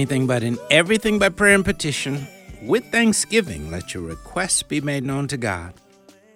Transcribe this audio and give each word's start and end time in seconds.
anything 0.00 0.26
but 0.26 0.42
in 0.42 0.58
everything 0.70 1.18
by 1.18 1.28
prayer 1.28 1.54
and 1.54 1.62
petition. 1.62 2.26
With 2.62 2.90
thanksgiving, 2.90 3.70
let 3.70 3.92
your 3.92 4.02
requests 4.02 4.62
be 4.62 4.80
made 4.80 5.04
known 5.04 5.28
to 5.28 5.36
God. 5.36 5.74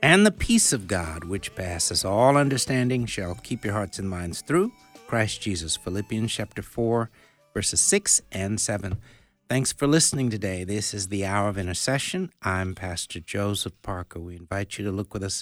And 0.02 0.26
the 0.26 0.30
peace 0.30 0.74
of 0.74 0.86
God, 0.86 1.24
which 1.24 1.54
passes 1.54 2.04
all 2.04 2.36
understanding, 2.36 3.06
shall 3.06 3.36
keep 3.36 3.64
your 3.64 3.72
hearts 3.72 3.98
and 3.98 4.10
minds 4.10 4.42
through 4.42 4.70
Christ 5.06 5.40
Jesus. 5.40 5.78
Philippians 5.78 6.30
chapter 6.30 6.60
4, 6.60 7.08
verses 7.54 7.80
6 7.80 8.20
and 8.30 8.60
7. 8.60 8.98
Thanks 9.48 9.72
for 9.72 9.86
listening 9.86 10.28
today. 10.28 10.64
This 10.64 10.92
is 10.92 11.08
the 11.08 11.24
Hour 11.24 11.48
of 11.48 11.56
Intercession. 11.56 12.32
I'm 12.42 12.74
Pastor 12.74 13.18
Joseph 13.18 13.80
Parker. 13.80 14.20
We 14.20 14.36
invite 14.36 14.76
you 14.76 14.84
to 14.84 14.92
look 14.92 15.14
with 15.14 15.22
us 15.22 15.40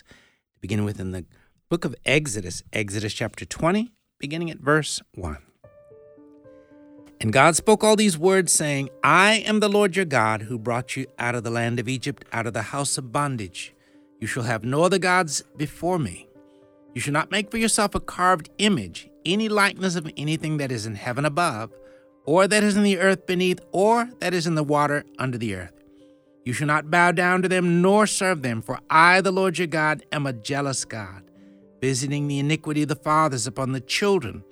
to 0.55 0.61
begin 0.61 0.85
with 0.85 1.01
in 1.01 1.11
the 1.11 1.25
book 1.69 1.85
of 1.85 1.97
Exodus, 2.07 2.63
Exodus 2.73 3.15
chapter 3.15 3.45
20, 3.45 3.91
beginning 4.21 4.49
at 4.49 4.59
verse 4.59 5.03
1. 5.17 5.39
And 7.23 7.33
God 7.33 7.55
spoke 7.55 7.85
all 7.85 7.95
these 7.95 8.19
words, 8.19 8.53
saying, 8.53 8.91
I 9.05 9.45
am 9.47 9.61
the 9.61 9.69
Lord 9.69 9.95
your 9.95 10.05
God, 10.05 10.43
who 10.43 10.59
brought 10.59 10.97
you 10.97 11.07
out 11.21 11.37
of 11.37 11.45
the 11.45 11.53
land 11.53 11.79
of 11.79 11.89
Egypt, 11.89 12.25
out 12.33 12.49
of 12.49 12.53
the 12.53 12.63
house 12.63 12.99
of 12.99 13.13
bondage. 13.13 13.73
You 14.19 14.27
shall 14.27 14.43
have 14.43 14.65
no 14.65 14.83
other 14.83 14.99
gods 14.99 15.45
before 15.57 16.01
me. 16.01 16.29
You 16.95 17.01
shall 17.01 17.13
not 17.13 17.31
make 17.31 17.49
for 17.49 17.59
yourself 17.59 17.95
a 17.95 18.01
carved 18.01 18.51
image, 18.59 19.09
any 19.25 19.49
likeness 19.49 19.95
of 19.95 20.11
anything 20.17 20.57
that 20.57 20.73
is 20.73 20.85
in 20.85 20.97
heaven 20.97 21.25
above, 21.25 21.71
or 22.25 22.49
that 22.49 22.65
is 22.65 22.77
in 22.77 22.83
the 22.83 22.99
earth 22.99 23.25
beneath, 23.25 23.61
or 23.71 24.11
that 24.19 24.35
is 24.35 24.49
in 24.49 24.57
the 24.57 24.65
water 24.65 25.05
under 25.17 25.39
the 25.39 25.55
earth. 25.55 25.81
You 26.45 26.53
shall 26.53 26.67
not 26.67 26.91
bow 26.91 27.13
down 27.13 27.43
to 27.43 27.49
them 27.49 27.81
nor 27.81 28.09
serve 28.09 28.43
them, 28.43 28.61
for 28.61 28.81
I, 28.91 29.21
the 29.21 29.31
Lord 29.31 29.59
your 29.59 29.69
God, 29.69 30.05
am 30.11 30.27
a 30.27 30.33
jealous 30.33 30.85
God, 30.85 31.23
visiting 31.81 32.27
the 32.27 32.41
iniquity 32.41 32.83
of 32.83 32.89
the 32.89 32.97
fathers 32.97 33.47
upon 33.47 33.71
the 33.71 33.81
children 33.81 34.43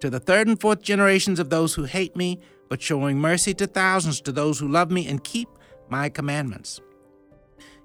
to 0.00 0.10
the 0.10 0.20
third 0.20 0.48
and 0.48 0.60
fourth 0.60 0.82
generations 0.82 1.38
of 1.38 1.50
those 1.50 1.74
who 1.74 1.84
hate 1.84 2.16
me, 2.16 2.40
but 2.68 2.82
showing 2.82 3.18
mercy 3.18 3.54
to 3.54 3.66
thousands 3.66 4.20
to 4.22 4.32
those 4.32 4.58
who 4.58 4.68
love 4.68 4.90
me 4.90 5.06
and 5.06 5.24
keep 5.24 5.48
my 5.88 6.08
commandments. 6.08 6.80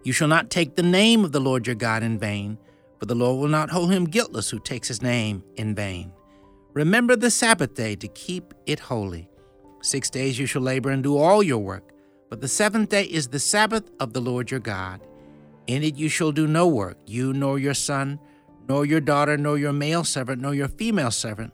You 0.03 0.13
shall 0.13 0.27
not 0.27 0.49
take 0.49 0.75
the 0.75 0.83
name 0.83 1.25
of 1.25 1.31
the 1.31 1.39
Lord 1.39 1.65
your 1.65 1.75
God 1.75 2.03
in 2.03 2.19
vain, 2.19 2.57
for 2.99 3.05
the 3.05 3.15
Lord 3.15 3.41
will 3.41 3.49
not 3.49 3.71
hold 3.71 3.91
him 3.91 4.05
guiltless 4.05 4.49
who 4.49 4.59
takes 4.59 4.87
his 4.87 5.01
name 5.01 5.43
in 5.55 5.75
vain. 5.75 6.11
Remember 6.73 7.15
the 7.15 7.31
Sabbath 7.31 7.73
day 7.73 7.95
to 7.95 8.07
keep 8.09 8.53
it 8.65 8.79
holy. 8.79 9.29
Six 9.81 10.09
days 10.09 10.37
you 10.37 10.45
shall 10.45 10.61
labor 10.61 10.91
and 10.91 11.01
do 11.01 11.17
all 11.17 11.41
your 11.41 11.57
work, 11.57 11.91
but 12.29 12.41
the 12.41 12.47
seventh 12.47 12.89
day 12.89 13.03
is 13.03 13.27
the 13.27 13.39
Sabbath 13.39 13.89
of 13.99 14.13
the 14.13 14.21
Lord 14.21 14.51
your 14.51 14.59
God. 14.59 15.01
In 15.67 15.83
it 15.83 15.95
you 15.95 16.09
shall 16.09 16.31
do 16.31 16.45
no 16.47 16.67
work, 16.67 16.97
you 17.07 17.33
nor 17.33 17.57
your 17.57 17.73
son, 17.73 18.19
nor 18.67 18.85
your 18.85 19.01
daughter, 19.01 19.37
nor 19.37 19.57
your 19.57 19.73
male 19.73 20.03
servant, 20.03 20.41
nor 20.41 20.53
your 20.53 20.67
female 20.67 21.11
servant 21.11 21.53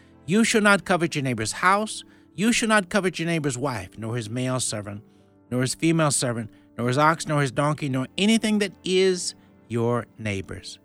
You 0.25 0.43
shall 0.43 0.61
not 0.61 0.85
covet 0.85 1.15
your 1.15 1.23
neighbor's 1.23 1.51
house. 1.51 2.03
You 2.35 2.53
shall 2.53 2.69
not 2.69 2.89
covet 2.89 3.19
your 3.19 3.25
neighbor's 3.25 3.57
wife, 3.57 3.97
nor 3.97 4.15
his 4.15 4.29
male 4.29 4.59
servant, 4.59 5.03
nor 5.49 5.61
his 5.61 5.75
female 5.75 6.11
servant, 6.11 6.49
nor 6.77 6.87
his 6.87 6.97
ox, 6.97 7.27
nor 7.27 7.41
his 7.41 7.51
donkey, 7.51 7.89
nor 7.89 8.07
anything 8.17 8.59
that 8.59 8.71
is 8.83 9.35
your 9.67 10.05
neighbor's. 10.17 10.79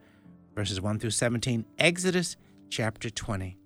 Verses 0.54 0.80
1 0.80 0.98
through 0.98 1.10
17, 1.10 1.64
Exodus 1.78 2.36
chapter 2.70 3.10
20. 3.10 3.56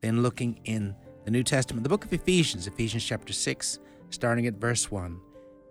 Then 0.00 0.22
looking 0.22 0.60
in 0.64 0.94
the 1.24 1.30
New 1.30 1.42
Testament, 1.42 1.82
the 1.82 1.88
book 1.88 2.04
of 2.04 2.12
Ephesians, 2.12 2.66
Ephesians 2.66 3.04
chapter 3.04 3.32
6, 3.32 3.78
starting 4.10 4.46
at 4.46 4.54
verse 4.54 4.90
1. 4.90 5.20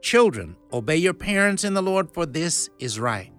Children, 0.02 0.56
obey 0.74 0.98
your 0.98 1.14
parents 1.14 1.64
in 1.64 1.74
the 1.74 1.82
Lord, 1.82 2.12
for 2.12 2.26
this 2.26 2.70
is 2.80 3.00
right. 3.00 3.32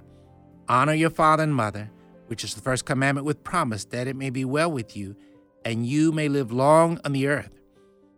Honor 0.69 0.94
your 0.94 1.10
father 1.10 1.42
and 1.42 1.54
mother, 1.54 1.91
which 2.28 2.44
is 2.44 2.54
the 2.54 2.60
first 2.60 2.84
commandment 2.84 3.26
with 3.26 3.44
promise, 3.44 3.84
that 3.87 4.06
it 4.06 4.16
may 4.16 4.31
be 4.31 4.44
well 4.44 4.70
with 4.70 4.97
you 4.97 5.16
and 5.64 5.86
you 5.86 6.12
may 6.12 6.28
live 6.28 6.52
long 6.52 7.00
on 7.04 7.12
the 7.12 7.26
earth. 7.26 7.58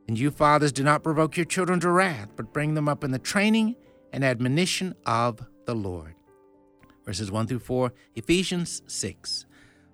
And 0.09 0.19
you, 0.19 0.31
fathers, 0.31 0.73
do 0.73 0.83
not 0.83 1.03
provoke 1.03 1.37
your 1.37 1.47
children 1.47 1.81
to 1.81 1.91
wrath, 1.91 2.31
but 2.37 2.53
bring 2.53 2.75
them 2.75 2.89
up 2.89 3.05
in 3.05 3.11
the 3.11 3.19
training 3.19 3.77
and 4.13 4.25
admonition 4.25 4.95
of 5.07 5.41
the 5.67 5.75
Lord. 5.75 6.15
Verses 7.05 7.31
1 7.31 7.47
through 7.47 7.61
4, 7.61 7.93
Ephesians 8.17 8.83
6. 8.87 9.47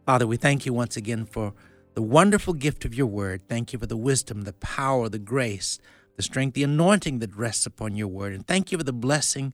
Father, 0.04 0.26
we 0.26 0.36
thank 0.36 0.64
you 0.64 0.72
once 0.72 0.96
again 0.96 1.26
for 1.26 1.52
the 1.94 2.02
wonderful 2.02 2.54
gift 2.54 2.84
of 2.84 2.94
your 2.94 3.06
word. 3.06 3.42
Thank 3.48 3.72
you 3.72 3.78
for 3.78 3.86
the 3.86 3.96
wisdom, 3.96 4.42
the 4.42 4.52
power, 4.54 5.08
the 5.08 5.18
grace, 5.18 5.78
the 6.16 6.22
strength, 6.22 6.54
the 6.54 6.62
anointing 6.62 7.18
that 7.20 7.34
rests 7.36 7.66
upon 7.66 7.96
your 7.96 8.08
word. 8.08 8.32
And 8.32 8.46
thank 8.46 8.70
you 8.70 8.78
for 8.78 8.84
the 8.84 8.92
blessing 8.92 9.52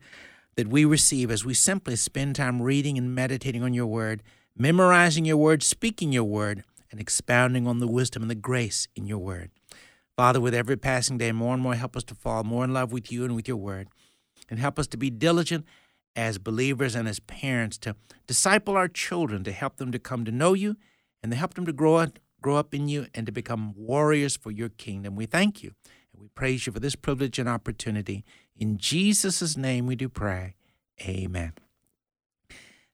that 0.56 0.68
we 0.68 0.84
receive 0.84 1.30
as 1.30 1.44
we 1.44 1.54
simply 1.54 1.96
spend 1.96 2.36
time 2.36 2.60
reading 2.60 2.98
and 2.98 3.14
meditating 3.14 3.62
on 3.62 3.74
your 3.74 3.86
word, 3.86 4.22
memorizing 4.56 5.24
your 5.24 5.36
word, 5.36 5.62
speaking 5.62 6.12
your 6.12 6.24
word, 6.24 6.64
and 6.92 7.00
expounding 7.00 7.66
on 7.66 7.78
the 7.80 7.88
wisdom 7.88 8.22
and 8.22 8.30
the 8.30 8.36
grace 8.36 8.86
in 8.94 9.06
your 9.06 9.18
word. 9.18 9.50
Father, 10.16 10.40
with 10.40 10.54
every 10.54 10.76
passing 10.76 11.18
day, 11.18 11.32
more 11.32 11.54
and 11.54 11.62
more 11.62 11.74
help 11.74 11.96
us 11.96 12.04
to 12.04 12.14
fall 12.14 12.44
more 12.44 12.64
in 12.64 12.72
love 12.72 12.92
with 12.92 13.10
you 13.10 13.24
and 13.24 13.34
with 13.34 13.48
your 13.48 13.56
word. 13.56 13.88
And 14.48 14.58
help 14.58 14.78
us 14.78 14.86
to 14.88 14.96
be 14.96 15.10
diligent 15.10 15.64
as 16.14 16.36
believers 16.36 16.94
and 16.94 17.08
as 17.08 17.20
parents 17.20 17.78
to 17.78 17.96
disciple 18.26 18.76
our 18.76 18.88
children, 18.88 19.42
to 19.44 19.52
help 19.52 19.76
them 19.76 19.90
to 19.92 19.98
come 19.98 20.24
to 20.26 20.30
know 20.30 20.52
you 20.52 20.76
and 21.22 21.32
to 21.32 21.38
help 21.38 21.54
them 21.54 21.64
to 21.64 21.72
grow 21.72 21.96
up, 21.96 22.18
grow 22.42 22.56
up 22.56 22.74
in 22.74 22.88
you 22.88 23.06
and 23.14 23.24
to 23.24 23.32
become 23.32 23.72
warriors 23.74 24.36
for 24.36 24.50
your 24.50 24.68
kingdom. 24.68 25.16
We 25.16 25.24
thank 25.24 25.62
you 25.62 25.72
and 26.12 26.20
we 26.20 26.28
praise 26.28 26.66
you 26.66 26.72
for 26.72 26.80
this 26.80 26.96
privilege 26.96 27.38
and 27.38 27.48
opportunity. 27.48 28.24
In 28.56 28.76
Jesus' 28.76 29.56
name 29.56 29.86
we 29.86 29.96
do 29.96 30.10
pray. 30.10 30.54
Amen. 31.00 31.54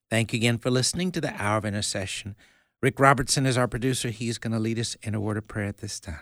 Thank 0.08 0.32
you 0.32 0.38
again 0.38 0.58
for 0.58 0.70
listening 0.70 1.10
to 1.12 1.20
the 1.20 1.34
Hour 1.42 1.58
of 1.58 1.64
Intercession. 1.64 2.36
Rick 2.80 3.00
Robertson 3.00 3.44
is 3.44 3.58
our 3.58 3.66
producer. 3.66 4.10
He's 4.10 4.38
going 4.38 4.52
to 4.52 4.58
lead 4.60 4.78
us 4.78 4.96
in 5.02 5.14
a 5.14 5.20
word 5.20 5.36
of 5.36 5.48
prayer 5.48 5.66
at 5.66 5.78
this 5.78 5.98
time. 5.98 6.20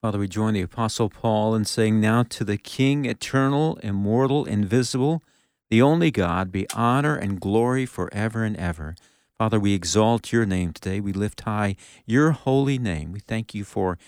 Father, 0.00 0.18
we 0.18 0.26
join 0.26 0.54
the 0.54 0.62
Apostle 0.62 1.10
Paul 1.10 1.54
in 1.54 1.66
saying, 1.66 2.00
Now 2.00 2.22
to 2.22 2.44
the 2.44 2.56
King, 2.56 3.04
eternal, 3.04 3.76
immortal, 3.82 4.46
invisible, 4.46 5.22
the 5.68 5.82
only 5.82 6.10
God, 6.10 6.50
be 6.50 6.66
honor 6.74 7.14
and 7.14 7.38
glory 7.38 7.84
forever 7.84 8.42
and 8.42 8.56
ever. 8.56 8.94
Father, 9.36 9.60
we 9.60 9.74
exalt 9.74 10.32
your 10.32 10.46
name 10.46 10.72
today. 10.72 10.98
We 10.98 11.12
lift 11.12 11.42
high 11.42 11.76
your 12.06 12.30
holy 12.30 12.78
name. 12.78 13.12
We 13.12 13.20
thank 13.20 13.54
you 13.54 13.64
for 13.64 13.98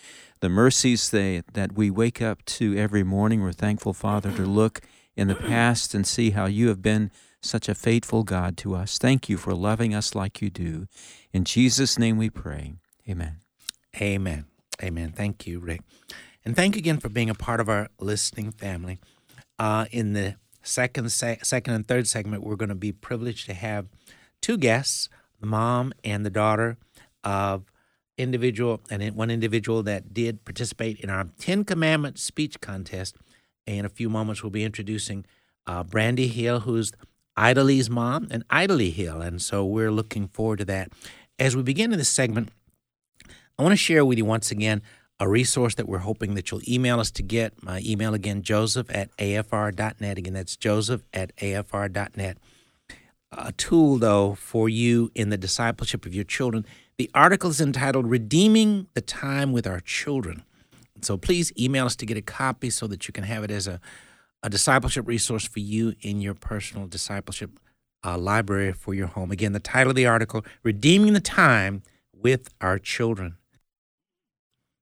the 0.40 0.48
mercies 0.48 1.10
that, 1.10 1.72
we 1.74 1.90
wake 1.90 2.22
up 2.22 2.42
to 2.46 2.78
every 2.78 3.02
morning. 3.02 3.42
We're 3.42 3.52
thankful, 3.52 3.92
Father, 3.92 4.32
to 4.32 4.46
look 4.46 4.80
in 5.16 5.28
the 5.28 5.34
past 5.34 5.94
and 5.94 6.06
see 6.06 6.30
how 6.30 6.46
you 6.46 6.68
have 6.68 6.80
been 6.80 7.10
such 7.44 7.68
a 7.68 7.74
faithful 7.74 8.22
God 8.22 8.56
to 8.58 8.74
us. 8.74 8.98
Thank 8.98 9.28
you 9.28 9.36
for 9.36 9.54
loving 9.54 9.94
us 9.94 10.14
like 10.14 10.40
you 10.40 10.50
do. 10.50 10.86
In 11.32 11.44
Jesus' 11.44 11.98
name 11.98 12.16
we 12.16 12.30
pray. 12.30 12.74
Amen. 13.08 13.38
Amen. 14.00 14.46
Amen. 14.82 15.12
Thank 15.12 15.46
you, 15.46 15.58
Rick. 15.58 15.82
And 16.44 16.56
thank 16.56 16.74
you 16.74 16.80
again 16.80 16.98
for 16.98 17.08
being 17.08 17.30
a 17.30 17.34
part 17.34 17.60
of 17.60 17.68
our 17.68 17.88
listening 18.00 18.50
family. 18.52 18.98
Uh, 19.58 19.86
in 19.90 20.12
the 20.12 20.36
second, 20.62 21.10
se- 21.10 21.38
second 21.42 21.74
and 21.74 21.86
third 21.86 22.06
segment, 22.06 22.42
we're 22.42 22.56
going 22.56 22.68
to 22.68 22.74
be 22.74 22.92
privileged 22.92 23.46
to 23.46 23.54
have 23.54 23.86
two 24.40 24.56
guests, 24.56 25.08
the 25.40 25.46
mom 25.46 25.92
and 26.02 26.24
the 26.24 26.30
daughter 26.30 26.78
of 27.22 27.64
individual 28.18 28.80
and 28.90 29.14
one 29.14 29.30
individual 29.30 29.82
that 29.84 30.12
did 30.12 30.44
participate 30.44 31.00
in 31.00 31.10
our 31.10 31.26
Ten 31.38 31.64
Commandments 31.64 32.22
speech 32.22 32.60
contest. 32.60 33.16
In 33.66 33.84
a 33.84 33.88
few 33.88 34.08
moments, 34.08 34.42
we'll 34.42 34.50
be 34.50 34.64
introducing 34.64 35.24
uh, 35.66 35.84
Brandi 35.84 36.28
Hill, 36.28 36.60
who's 36.60 36.92
Idalie's 37.38 37.88
mom 37.88 38.28
and 38.30 38.44
Idalie 38.48 38.92
Hill. 38.92 39.20
And 39.20 39.40
so 39.40 39.64
we're 39.64 39.90
looking 39.90 40.28
forward 40.28 40.58
to 40.60 40.64
that. 40.66 40.92
As 41.38 41.56
we 41.56 41.62
begin 41.62 41.92
in 41.92 41.98
this 41.98 42.08
segment, 42.08 42.50
I 43.58 43.62
want 43.62 43.72
to 43.72 43.76
share 43.76 44.04
with 44.04 44.18
you 44.18 44.24
once 44.24 44.50
again 44.50 44.82
a 45.18 45.28
resource 45.28 45.74
that 45.76 45.88
we're 45.88 45.98
hoping 45.98 46.34
that 46.34 46.50
you'll 46.50 46.68
email 46.68 46.98
us 46.98 47.10
to 47.12 47.22
get. 47.22 47.62
My 47.62 47.80
email 47.84 48.12
again, 48.14 48.42
joseph 48.42 48.88
at 48.90 49.16
afr.net. 49.18 50.18
Again, 50.18 50.32
that's 50.32 50.56
joseph 50.56 51.02
at 51.12 51.34
afr.net. 51.36 52.38
A 53.30 53.52
tool, 53.52 53.98
though, 53.98 54.34
for 54.34 54.68
you 54.68 55.10
in 55.14 55.30
the 55.30 55.38
discipleship 55.38 56.04
of 56.04 56.14
your 56.14 56.24
children. 56.24 56.66
The 56.98 57.10
article 57.14 57.50
is 57.50 57.60
entitled 57.60 58.10
Redeeming 58.10 58.88
the 58.94 59.00
Time 59.00 59.52
with 59.52 59.66
Our 59.66 59.80
Children. 59.80 60.42
So 61.00 61.16
please 61.16 61.52
email 61.58 61.86
us 61.86 61.96
to 61.96 62.06
get 62.06 62.16
a 62.16 62.22
copy 62.22 62.68
so 62.70 62.86
that 62.88 63.08
you 63.08 63.12
can 63.12 63.24
have 63.24 63.42
it 63.42 63.50
as 63.50 63.66
a, 63.66 63.80
a 64.42 64.50
discipleship 64.50 65.06
resource 65.06 65.46
for 65.46 65.60
you 65.60 65.94
in 66.00 66.20
your 66.20 66.34
personal 66.34 66.86
discipleship 66.86 67.50
uh, 68.04 68.18
library 68.18 68.72
for 68.72 68.94
your 68.94 69.06
home. 69.06 69.30
Again, 69.30 69.52
the 69.52 69.60
title 69.60 69.90
of 69.90 69.96
the 69.96 70.06
article 70.06 70.44
Redeeming 70.62 71.12
the 71.12 71.20
Time 71.20 71.82
with 72.12 72.48
Our 72.60 72.78
Children. 72.78 73.36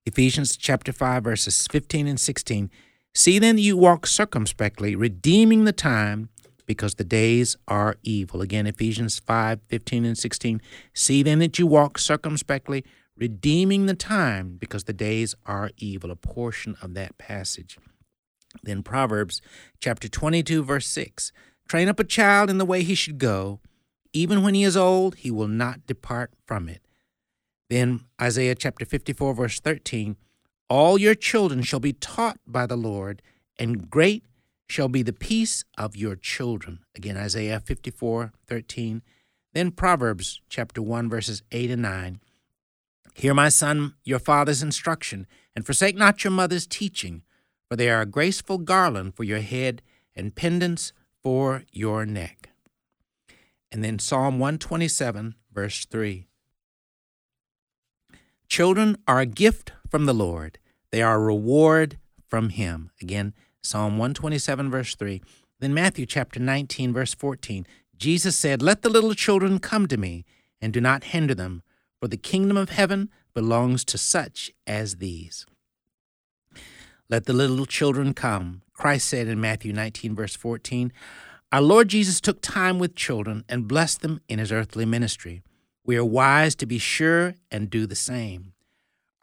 Ephesians 0.06 0.56
chapter 0.56 0.92
5, 0.92 1.24
verses 1.24 1.66
15 1.68 2.06
and 2.06 2.18
16 2.18 2.70
See 3.14 3.38
then 3.38 3.56
that 3.56 3.62
you 3.62 3.76
walk 3.76 4.06
circumspectly, 4.06 4.94
redeeming 4.94 5.64
the 5.64 5.72
time, 5.72 6.28
because 6.64 6.94
the 6.94 7.04
days 7.04 7.56
are 7.66 7.96
evil. 8.04 8.40
Again, 8.40 8.66
Ephesians 8.66 9.18
5 9.18 9.60
15 9.68 10.04
and 10.04 10.16
16. 10.16 10.62
See 10.94 11.22
then 11.22 11.40
that 11.40 11.58
you 11.58 11.66
walk 11.66 11.98
circumspectly, 11.98 12.84
redeeming 13.16 13.86
the 13.86 13.94
time, 13.94 14.56
because 14.58 14.84
the 14.84 14.92
days 14.92 15.34
are 15.44 15.70
evil. 15.76 16.12
A 16.12 16.16
portion 16.16 16.76
of 16.80 16.94
that 16.94 17.18
passage. 17.18 17.76
Then 18.62 18.82
Proverbs 18.82 19.40
chapter 19.80 20.08
22, 20.08 20.62
verse 20.62 20.86
6. 20.86 21.32
Train 21.68 21.88
up 21.88 22.00
a 22.00 22.04
child 22.04 22.50
in 22.50 22.58
the 22.58 22.64
way 22.64 22.82
he 22.82 22.94
should 22.94 23.18
go. 23.18 23.60
Even 24.12 24.42
when 24.42 24.54
he 24.54 24.64
is 24.64 24.76
old, 24.76 25.16
he 25.16 25.30
will 25.30 25.48
not 25.48 25.86
depart 25.86 26.32
from 26.44 26.68
it. 26.68 26.82
Then 27.68 28.00
Isaiah 28.20 28.56
chapter 28.56 28.84
54, 28.84 29.34
verse 29.34 29.60
13 29.60 30.16
All 30.68 30.98
your 30.98 31.14
children 31.14 31.62
shall 31.62 31.80
be 31.80 31.92
taught 31.92 32.38
by 32.46 32.66
the 32.66 32.76
Lord, 32.76 33.22
and 33.58 33.88
great 33.88 34.24
shall 34.66 34.88
be 34.88 35.02
the 35.02 35.12
peace 35.12 35.64
of 35.78 35.96
your 35.96 36.16
children. 36.16 36.80
Again, 36.96 37.16
Isaiah 37.16 37.60
54, 37.60 38.32
13. 38.46 39.02
Then 39.52 39.70
Proverbs 39.72 40.40
chapter 40.48 40.80
1, 40.80 41.08
verses 41.08 41.42
8 41.50 41.70
and 41.70 41.82
9. 41.82 42.20
Hear, 43.14 43.34
my 43.34 43.48
son, 43.48 43.94
your 44.04 44.20
father's 44.20 44.62
instruction, 44.62 45.26
and 45.54 45.66
forsake 45.66 45.96
not 45.96 46.22
your 46.22 46.30
mother's 46.30 46.66
teaching, 46.66 47.22
for 47.70 47.76
they 47.76 47.88
are 47.88 48.00
a 48.00 48.06
graceful 48.06 48.58
garland 48.58 49.14
for 49.14 49.22
your 49.22 49.38
head 49.38 49.80
and 50.16 50.34
pendants 50.34 50.92
for 51.22 51.62
your 51.70 52.04
neck. 52.04 52.50
And 53.70 53.84
then 53.84 54.00
Psalm 54.00 54.40
127, 54.40 55.36
verse 55.52 55.86
3. 55.86 56.26
Children 58.48 58.96
are 59.06 59.20
a 59.20 59.26
gift 59.26 59.72
from 59.88 60.06
the 60.06 60.12
Lord, 60.12 60.58
they 60.90 61.00
are 61.00 61.14
a 61.14 61.24
reward 61.24 61.98
from 62.26 62.48
Him. 62.48 62.90
Again, 63.00 63.34
Psalm 63.62 63.98
127, 63.98 64.68
verse 64.68 64.96
3. 64.96 65.22
Then 65.60 65.72
Matthew 65.72 66.06
chapter 66.06 66.40
19, 66.40 66.92
verse 66.92 67.14
14. 67.14 67.66
Jesus 67.96 68.36
said, 68.36 68.62
Let 68.62 68.82
the 68.82 68.88
little 68.88 69.14
children 69.14 69.60
come 69.60 69.86
to 69.86 69.96
me, 69.96 70.24
and 70.60 70.72
do 70.72 70.80
not 70.80 71.04
hinder 71.04 71.34
them, 71.34 71.62
for 72.00 72.08
the 72.08 72.16
kingdom 72.16 72.56
of 72.56 72.70
heaven 72.70 73.10
belongs 73.34 73.84
to 73.84 73.98
such 73.98 74.50
as 74.66 74.96
these. 74.96 75.46
Let 77.10 77.26
the 77.26 77.32
little 77.32 77.66
children 77.66 78.14
come. 78.14 78.62
Christ 78.72 79.08
said 79.08 79.26
in 79.26 79.40
Matthew 79.40 79.72
19, 79.72 80.14
verse 80.14 80.36
14, 80.36 80.92
Our 81.50 81.60
Lord 81.60 81.88
Jesus 81.88 82.20
took 82.20 82.40
time 82.40 82.78
with 82.78 82.94
children 82.94 83.44
and 83.48 83.66
blessed 83.66 84.02
them 84.02 84.20
in 84.28 84.38
his 84.38 84.52
earthly 84.52 84.86
ministry. 84.86 85.42
We 85.84 85.96
are 85.96 86.04
wise 86.04 86.54
to 86.54 86.66
be 86.66 86.78
sure 86.78 87.34
and 87.50 87.68
do 87.68 87.84
the 87.84 87.96
same. 87.96 88.52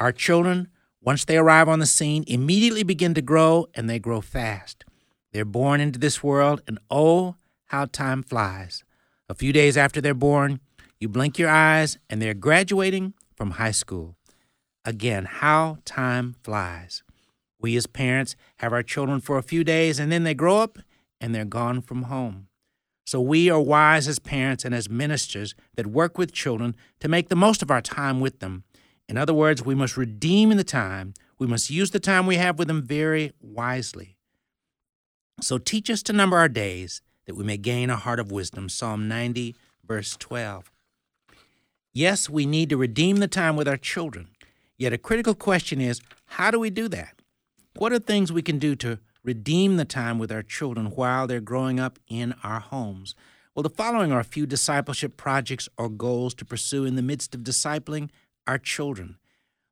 Our 0.01 0.11
children, 0.11 0.67
once 1.01 1.23
they 1.23 1.37
arrive 1.37 1.69
on 1.69 1.79
the 1.79 1.85
scene, 1.85 2.25
immediately 2.27 2.83
begin 2.83 3.13
to 3.13 3.21
grow 3.21 3.67
and 3.73 3.89
they 3.89 3.99
grow 3.99 4.19
fast. 4.19 4.83
They're 5.31 5.45
born 5.45 5.79
into 5.79 5.97
this 5.97 6.21
world, 6.21 6.61
and 6.67 6.79
oh, 6.91 7.35
how 7.67 7.85
time 7.85 8.21
flies. 8.21 8.83
A 9.29 9.33
few 9.33 9.53
days 9.53 9.77
after 9.77 10.01
they're 10.01 10.13
born, 10.13 10.59
you 10.99 11.07
blink 11.07 11.39
your 11.39 11.49
eyes 11.49 11.97
and 12.09 12.21
they're 12.21 12.33
graduating 12.33 13.13
from 13.33 13.51
high 13.51 13.71
school. 13.71 14.17
Again, 14.83 15.23
how 15.23 15.77
time 15.85 16.35
flies. 16.43 17.03
We 17.59 17.75
as 17.75 17.87
parents 17.87 18.35
have 18.57 18.73
our 18.73 18.83
children 18.83 19.19
for 19.19 19.37
a 19.37 19.43
few 19.43 19.63
days 19.63 19.99
and 19.99 20.11
then 20.11 20.23
they 20.23 20.33
grow 20.33 20.59
up 20.59 20.79
and 21.19 21.33
they're 21.33 21.45
gone 21.45 21.81
from 21.81 22.03
home. 22.03 22.47
So 23.05 23.21
we 23.21 23.49
are 23.49 23.59
wise 23.59 24.07
as 24.07 24.19
parents 24.19 24.65
and 24.65 24.75
as 24.75 24.89
ministers 24.89 25.55
that 25.75 25.87
work 25.87 26.17
with 26.17 26.33
children 26.33 26.75
to 26.99 27.07
make 27.07 27.29
the 27.29 27.35
most 27.35 27.61
of 27.61 27.71
our 27.71 27.81
time 27.81 28.19
with 28.19 28.39
them. 28.39 28.65
In 29.07 29.17
other 29.17 29.33
words, 29.33 29.63
we 29.63 29.75
must 29.75 29.95
redeem 29.95 30.49
the 30.49 30.63
time. 30.63 31.13
We 31.39 31.47
must 31.47 31.69
use 31.69 31.91
the 31.91 32.01
time 32.01 32.27
we 32.27 32.35
have 32.35 32.59
with 32.59 32.67
them 32.67 32.83
very 32.83 33.31
wisely. 33.39 34.17
So 35.39 35.57
teach 35.57 35.89
us 35.89 36.03
to 36.03 36.13
number 36.13 36.37
our 36.37 36.49
days 36.49 37.01
that 37.25 37.35
we 37.35 37.43
may 37.43 37.57
gain 37.57 37.89
a 37.89 37.95
heart 37.95 38.19
of 38.19 38.31
wisdom. 38.31 38.67
Psalm 38.69 39.07
90, 39.07 39.55
verse 39.85 40.17
12. 40.17 40.71
Yes, 41.93 42.29
we 42.29 42.45
need 42.45 42.69
to 42.69 42.77
redeem 42.77 43.17
the 43.17 43.27
time 43.27 43.55
with 43.55 43.67
our 43.67 43.77
children. 43.77 44.27
Yet 44.77 44.93
a 44.93 44.97
critical 44.97 45.33
question 45.33 45.79
is 45.79 46.01
how 46.25 46.51
do 46.51 46.59
we 46.59 46.69
do 46.69 46.87
that? 46.89 47.16
What 47.77 47.93
are 47.93 47.99
things 47.99 48.31
we 48.31 48.41
can 48.41 48.57
do 48.59 48.75
to 48.77 48.99
redeem 49.27 49.75
the 49.75 49.85
time 49.85 50.17
with 50.17 50.31
our 50.31 50.41
children 50.41 50.87
while 50.87 51.27
they're 51.27 51.41
growing 51.41 51.81
up 51.81 51.99
in 52.07 52.33
our 52.43 52.61
homes. 52.61 53.13
Well, 53.53 53.63
the 53.63 53.69
following 53.69 54.11
are 54.11 54.21
a 54.21 54.23
few 54.23 54.45
discipleship 54.45 55.17
projects 55.17 55.67
or 55.77 55.89
goals 55.89 56.33
to 56.35 56.45
pursue 56.45 56.85
in 56.85 56.95
the 56.95 57.01
midst 57.01 57.35
of 57.35 57.41
discipling 57.41 58.09
our 58.47 58.57
children. 58.57 59.17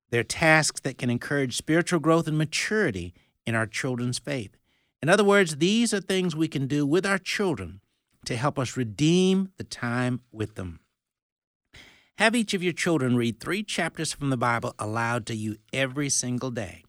They're 0.09 0.23
tasks 0.23 0.81
that 0.81 0.97
can 0.97 1.09
encourage 1.09 1.55
spiritual 1.55 2.01
growth 2.01 2.27
and 2.27 2.37
maturity 2.37 3.13
in 3.45 3.55
our 3.55 3.65
children's 3.65 4.19
faith. 4.19 4.57
In 5.01 5.07
other 5.07 5.23
words, 5.23 5.57
these 5.57 5.93
are 5.93 6.01
things 6.01 6.35
we 6.35 6.47
can 6.47 6.67
do 6.67 6.85
with 6.85 7.05
our 7.05 7.17
children 7.17 7.79
to 8.25 8.35
help 8.35 8.59
us 8.59 8.75
redeem 8.75 9.51
the 9.57 9.63
time 9.63 10.19
with 10.31 10.55
them. 10.55 10.79
Have 12.17 12.35
each 12.35 12.53
of 12.53 12.63
your 12.63 12.73
children 12.73 13.15
read 13.15 13.39
three 13.39 13.63
chapters 13.63 14.11
from 14.11 14.31
the 14.31 14.37
Bible 14.37 14.75
aloud 14.79 15.25
to 15.27 15.35
you 15.35 15.57
every 15.71 16.09
single 16.09 16.51
day. 16.51 16.84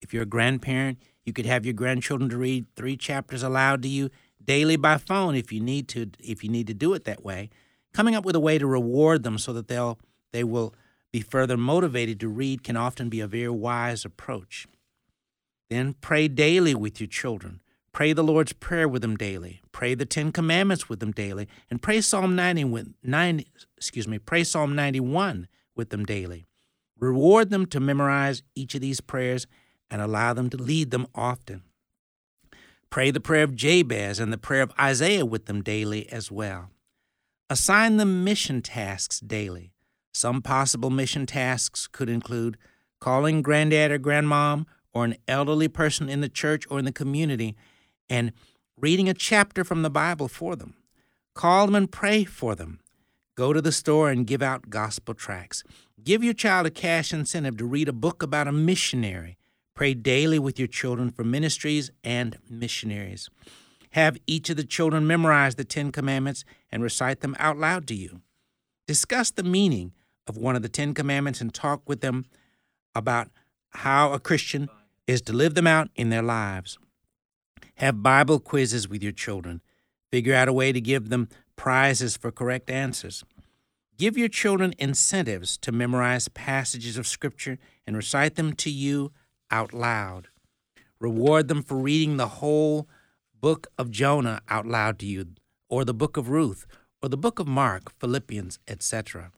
If 0.00 0.12
you're 0.12 0.24
a 0.24 0.26
grandparent, 0.26 0.98
you 1.24 1.32
could 1.32 1.46
have 1.46 1.64
your 1.64 1.74
grandchildren 1.74 2.30
to 2.30 2.36
read 2.36 2.66
three 2.76 2.96
chapters 2.96 3.42
aloud 3.42 3.82
to 3.82 3.88
you 3.88 4.10
daily 4.44 4.76
by 4.76 4.96
phone 4.96 5.34
if 5.34 5.52
you 5.52 5.60
need 5.60 5.88
to 5.88 6.10
if 6.20 6.44
you 6.44 6.50
need 6.50 6.66
to 6.68 6.74
do 6.74 6.94
it 6.94 7.04
that 7.04 7.24
way. 7.24 7.50
Coming 7.92 8.14
up 8.14 8.24
with 8.24 8.36
a 8.36 8.40
way 8.40 8.58
to 8.58 8.66
reward 8.66 9.22
them 9.22 9.38
so 9.38 9.52
that 9.52 9.68
they'll 9.68 9.98
they 10.32 10.44
will 10.44 10.74
be 11.12 11.20
further 11.20 11.56
motivated 11.56 12.20
to 12.20 12.28
read 12.28 12.62
can 12.62 12.76
often 12.76 13.08
be 13.08 13.20
a 13.20 13.26
very 13.26 13.48
wise 13.48 14.04
approach. 14.04 14.66
Then 15.70 15.94
pray 16.00 16.28
daily 16.28 16.74
with 16.74 17.00
your 17.00 17.08
children. 17.08 17.60
Pray 17.92 18.12
the 18.12 18.22
Lord's 18.22 18.52
Prayer 18.52 18.86
with 18.86 19.00
them 19.00 19.16
daily. 19.16 19.62
Pray 19.72 19.94
the 19.94 20.04
Ten 20.04 20.30
Commandments 20.30 20.88
with 20.88 21.00
them 21.00 21.12
daily. 21.12 21.48
And 21.70 21.80
pray 21.80 22.02
Psalm 22.02 22.36
90 22.36 22.64
with, 22.64 22.92
90, 23.02 23.46
excuse 23.76 24.06
me, 24.06 24.18
pray 24.18 24.44
Psalm 24.44 24.74
91 24.74 25.48
with 25.74 25.88
them 25.88 26.04
daily. 26.04 26.46
Reward 26.98 27.48
them 27.48 27.64
to 27.66 27.80
memorize 27.80 28.42
each 28.54 28.74
of 28.74 28.82
these 28.82 29.00
prayers 29.00 29.46
and 29.90 30.02
allow 30.02 30.32
them 30.32 30.50
to 30.50 30.56
lead 30.56 30.90
them 30.90 31.06
often. 31.14 31.62
Pray 32.90 33.10
the 33.10 33.20
prayer 33.20 33.44
of 33.44 33.54
Jabez 33.54 34.18
and 34.18 34.32
the 34.32 34.38
prayer 34.38 34.62
of 34.62 34.72
Isaiah 34.78 35.26
with 35.26 35.46
them 35.46 35.62
daily 35.62 36.08
as 36.10 36.30
well. 36.30 36.70
Assign 37.50 37.96
them 37.96 38.24
mission 38.24 38.62
tasks 38.62 39.20
daily. 39.20 39.72
Some 40.12 40.40
possible 40.40 40.90
mission 40.90 41.26
tasks 41.26 41.86
could 41.86 42.08
include 42.08 42.56
calling 43.00 43.42
granddad 43.42 43.90
or 43.90 43.98
grandmom 43.98 44.64
or 44.94 45.04
an 45.04 45.16
elderly 45.28 45.68
person 45.68 46.08
in 46.08 46.22
the 46.22 46.28
church 46.28 46.64
or 46.70 46.78
in 46.78 46.84
the 46.84 46.92
community 46.92 47.54
and 48.08 48.32
reading 48.78 49.08
a 49.08 49.14
chapter 49.14 49.62
from 49.62 49.82
the 49.82 49.90
Bible 49.90 50.28
for 50.28 50.56
them. 50.56 50.74
Call 51.34 51.66
them 51.66 51.74
and 51.74 51.92
pray 51.92 52.24
for 52.24 52.54
them. 52.54 52.80
Go 53.36 53.52
to 53.52 53.60
the 53.60 53.72
store 53.72 54.10
and 54.10 54.26
give 54.26 54.40
out 54.40 54.70
gospel 54.70 55.12
tracts. 55.12 55.62
Give 56.02 56.24
your 56.24 56.32
child 56.32 56.66
a 56.66 56.70
cash 56.70 57.12
incentive 57.12 57.58
to 57.58 57.66
read 57.66 57.88
a 57.88 57.92
book 57.92 58.22
about 58.22 58.48
a 58.48 58.52
missionary 58.52 59.36
Pray 59.76 59.92
daily 59.92 60.38
with 60.38 60.58
your 60.58 60.66
children 60.66 61.10
for 61.10 61.22
ministries 61.22 61.90
and 62.02 62.38
missionaries. 62.48 63.28
Have 63.90 64.16
each 64.26 64.48
of 64.48 64.56
the 64.56 64.64
children 64.64 65.06
memorize 65.06 65.56
the 65.56 65.64
Ten 65.64 65.92
Commandments 65.92 66.46
and 66.72 66.82
recite 66.82 67.20
them 67.20 67.36
out 67.38 67.58
loud 67.58 67.86
to 67.88 67.94
you. 67.94 68.22
Discuss 68.88 69.30
the 69.30 69.42
meaning 69.42 69.92
of 70.26 70.38
one 70.38 70.56
of 70.56 70.62
the 70.62 70.70
Ten 70.70 70.94
Commandments 70.94 71.42
and 71.42 71.52
talk 71.52 71.86
with 71.86 72.00
them 72.00 72.24
about 72.94 73.28
how 73.70 74.14
a 74.14 74.18
Christian 74.18 74.70
is 75.06 75.20
to 75.20 75.34
live 75.34 75.54
them 75.54 75.66
out 75.66 75.90
in 75.94 76.08
their 76.08 76.22
lives. 76.22 76.78
Have 77.74 78.02
Bible 78.02 78.40
quizzes 78.40 78.88
with 78.88 79.02
your 79.02 79.12
children. 79.12 79.60
Figure 80.10 80.34
out 80.34 80.48
a 80.48 80.54
way 80.54 80.72
to 80.72 80.80
give 80.80 81.10
them 81.10 81.28
prizes 81.54 82.16
for 82.16 82.32
correct 82.32 82.70
answers. 82.70 83.24
Give 83.98 84.16
your 84.16 84.28
children 84.28 84.72
incentives 84.78 85.58
to 85.58 85.70
memorize 85.70 86.28
passages 86.28 86.96
of 86.96 87.06
Scripture 87.06 87.58
and 87.86 87.94
recite 87.94 88.36
them 88.36 88.54
to 88.54 88.70
you 88.70 89.12
out 89.50 89.72
loud. 89.72 90.28
Reward 90.98 91.48
them 91.48 91.62
for 91.62 91.76
reading 91.76 92.16
the 92.16 92.28
whole 92.28 92.88
book 93.40 93.68
of 93.78 93.90
Jonah 93.90 94.40
out 94.48 94.66
loud 94.66 94.98
to 95.00 95.06
you, 95.06 95.26
or 95.68 95.84
the 95.84 95.94
book 95.94 96.16
of 96.16 96.28
Ruth, 96.28 96.66
or 97.02 97.08
the 97.08 97.16
book 97.16 97.38
of 97.38 97.46
Mark, 97.46 97.92
Philippians, 97.98 98.58
etc. 98.66 99.30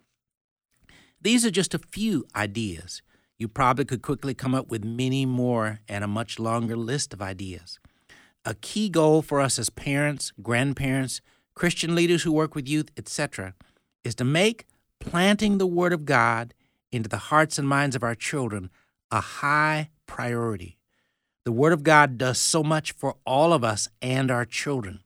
These 1.20 1.44
are 1.44 1.50
just 1.50 1.74
a 1.74 1.78
few 1.78 2.26
ideas. 2.34 3.02
You 3.38 3.48
probably 3.48 3.84
could 3.84 4.02
quickly 4.02 4.34
come 4.34 4.54
up 4.54 4.68
with 4.68 4.84
many 4.84 5.26
more 5.26 5.80
and 5.88 6.04
a 6.04 6.08
much 6.08 6.38
longer 6.38 6.76
list 6.76 7.12
of 7.12 7.22
ideas. 7.22 7.78
A 8.44 8.54
key 8.54 8.88
goal 8.88 9.20
for 9.22 9.40
us 9.40 9.58
as 9.58 9.68
parents, 9.68 10.32
grandparents, 10.42 11.20
Christian 11.54 11.94
leaders 11.94 12.22
who 12.22 12.32
work 12.32 12.54
with 12.54 12.68
youth, 12.68 12.90
etc., 12.96 13.54
is 14.04 14.14
to 14.14 14.24
make 14.24 14.66
planting 15.00 15.58
the 15.58 15.66
Word 15.66 15.92
of 15.92 16.04
God 16.04 16.54
into 16.92 17.08
the 17.08 17.16
hearts 17.18 17.58
and 17.58 17.68
minds 17.68 17.96
of 17.96 18.02
our 18.02 18.14
children 18.14 18.70
a 19.10 19.20
high 19.20 19.90
priority. 20.08 20.76
The 21.44 21.52
Word 21.52 21.72
of 21.72 21.84
God 21.84 22.18
does 22.18 22.40
so 22.40 22.64
much 22.64 22.90
for 22.90 23.14
all 23.24 23.52
of 23.52 23.62
us 23.62 23.88
and 24.02 24.28
our 24.28 24.44
children. 24.44 24.98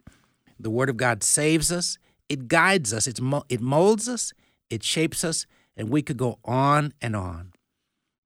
The 0.59 0.71
Word 0.71 0.89
of 0.89 0.97
God 0.97 1.23
saves 1.23 1.71
us, 1.71 1.99
it 2.31 2.49
guides 2.49 2.95
us, 2.95 3.07
it 3.07 3.61
molds 3.61 4.09
us, 4.09 4.33
it 4.71 4.83
shapes 4.83 5.23
us, 5.23 5.45
and 5.77 5.91
we 5.91 6.01
could 6.01 6.17
go 6.17 6.39
on 6.45 6.95
and 7.03 7.15
on. 7.15 7.53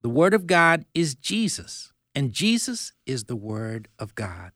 The 0.03 0.09
Word 0.09 0.35
of 0.35 0.47
God 0.47 0.85
is 0.95 1.17
Jesus, 1.17 1.93
And 2.15 2.33
Jesus 2.33 2.93
is 3.05 3.25
the 3.25 3.37
Word 3.37 3.89
of 3.99 4.15
God. 4.15 4.53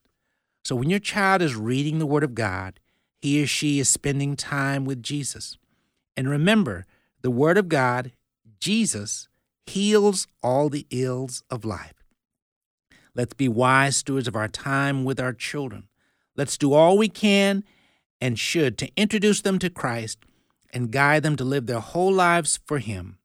So 0.65 0.77
when 0.77 0.89
your 0.89 1.01
child 1.01 1.43
is 1.43 1.57
reading 1.57 1.99
the 1.99 2.07
Word 2.07 2.23
of 2.23 2.35
God, 2.35 2.81
he 3.21 3.43
or 3.43 3.47
she 3.47 3.79
is 3.81 3.89
spending 3.89 4.37
time 4.37 4.87
with 4.87 5.03
Jesus. 5.03 5.59
And 6.17 6.31
remember, 6.31 6.87
the 7.21 7.31
Word 7.31 7.59
of 7.59 7.69
God, 7.69 8.13
Jesus, 8.61 9.29
heals 9.67 10.27
all 10.43 10.71
the 10.71 10.87
ills 10.91 11.43
of 11.51 11.65
life. 11.65 12.00
Let's 13.15 13.35
be 13.35 13.49
wise 13.49 13.97
stewards 13.97 14.29
of 14.29 14.37
our 14.37 14.49
time 14.49 15.05
with 15.05 15.21
our 15.21 15.33
children. 15.33 15.89
Let's 16.37 16.57
do 16.57 16.73
all 16.73 16.97
we 16.97 17.09
can 17.09 17.65
and 18.21 18.39
should 18.39 18.79
to 18.79 18.91
introduce 18.97 19.41
them 19.41 19.59
to 19.59 19.71
Christ 19.71 20.19
and 20.73 20.93
guide 20.93 21.23
them 21.23 21.37
to 21.37 21.45
live 21.45 21.67
their 21.67 21.81
whole 21.81 22.13
lives 22.13 22.61
for 22.65 22.79
Him. 22.79 23.19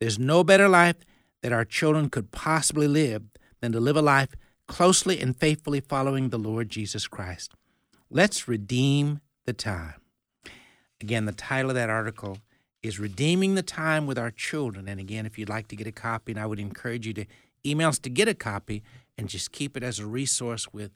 There's 0.00 0.18
no 0.18 0.44
better 0.44 0.68
life 0.68 0.96
that 1.42 1.52
our 1.52 1.64
children 1.64 2.10
could 2.10 2.30
possibly 2.30 2.88
live 2.88 3.22
than 3.60 3.72
to 3.72 3.80
live 3.80 3.96
a 3.96 4.02
life 4.02 4.34
closely 4.66 5.20
and 5.20 5.36
faithfully 5.36 5.80
following 5.80 6.28
the 6.28 6.38
Lord 6.38 6.68
Jesus 6.68 7.06
Christ. 7.06 7.52
Let's 8.10 8.48
redeem 8.48 9.20
the 9.44 9.52
time. 9.52 9.94
Again, 11.00 11.26
the 11.26 11.32
title 11.32 11.70
of 11.70 11.74
that 11.74 11.90
article 11.90 12.38
is 12.82 12.98
Redeeming 12.98 13.54
the 13.54 13.62
Time 13.62 14.06
with 14.06 14.18
Our 14.18 14.30
Children. 14.30 14.88
And 14.88 15.00
again, 15.00 15.26
if 15.26 15.38
you'd 15.38 15.48
like 15.48 15.68
to 15.68 15.76
get 15.76 15.86
a 15.86 15.92
copy, 15.92 16.32
and 16.32 16.40
I 16.40 16.46
would 16.46 16.60
encourage 16.60 17.06
you 17.06 17.14
to 17.14 17.26
email 17.66 17.88
us 17.88 17.98
to 18.00 18.10
get 18.10 18.28
a 18.28 18.34
copy 18.34 18.82
and 19.16 19.28
just 19.28 19.52
keep 19.52 19.76
it 19.76 19.82
as 19.82 19.98
a 19.98 20.06
resource 20.06 20.72
with, 20.72 20.92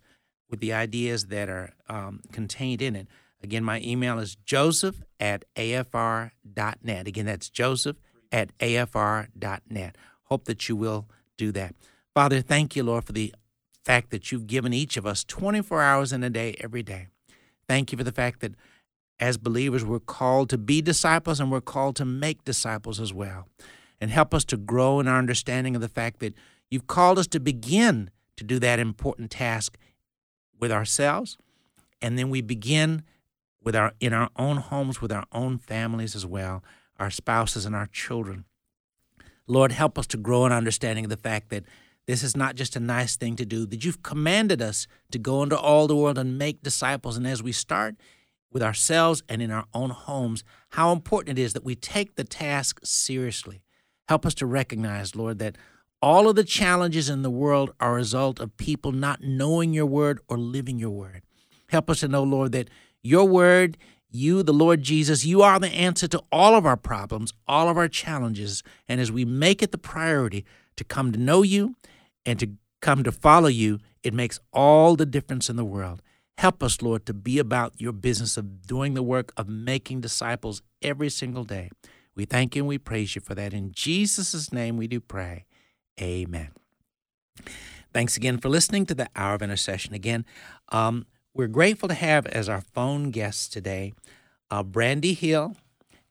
with 0.51 0.61
the 0.61 0.73
ideas 0.73 1.27
that 1.27 1.49
are 1.49 1.73
um, 1.89 2.21
contained 2.33 2.83
in 2.83 2.97
it. 2.97 3.09
Again, 3.43 3.63
my 3.63 3.81
email 3.81 4.19
is 4.19 4.37
joseph 4.37 5.03
at 5.21 5.45
afr.net. 5.55 7.07
Again, 7.07 7.27
that's 7.27 7.49
joseph 7.49 7.97
at 8.33 8.57
afr.net. 8.59 9.97
Hope 10.25 10.45
that 10.45 10.69
you 10.69 10.77
will 10.77 11.09
do 11.37 11.53
that. 11.53 11.75
Father, 12.15 12.41
thank 12.41 12.75
you, 12.75 12.83
Lord, 12.83 13.05
for 13.05 13.13
the 13.13 13.33
fact 13.85 14.11
that 14.11 14.33
you've 14.33 14.47
given 14.47 14.73
each 14.73 14.97
of 14.97 15.07
us 15.07 15.25
24 15.25 15.81
hours 15.81 16.13
in 16.13 16.23
a 16.23 16.31
day, 16.31 16.57
every 16.61 16.83
day. 16.83 17.07
Thank 17.69 17.93
you 17.93 17.99
for 17.99 18.05
the 18.05 18.13
fact 18.13 18.41
that 18.41 18.55
as 19.21 19.37
believers, 19.37 19.85
we're 19.85 19.99
called 19.99 20.51
to 20.51 20.59
be 20.59 20.81
disciples 20.81 21.41
and 21.41 21.51
we're 21.51 21.61
called 21.61 21.97
to 21.97 22.05
make 22.05 22.45
disciples 22.45 23.01
as 23.01 23.13
well. 23.13 23.49
And 24.01 24.11
help 24.11 24.33
us 24.33 24.45
to 24.47 24.57
grow 24.57 25.01
in 25.01 25.09
our 25.09 25.19
understanding 25.19 25.75
of 25.75 25.81
the 25.81 25.89
fact 25.89 26.21
that 26.21 26.35
you've 26.71 26.87
called 26.87 27.19
us 27.19 27.27
to 27.29 27.41
begin 27.41 28.11
to 28.37 28.45
do 28.45 28.59
that 28.59 28.79
important 28.79 29.31
task 29.31 29.79
with 30.59 30.73
ourselves. 30.73 31.37
And 32.01 32.19
then 32.19 32.31
we 32.31 32.41
begin 32.41 33.03
with 33.63 33.75
our 33.75 33.93
in 34.01 34.13
our 34.13 34.31
own 34.37 34.59
homes, 34.59 35.01
with 35.01 35.13
our 35.13 35.25
own 35.33 35.59
families 35.59 36.15
as 36.15 36.25
well, 36.25 36.63
our 36.99 37.11
spouses 37.11 37.67
and 37.67 37.75
our 37.75 37.87
children. 37.87 38.45
Lord, 39.47 39.73
help 39.73 39.99
us 39.99 40.07
to 40.09 40.17
grow 40.17 40.47
in 40.47 40.53
understanding 40.53 41.05
of 41.05 41.11
the 41.11 41.17
fact 41.17 41.49
that 41.51 41.65
this 42.07 42.23
is 42.23 42.37
not 42.37 42.55
just 42.55 42.77
a 42.77 42.81
nice 42.81 43.17
thing 43.17 43.37
to 43.37 43.45
do, 43.45 43.67
that 43.67 43.85
you've 43.85 44.03
commanded 44.03 44.63
us 44.63 44.87
to 45.11 45.19
go 45.19 45.43
into 45.43 45.59
all 45.59 45.87
the 45.87 45.97
world 45.97 46.19
and 46.19 46.39
make 46.39 46.63
disciples. 46.63 47.17
And 47.17 47.27
as 47.27 47.43
we 47.43 47.53
start 47.53 47.97
with 48.51 48.63
ourselves 48.63 49.23
and 49.29 49.43
in 49.43 49.51
our 49.51 49.67
own 49.75 49.91
homes, 49.91 50.45
how 50.71 50.93
important 50.93 51.39
it 51.39 51.43
is 51.43 51.53
that 51.53 51.65
we 51.65 51.75
take 51.75 52.15
the 52.15 52.25
task 52.25 52.81
seriously. 52.83 53.63
Help 54.09 54.25
us 54.25 54.35
to 54.37 54.47
recognize, 54.47 55.15
Lord, 55.15 55.39
that 55.41 55.57
all 56.01 56.29
of 56.29 56.37
the 56.37 56.45
challenges 56.45 57.09
in 57.09 57.23
the 57.23 57.31
world 57.31 57.73
are 57.81 57.93
a 57.93 57.97
result 57.97 58.41
of 58.41 58.57
people 58.57 58.93
not 58.93 59.23
knowing 59.23 59.73
your 59.73 59.87
word 59.87 60.21
or 60.29 60.39
living 60.39 60.79
your 60.79 60.91
word. 60.91 61.23
Help 61.69 61.91
us 61.91 62.01
to 62.01 62.09
know, 62.09 62.23
Lord, 62.23 62.53
that 62.53 62.69
your 63.03 63.25
word, 63.25 63.77
you, 64.11 64.43
the 64.43 64.53
Lord 64.53 64.83
Jesus, 64.83 65.25
you 65.25 65.43
are 65.43 65.59
the 65.59 65.69
answer 65.69 66.09
to 66.09 66.23
all 66.31 66.55
of 66.55 66.65
our 66.65 66.77
problems, 66.77 67.33
all 67.47 67.69
of 67.69 67.77
our 67.77 67.89
challenges. 67.89 68.63
And 68.89 69.01
as 69.01 69.13
we 69.13 69.25
make 69.25 69.63
it 69.63 69.73
the 69.73 69.79
priority 69.79 70.45
to 70.77 70.85
come 70.85 71.13
to 71.13 71.19
know 71.19 71.43
you 71.43 71.75
and 72.25 72.39
to 72.39 72.53
come 72.81 73.03
to 73.03 73.13
follow 73.13 73.49
you, 73.49 73.81
it 74.03 74.15
makes 74.15 74.39
all 74.53 74.97
the 74.97 75.07
difference 75.07 75.51
in 75.51 75.57
the 75.57 75.65
world. 75.65 76.01
Help 76.39 76.63
us, 76.63 76.81
Lord, 76.81 77.05
to 77.07 77.15
be 77.15 77.41
about 77.41 77.75
your 77.81 77.93
business 77.93 78.37
of 78.37 78.65
doing 78.65 78.95
the 78.95 79.03
work 79.03 79.33
of 79.37 79.49
making 79.49 80.01
disciples 80.01 80.63
every 80.81 81.11
single 81.11 81.43
day. 81.43 81.69
We 82.15 82.25
thank 82.25 82.55
you 82.55 82.63
and 82.63 82.69
we 82.69 82.79
praise 82.79 83.17
you 83.17 83.21
for 83.21 83.35
that. 83.35 83.53
In 83.53 83.73
Jesus' 83.73 84.53
name 84.53 84.77
we 84.77 84.87
do 84.87 85.01
pray. 85.01 85.45
Amen. 86.01 86.51
Thanks 87.93 88.17
again 88.17 88.39
for 88.39 88.49
listening 88.49 88.87
to 88.87 88.95
the 88.95 89.09
Hour 89.17 89.35
of 89.35 89.43
Intercession. 89.43 89.95
Again, 89.95 90.25
um, 90.71 91.07
we're 91.35 91.47
grateful 91.47 91.89
to 91.89 91.95
have 91.95 92.27
as 92.27 92.49
our 92.49 92.61
phone 92.61 93.11
guests 93.11 93.49
today 93.49 93.93
uh, 94.51 94.63
Brandi 94.63 95.17
Hill 95.17 95.57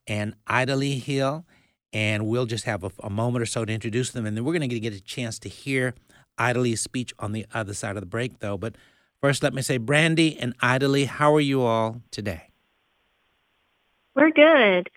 and 0.07 0.35
Idalie 0.47 0.99
Hill. 0.99 1.45
And 1.93 2.27
we'll 2.27 2.45
just 2.45 2.65
have 2.65 2.83
a, 2.83 2.91
a 3.01 3.09
moment 3.09 3.41
or 3.41 3.45
so 3.45 3.65
to 3.65 3.73
introduce 3.73 4.11
them. 4.11 4.25
And 4.25 4.35
then 4.35 4.43
we're 4.43 4.53
going 4.53 4.69
to 4.69 4.79
get 4.79 4.93
a 4.93 5.01
chance 5.01 5.39
to 5.39 5.49
hear 5.49 5.95
Idalie's 6.39 6.81
speech 6.81 7.13
on 7.17 7.31
the 7.31 7.45
other 7.53 7.73
side 7.73 7.95
of 7.95 8.01
the 8.01 8.07
break, 8.07 8.39
though. 8.39 8.57
But 8.57 8.75
First, 9.21 9.41
let 9.41 9.53
me 9.53 9.61
say, 9.63 9.79
Brandi 9.79 10.37
and 10.39 10.53
Ida 10.61 11.07
how 11.07 11.33
are 11.35 11.41
you 11.41 11.63
all 11.63 12.01
today? 12.11 12.49
We're 14.15 14.31
good. 14.31 14.89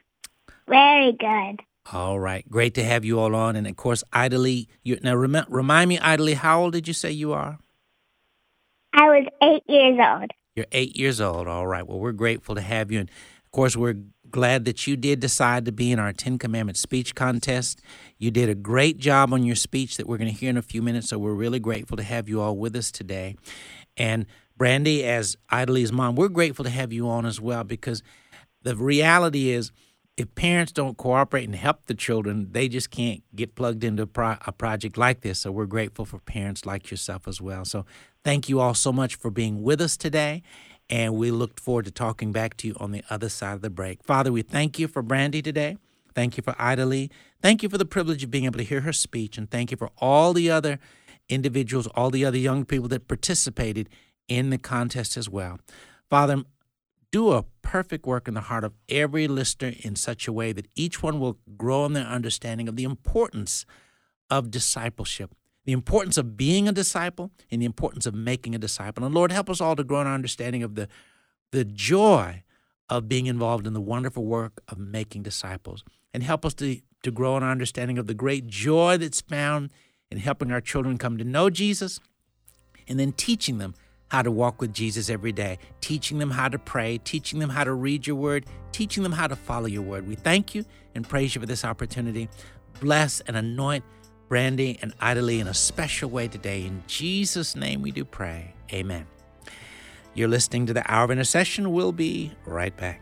Very 0.68 1.12
good. 1.12 1.60
All 1.92 2.20
right. 2.20 2.48
Great 2.48 2.74
to 2.74 2.84
have 2.84 3.04
you 3.04 3.18
all 3.18 3.34
on. 3.34 3.56
And 3.56 3.66
of 3.66 3.76
course, 3.76 4.04
Idalie, 4.12 4.68
you 4.82 4.98
now 5.02 5.16
rem- 5.16 5.46
remind 5.48 5.88
me, 5.88 5.98
Idalie, 5.98 6.34
how 6.34 6.62
old 6.62 6.72
did 6.72 6.86
you 6.86 6.94
say 6.94 7.10
you 7.10 7.32
are? 7.32 7.58
I 8.92 9.04
was 9.04 9.26
eight 9.42 9.62
years 9.68 9.98
old. 9.98 10.30
You're 10.54 10.66
eight 10.72 10.96
years 10.96 11.20
old. 11.20 11.48
All 11.48 11.66
right. 11.66 11.86
Well, 11.86 11.98
we're 11.98 12.12
grateful 12.12 12.54
to 12.54 12.60
have 12.60 12.90
you. 12.90 13.00
And 13.00 13.08
of 13.44 13.50
course, 13.50 13.76
we're 13.76 13.96
glad 14.30 14.64
that 14.64 14.86
you 14.86 14.96
did 14.96 15.20
decide 15.20 15.64
to 15.64 15.72
be 15.72 15.90
in 15.90 15.98
our 15.98 16.12
Ten 16.12 16.38
Commandments 16.38 16.80
speech 16.80 17.14
contest. 17.14 17.80
You 18.18 18.30
did 18.30 18.48
a 18.48 18.54
great 18.54 18.98
job 18.98 19.32
on 19.32 19.42
your 19.42 19.56
speech 19.56 19.96
that 19.96 20.06
we're 20.06 20.18
going 20.18 20.32
to 20.32 20.38
hear 20.38 20.50
in 20.50 20.56
a 20.56 20.62
few 20.62 20.82
minutes. 20.82 21.08
So 21.08 21.18
we're 21.18 21.34
really 21.34 21.60
grateful 21.60 21.96
to 21.96 22.02
have 22.02 22.28
you 22.28 22.40
all 22.40 22.56
with 22.56 22.76
us 22.76 22.90
today. 22.92 23.36
And 23.96 24.26
Brandi, 24.58 25.02
as 25.02 25.36
Idalie's 25.52 25.92
mom, 25.92 26.14
we're 26.14 26.28
grateful 26.28 26.64
to 26.64 26.70
have 26.70 26.92
you 26.92 27.08
on 27.08 27.26
as 27.26 27.40
well 27.40 27.64
because 27.64 28.02
the 28.62 28.76
reality 28.76 29.50
is 29.50 29.72
if 30.16 30.34
parents 30.34 30.72
don't 30.72 30.96
cooperate 30.96 31.44
and 31.44 31.54
help 31.54 31.86
the 31.86 31.94
children, 31.94 32.48
they 32.52 32.68
just 32.68 32.90
can't 32.90 33.22
get 33.34 33.54
plugged 33.54 33.84
into 33.84 34.02
a, 34.02 34.06
pro- 34.06 34.36
a, 34.46 34.52
project 34.52 34.98
like 34.98 35.22
this. 35.22 35.40
So 35.40 35.50
we're 35.50 35.66
grateful 35.66 36.04
for 36.04 36.18
parents 36.18 36.66
like 36.66 36.90
yourself 36.90 37.26
as 37.26 37.40
well. 37.40 37.64
So 37.64 37.86
thank 38.22 38.48
you 38.48 38.60
all 38.60 38.74
so 38.74 38.92
much 38.92 39.14
for 39.14 39.30
being 39.30 39.62
with 39.62 39.80
us 39.80 39.96
today. 39.96 40.42
And 40.90 41.14
we 41.14 41.30
look 41.30 41.58
forward 41.58 41.86
to 41.86 41.90
talking 41.90 42.32
back 42.32 42.56
to 42.58 42.68
you 42.68 42.76
on 42.78 42.90
the 42.90 43.02
other 43.08 43.28
side 43.28 43.54
of 43.54 43.62
the 43.62 43.70
break. 43.70 44.02
Father, 44.02 44.32
we 44.32 44.42
thank 44.42 44.78
you 44.78 44.88
for 44.88 45.02
Brandi 45.02 45.42
today. 45.42 45.78
Thank 46.14 46.36
you 46.36 46.42
for 46.42 46.54
Idalie. 46.58 47.10
Thank 47.40 47.62
you 47.62 47.68
for 47.68 47.78
the 47.78 47.84
privilege 47.84 48.24
of 48.24 48.30
being 48.30 48.44
able 48.44 48.58
to 48.58 48.64
hear 48.64 48.80
her 48.80 48.92
speech. 48.92 49.38
And 49.38 49.50
thank 49.50 49.70
you 49.70 49.76
for 49.76 49.90
all 49.98 50.32
the 50.32 50.50
other 50.50 50.78
individuals, 51.28 51.86
all 51.88 52.10
the 52.10 52.24
other 52.24 52.36
young 52.36 52.64
people 52.64 52.88
that 52.88 53.08
participated 53.08 53.88
in 54.28 54.50
the 54.50 54.58
contest 54.58 55.16
as 55.16 55.28
well. 55.28 55.58
Father, 56.10 56.44
do 57.12 57.32
a 57.32 57.44
perfect 57.62 58.06
work 58.06 58.28
in 58.28 58.34
the 58.34 58.42
heart 58.42 58.64
of 58.64 58.72
every 58.88 59.26
listener 59.26 59.72
in 59.80 59.96
such 59.96 60.28
a 60.28 60.32
way 60.32 60.52
that 60.52 60.68
each 60.74 61.02
one 61.02 61.18
will 61.18 61.38
grow 61.56 61.84
in 61.84 61.92
their 61.92 62.06
understanding 62.06 62.68
of 62.68 62.76
the 62.76 62.84
importance 62.84 63.66
of 64.30 64.50
discipleship, 64.50 65.34
the 65.64 65.72
importance 65.72 66.16
of 66.16 66.36
being 66.36 66.68
a 66.68 66.72
disciple, 66.72 67.30
and 67.50 67.60
the 67.60 67.66
importance 67.66 68.06
of 68.06 68.14
making 68.14 68.54
a 68.54 68.58
disciple. 68.58 69.04
And 69.04 69.14
Lord, 69.14 69.32
help 69.32 69.50
us 69.50 69.60
all 69.60 69.76
to 69.76 69.84
grow 69.84 70.00
in 70.00 70.06
our 70.06 70.14
understanding 70.14 70.62
of 70.62 70.74
the, 70.76 70.88
the 71.50 71.64
joy 71.64 72.42
of 72.88 73.08
being 73.08 73.26
involved 73.26 73.66
in 73.66 73.72
the 73.72 73.80
wonderful 73.80 74.24
work 74.24 74.60
of 74.68 74.78
making 74.78 75.22
disciples. 75.22 75.84
And 76.12 76.22
help 76.22 76.44
us 76.44 76.54
to, 76.54 76.80
to 77.02 77.10
grow 77.10 77.36
in 77.36 77.42
our 77.42 77.50
understanding 77.50 77.98
of 77.98 78.06
the 78.06 78.14
great 78.14 78.46
joy 78.46 78.98
that's 78.98 79.20
found 79.20 79.70
in 80.10 80.18
helping 80.18 80.50
our 80.50 80.60
children 80.60 80.98
come 80.98 81.18
to 81.18 81.24
know 81.24 81.50
Jesus 81.50 82.00
and 82.88 82.98
then 82.98 83.12
teaching 83.12 83.58
them 83.58 83.74
how 84.10 84.22
to 84.22 84.30
walk 84.30 84.60
with 84.60 84.72
Jesus 84.74 85.08
every 85.08 85.32
day, 85.32 85.58
teaching 85.80 86.18
them 86.18 86.30
how 86.30 86.48
to 86.48 86.58
pray, 86.58 86.98
teaching 86.98 87.38
them 87.38 87.48
how 87.48 87.64
to 87.64 87.72
read 87.72 88.06
your 88.06 88.16
word, 88.16 88.44
teaching 88.72 89.02
them 89.02 89.12
how 89.12 89.26
to 89.26 89.36
follow 89.36 89.66
your 89.66 89.82
word. 89.82 90.06
We 90.06 90.16
thank 90.16 90.54
you 90.54 90.64
and 90.94 91.08
praise 91.08 91.34
you 91.34 91.40
for 91.40 91.46
this 91.46 91.64
opportunity. 91.64 92.28
Bless 92.80 93.20
and 93.20 93.36
anoint 93.36 93.84
Brandi 94.28 94.78
and 94.82 94.92
Idalie 95.00 95.40
in 95.40 95.46
a 95.46 95.54
special 95.54 96.10
way 96.10 96.28
today. 96.28 96.64
In 96.64 96.82
Jesus' 96.86 97.56
name 97.56 97.82
we 97.82 97.90
do 97.90 98.04
pray. 98.04 98.54
Amen. 98.72 99.06
You're 100.14 100.28
listening 100.28 100.66
to 100.66 100.72
the 100.72 100.88
Hour 100.90 101.04
of 101.04 101.10
Intercession. 101.10 101.72
We'll 101.72 101.92
be 101.92 102.32
right 102.44 102.76
back. 102.76 103.00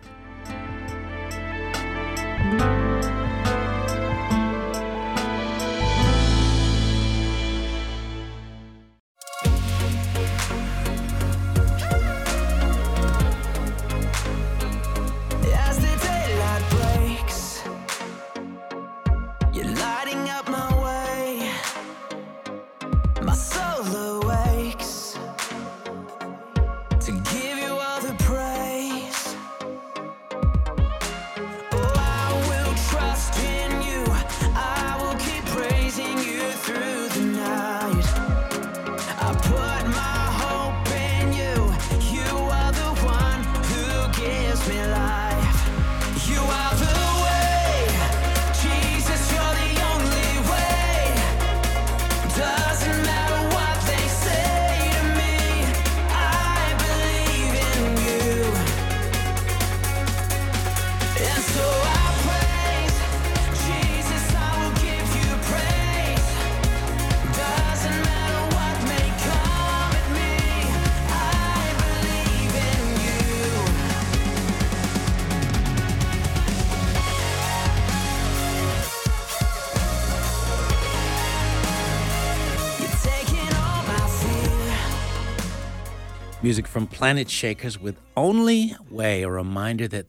From 86.79 86.87
Planetshakers 86.87 87.81
with 87.81 87.97
Only 88.17 88.73
Way, 88.89 89.25
a 89.25 89.29
reminder 89.29 89.89
that 89.89 90.07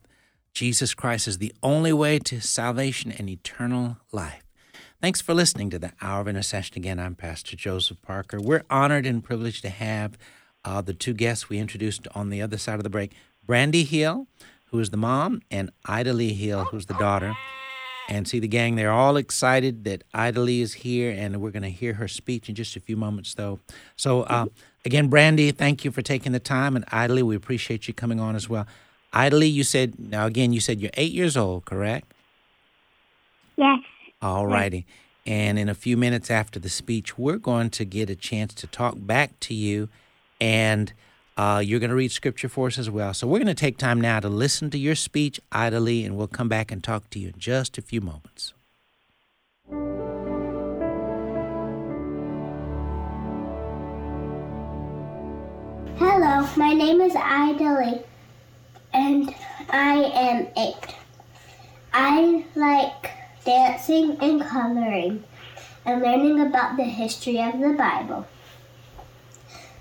Jesus 0.54 0.94
Christ 0.94 1.28
is 1.28 1.40
the 1.40 1.52
only 1.64 1.92
way 1.92 2.20
to 2.20 2.40
salvation 2.40 3.12
and 3.12 3.28
eternal 3.28 3.98
life. 4.12 4.44
Thanks 5.02 5.20
for 5.20 5.34
listening 5.34 5.72
to 5.72 5.80
the 5.80 5.94
Hour 6.00 6.22
of 6.22 6.28
Intercession 6.28 6.78
again. 6.78 7.00
I'm 7.00 7.16
Pastor 7.16 7.56
Joseph 7.56 8.04
Parker. 8.04 8.40
We're 8.40 8.66
honored 8.70 9.08
and 9.08 9.24
privileged 9.24 9.64
to 9.64 9.70
have 9.70 10.16
uh, 10.64 10.82
the 10.82 10.94
two 10.94 11.16
guests 11.16 11.50
we 11.50 11.58
introduced 11.58 12.08
on 12.14 12.30
the 12.30 12.40
other 12.40 12.60
side 12.60 12.76
of 12.76 12.84
the 12.84 12.90
break 12.92 13.16
Brandi 13.48 13.84
Hill, 13.84 14.28
who 14.66 14.78
is 14.78 14.92
the 14.92 14.98
mom, 14.98 15.42
and 15.50 15.72
Idalie 15.88 16.36
Hill, 16.36 16.66
who's 16.66 16.86
the 16.86 16.94
daughter. 16.94 17.36
And 18.12 18.28
see 18.28 18.40
the 18.40 18.48
gang, 18.48 18.76
they're 18.76 18.92
all 18.92 19.18
excited 19.18 19.84
that 19.84 20.04
Idalie 20.16 20.62
is 20.62 20.74
here, 20.74 21.12
and 21.16 21.40
we're 21.40 21.52
going 21.52 21.62
to 21.62 21.70
hear 21.70 21.94
her 21.94 22.08
speech 22.08 22.50
in 22.50 22.56
just 22.56 22.76
a 22.76 22.80
few 22.80 22.98
moments, 22.98 23.36
though. 23.36 23.60
So, 23.96 24.24
uh, 24.24 24.48
again, 24.84 25.12
Brandi, 25.12 25.56
thank 25.56 25.86
you 25.86 25.92
for 25.92 26.02
taking 26.02 26.32
the 26.32 26.40
time, 26.40 26.76
and 26.76 26.84
Idalie, 26.92 27.22
we 27.22 27.36
appreciate 27.36 27.88
you 27.88 27.94
coming 27.94 28.20
on 28.20 28.36
as 28.36 28.50
well. 28.50 28.66
Idalie, 29.14 29.48
you 29.48 29.64
said, 29.64 30.00
now 30.00 30.26
again, 30.26 30.54
you 30.54 30.60
said 30.60 30.82
you're 30.82 30.90
eight 30.96 31.12
years 31.12 31.38
old, 31.38 31.66
correct? 31.66 32.12
Yes. 33.58 33.80
All 34.24 34.48
righty. 34.48 34.88
And 35.28 35.60
in 35.60 35.70
a 35.70 35.76
few 35.76 35.96
minutes 35.96 36.32
after 36.32 36.60
the 36.60 36.70
speech, 36.70 37.16
we're 37.16 37.38
going 37.38 37.70
to 37.70 37.86
get 37.86 38.10
a 38.10 38.16
chance 38.16 38.56
to 38.56 38.66
talk 38.66 38.96
back 38.98 39.40
to 39.42 39.54
you, 39.54 39.88
and 40.42 40.94
uh, 41.40 41.60
you're 41.60 41.80
going 41.80 41.90
to 41.90 41.96
read 41.96 42.12
scripture 42.12 42.50
for 42.50 42.68
us 42.68 42.78
as 42.78 42.90
well. 42.90 43.14
So 43.14 43.26
we're 43.26 43.40
going 43.40 43.48
to 43.48 43.54
take 43.54 43.78
time 43.78 44.02
now 44.02 44.20
to 44.20 44.28
listen 44.28 44.70
to 44.72 44.78
your 44.78 44.94
speech, 44.94 45.40
Idalie, 45.54 46.04
and 46.04 46.18
we'll 46.18 46.28
come 46.28 46.50
back 46.50 46.70
and 46.70 46.84
talk 46.84 47.10
to 47.12 47.20
you 47.20 47.30
in 47.30 47.36
just 47.38 47.78
a 47.78 47.82
few 47.82 48.02
moments. 48.02 48.54
Hello, 55.98 56.46
my 56.58 56.74
name 56.74 57.00
is 57.00 57.16
Idalie, 57.16 58.04
and 58.94 59.34
I 59.70 59.96
am 60.14 60.48
eight. 60.58 60.94
I 61.94 62.44
like 62.56 63.12
dancing 63.46 64.18
and 64.20 64.42
coloring 64.42 65.24
and 65.86 66.02
learning 66.02 66.42
about 66.42 66.76
the 66.76 66.84
history 66.84 67.42
of 67.42 67.62
the 67.62 67.76
Bible. 67.78 68.28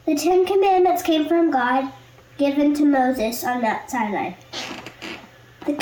The 0.08 0.14
Ten 0.14 0.46
Commandments 0.46 1.02
came 1.02 1.28
from 1.28 1.50
God, 1.50 1.92
given 2.38 2.72
to 2.76 2.86
Moses 2.86 3.44
on 3.44 3.60
Mount 3.60 3.90
Sinai. 3.90 4.32
The, 5.66 5.74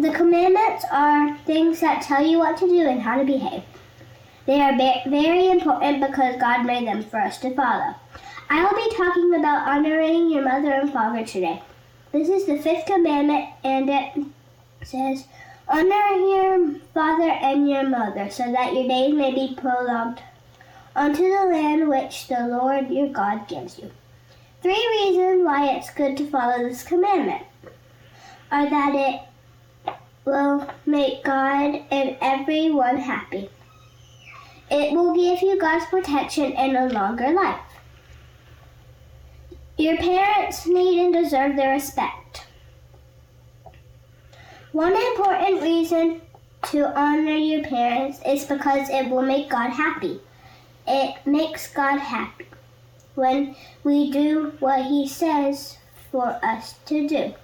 the 0.00 0.10
commandments 0.12 0.84
are 0.90 1.38
things 1.46 1.78
that 1.78 2.02
tell 2.02 2.26
you 2.26 2.40
what 2.40 2.56
to 2.56 2.66
do 2.66 2.88
and 2.88 3.00
how 3.00 3.18
to 3.18 3.24
behave. 3.24 3.62
They 4.46 4.60
are 4.60 4.76
very 4.76 5.48
important 5.48 6.00
because 6.00 6.40
God 6.40 6.66
made 6.66 6.88
them 6.88 7.04
for 7.04 7.20
us 7.20 7.38
to 7.38 7.54
follow. 7.54 7.94
I 8.50 8.64
will 8.64 8.74
be 8.74 8.96
talking 8.96 9.32
about 9.34 9.68
honoring 9.68 10.28
your 10.28 10.42
mother 10.42 10.72
and 10.72 10.92
father 10.92 11.24
today. 11.24 11.62
This 12.10 12.28
is 12.28 12.46
the 12.46 12.58
fifth 12.58 12.86
commandment, 12.86 13.50
and 13.62 13.88
it 13.88 14.26
says, 14.82 15.28
Honor 15.68 16.16
your 16.16 16.80
father 16.94 17.30
and 17.30 17.70
your 17.70 17.88
mother, 17.88 18.28
so 18.28 18.50
that 18.50 18.74
your 18.74 18.88
days 18.88 19.14
may 19.14 19.32
be 19.32 19.54
prolonged 19.54 20.20
onto 20.96 21.22
the 21.22 21.50
land 21.50 21.88
which 21.88 22.28
the 22.28 22.46
Lord 22.48 22.90
your 22.90 23.08
God 23.08 23.48
gives 23.48 23.78
you. 23.78 23.90
Three 24.62 24.72
reasons 24.72 25.44
why 25.44 25.68
it's 25.74 25.90
good 25.90 26.16
to 26.16 26.28
follow 26.30 26.58
this 26.58 26.82
commandment 26.82 27.44
are 28.50 28.68
that 28.68 28.94
it 28.94 29.94
will 30.24 30.68
make 30.86 31.24
God 31.24 31.82
and 31.90 32.16
everyone 32.20 32.98
happy. 32.98 33.48
It 34.70 34.92
will 34.92 35.14
give 35.14 35.40
you 35.42 35.58
God's 35.58 35.86
protection 35.86 36.52
and 36.52 36.76
a 36.76 36.92
longer 36.92 37.30
life. 37.32 37.60
Your 39.78 39.96
parents 39.96 40.66
need 40.66 41.04
and 41.04 41.14
deserve 41.14 41.56
their 41.56 41.70
respect. 41.70 42.46
One 44.72 44.94
important 44.94 45.62
reason 45.62 46.20
to 46.70 46.98
honor 46.98 47.36
your 47.36 47.64
parents 47.64 48.20
is 48.26 48.44
because 48.44 48.90
it 48.90 49.08
will 49.08 49.22
make 49.22 49.48
God 49.48 49.70
happy. 49.70 50.20
It 50.90 51.26
makes 51.26 51.70
God 51.72 51.98
happy 51.98 52.46
when 53.14 53.54
we 53.84 54.10
do 54.10 54.54
what 54.58 54.86
He 54.86 55.06
says 55.06 55.76
for 56.10 56.40
us 56.42 56.76
to 56.86 57.06
do. 57.06 57.34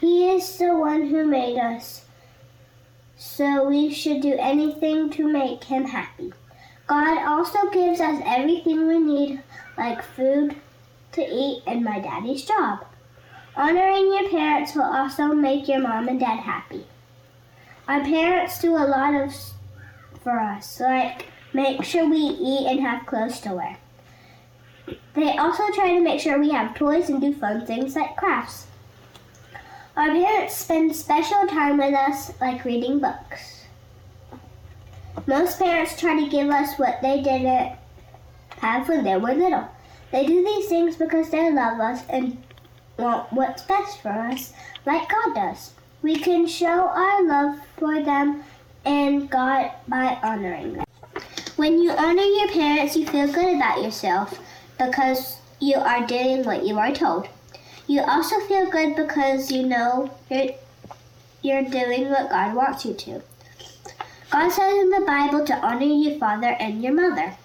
He 0.00 0.30
is 0.30 0.56
the 0.56 0.74
one 0.74 1.08
who 1.08 1.26
made 1.26 1.58
us, 1.58 2.06
so 3.18 3.68
we 3.68 3.92
should 3.92 4.22
do 4.22 4.34
anything 4.38 5.10
to 5.10 5.30
make 5.30 5.64
Him 5.64 5.84
happy. 5.84 6.32
God 6.86 7.26
also 7.26 7.68
gives 7.70 8.00
us 8.00 8.22
everything 8.24 8.88
we 8.88 8.98
need, 8.98 9.42
like 9.76 10.02
food 10.02 10.56
to 11.12 11.22
eat 11.22 11.62
and 11.66 11.84
my 11.84 12.00
daddy's 12.00 12.46
job. 12.46 12.86
Honoring 13.56 14.06
your 14.06 14.30
parents 14.30 14.74
will 14.74 14.82
also 14.82 15.26
make 15.28 15.68
your 15.68 15.80
mom 15.80 16.08
and 16.08 16.18
dad 16.18 16.40
happy. 16.40 16.86
Our 17.86 18.00
parents 18.00 18.58
do 18.60 18.74
a 18.74 18.88
lot 18.88 19.14
of 19.14 19.34
for 20.22 20.40
us, 20.40 20.80
like 20.80 21.26
make 21.54 21.84
sure 21.84 22.08
we 22.08 22.16
eat 22.16 22.66
and 22.66 22.80
have 22.80 23.06
clothes 23.06 23.40
to 23.40 23.54
wear. 23.54 23.78
They 25.14 25.38
also 25.38 25.62
try 25.72 25.92
to 25.92 26.00
make 26.00 26.20
sure 26.20 26.38
we 26.38 26.50
have 26.50 26.74
toys 26.74 27.08
and 27.08 27.20
do 27.20 27.32
fun 27.32 27.64
things 27.64 27.94
like 27.94 28.16
crafts. 28.16 28.66
Our 29.96 30.08
parents 30.08 30.56
spend 30.56 30.94
special 30.96 31.46
time 31.46 31.78
with 31.78 31.94
us, 31.94 32.32
like 32.40 32.64
reading 32.64 32.98
books. 32.98 33.64
Most 35.26 35.60
parents 35.60 35.98
try 35.98 36.18
to 36.18 36.28
give 36.28 36.50
us 36.50 36.76
what 36.78 37.00
they 37.00 37.22
didn't 37.22 37.76
have 38.58 38.88
when 38.88 39.04
they 39.04 39.16
were 39.16 39.34
little. 39.34 39.68
They 40.10 40.26
do 40.26 40.44
these 40.44 40.68
things 40.68 40.96
because 40.96 41.30
they 41.30 41.52
love 41.52 41.78
us 41.78 42.02
and 42.08 42.42
want 42.98 43.32
what's 43.32 43.62
best 43.62 44.02
for 44.02 44.10
us, 44.10 44.52
like 44.84 45.08
God 45.08 45.34
does. 45.34 45.72
We 46.02 46.16
can 46.16 46.46
show 46.46 46.88
our 46.88 47.24
love 47.24 47.60
for 47.78 48.02
them 48.02 48.42
and 48.84 49.30
God 49.30 49.70
by 49.88 50.18
honoring 50.22 50.74
them. 50.74 50.83
When 51.56 51.80
you 51.80 51.92
honor 51.92 52.22
your 52.22 52.48
parents, 52.48 52.96
you 52.96 53.06
feel 53.06 53.32
good 53.32 53.56
about 53.56 53.82
yourself 53.82 54.40
because 54.76 55.36
you 55.60 55.76
are 55.76 56.04
doing 56.04 56.44
what 56.44 56.66
you 56.66 56.78
are 56.78 56.92
told. 56.92 57.28
You 57.86 58.02
also 58.02 58.40
feel 58.40 58.68
good 58.70 58.96
because 58.96 59.52
you 59.52 59.64
know 59.64 60.10
you're, 60.28 60.50
you're 61.42 61.62
doing 61.62 62.10
what 62.10 62.30
God 62.30 62.56
wants 62.56 62.84
you 62.84 62.94
to. 62.94 63.22
God 64.30 64.48
says 64.50 64.74
in 64.74 64.90
the 64.90 65.04
Bible 65.06 65.44
to 65.46 65.54
honor 65.54 65.84
your 65.84 66.18
father 66.18 66.56
and 66.58 66.82
your 66.82 66.92
mother, 66.92 67.36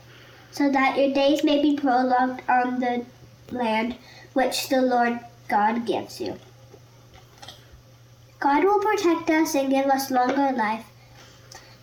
so 0.49 0.71
that 0.71 0.97
your 0.97 1.13
days 1.13 1.43
may 1.43 1.61
be 1.61 1.77
prolonged 1.77 2.41
on 2.49 2.79
the 2.79 3.05
land 3.51 3.95
which 4.33 4.69
the 4.69 4.81
Lord 4.81 5.19
God 5.47 5.85
gives 5.85 6.19
you. 6.19 6.39
God 8.39 8.63
will 8.63 8.79
protect 8.79 9.29
us 9.29 9.53
and 9.53 9.69
give 9.69 9.85
us 9.85 10.09
longer 10.09 10.51
life 10.51 10.85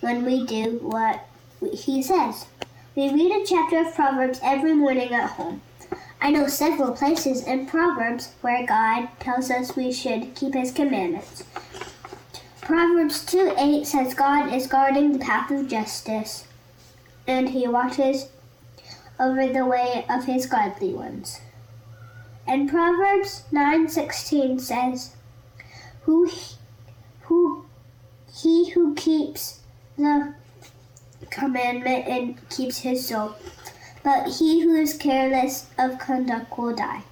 when 0.01 0.25
we 0.25 0.45
do 0.45 0.79
what 0.81 1.26
He 1.73 2.01
says. 2.01 2.45
We 2.95 3.13
read 3.13 3.31
a 3.31 3.45
chapter 3.45 3.79
of 3.79 3.93
Proverbs 3.93 4.39
every 4.43 4.73
morning 4.73 5.13
at 5.13 5.31
home. 5.31 5.61
I 6.19 6.31
know 6.31 6.47
several 6.47 6.93
places 6.93 7.45
in 7.45 7.67
Proverbs 7.67 8.33
where 8.41 8.65
God 8.65 9.09
tells 9.19 9.51
us 9.51 9.75
we 9.75 9.91
should 9.91 10.33
keep 10.35 10.55
His 10.55 10.71
commandments. 10.71 11.43
Proverbs 12.61 13.23
2 13.25 13.53
8 13.57 13.85
says 13.85 14.13
God 14.13 14.51
is 14.51 14.67
guarding 14.67 15.13
the 15.13 15.19
path 15.19 15.51
of 15.51 15.67
justice, 15.67 16.47
and 17.27 17.49
He 17.49 17.67
watches 17.67 18.29
over 19.19 19.47
the 19.47 19.65
way 19.65 20.05
of 20.09 20.25
His 20.25 20.47
godly 20.47 20.93
ones. 20.93 21.39
And 22.47 22.69
Proverbs 22.69 23.43
9:16 23.51 24.59
says, 24.59 25.15
"Who 26.03 26.29
who 27.21 27.65
he 28.33 28.69
who 28.71 28.95
keeps 28.95 29.59
the 29.97 30.33
commandment 31.37 32.07
and 32.07 32.49
keeps 32.49 32.79
his 32.79 33.07
soul, 33.07 33.35
but 34.03 34.27
he 34.27 34.61
who 34.61 34.75
is 34.75 34.93
careless 34.93 35.67
of 35.77 35.99
conduct 35.99 36.57
will 36.57 36.75
die." 36.75 37.03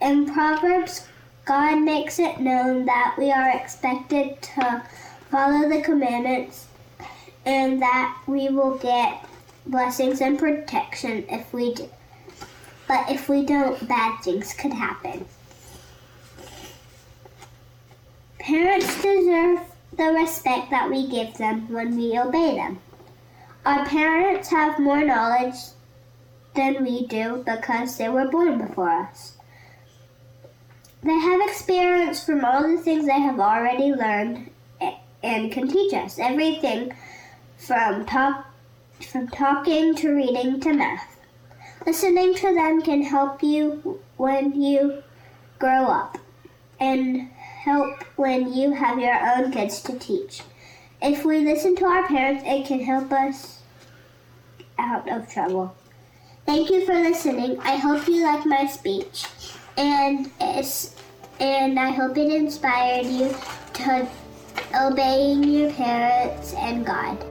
In 0.00 0.26
Proverbs, 0.26 1.06
God 1.44 1.80
makes 1.82 2.18
it 2.18 2.40
known 2.40 2.86
that 2.86 3.14
we 3.16 3.30
are 3.30 3.48
expected 3.50 4.42
to 4.42 4.82
follow 5.30 5.68
the 5.68 5.80
commandments 5.80 6.66
and 7.44 7.80
that 7.80 8.16
we 8.26 8.48
will 8.48 8.76
get 8.78 9.24
blessings 9.64 10.20
and 10.20 10.38
protection 10.38 11.24
if 11.30 11.52
we 11.52 11.72
do. 11.74 11.88
But 12.88 13.10
if 13.10 13.28
we 13.28 13.44
don't, 13.44 13.88
bad 13.88 14.22
things 14.22 14.52
could 14.52 14.72
happen. 14.72 15.26
Parents 18.38 19.02
deserve 19.02 19.60
the 19.96 20.12
respect 20.12 20.70
that 20.70 20.90
we 20.90 21.08
give 21.08 21.36
them 21.36 21.72
when 21.72 21.96
we 21.96 22.18
obey 22.18 22.54
them. 22.56 22.78
Our 23.66 23.84
parents 23.84 24.48
have 24.50 24.78
more 24.78 25.02
knowledge 25.02 25.56
than 26.54 26.84
we 26.84 27.04
do 27.08 27.42
because 27.44 27.98
they 27.98 28.08
were 28.08 28.28
born 28.28 28.64
before 28.64 28.90
us. 28.90 29.38
They 31.02 31.18
have 31.18 31.40
experience 31.48 32.24
from 32.24 32.44
all 32.44 32.62
the 32.62 32.78
things 32.78 33.06
they 33.06 33.20
have 33.20 33.40
already 33.40 33.92
learned 33.92 34.52
and 35.20 35.50
can 35.50 35.66
teach 35.66 35.92
us 35.94 36.20
everything 36.20 36.92
from 37.56 38.06
talk 38.06 38.46
from 39.00 39.26
talking 39.26 39.96
to 39.96 40.14
reading 40.14 40.60
to 40.60 40.72
math. 40.72 41.18
Listening 41.84 42.36
to 42.36 42.54
them 42.54 42.82
can 42.82 43.02
help 43.02 43.42
you 43.42 44.00
when 44.16 44.62
you 44.62 45.02
grow 45.58 45.86
up 45.86 46.18
and 46.78 47.30
help 47.64 48.04
when 48.14 48.52
you 48.52 48.70
have 48.74 49.00
your 49.00 49.18
own 49.36 49.50
kids 49.50 49.82
to 49.82 49.98
teach. 49.98 50.42
If 51.02 51.24
we 51.24 51.40
listen 51.40 51.74
to 51.76 51.84
our 51.86 52.06
parents, 52.06 52.44
it 52.46 52.64
can 52.66 52.80
help 52.80 53.12
us 53.12 53.55
out 54.78 55.08
of 55.10 55.30
trouble. 55.30 55.74
Thank 56.44 56.70
you 56.70 56.86
for 56.86 56.94
listening. 56.94 57.58
I 57.60 57.76
hope 57.76 58.06
you 58.06 58.22
like 58.24 58.46
my 58.46 58.66
speech, 58.66 59.26
and 59.76 60.30
and 60.38 61.78
I 61.78 61.90
hope 61.90 62.16
it 62.16 62.32
inspired 62.32 63.06
you 63.06 63.34
to 63.74 64.08
obeying 64.74 65.44
your 65.44 65.72
parents 65.72 66.54
and 66.54 66.86
God. 66.86 67.24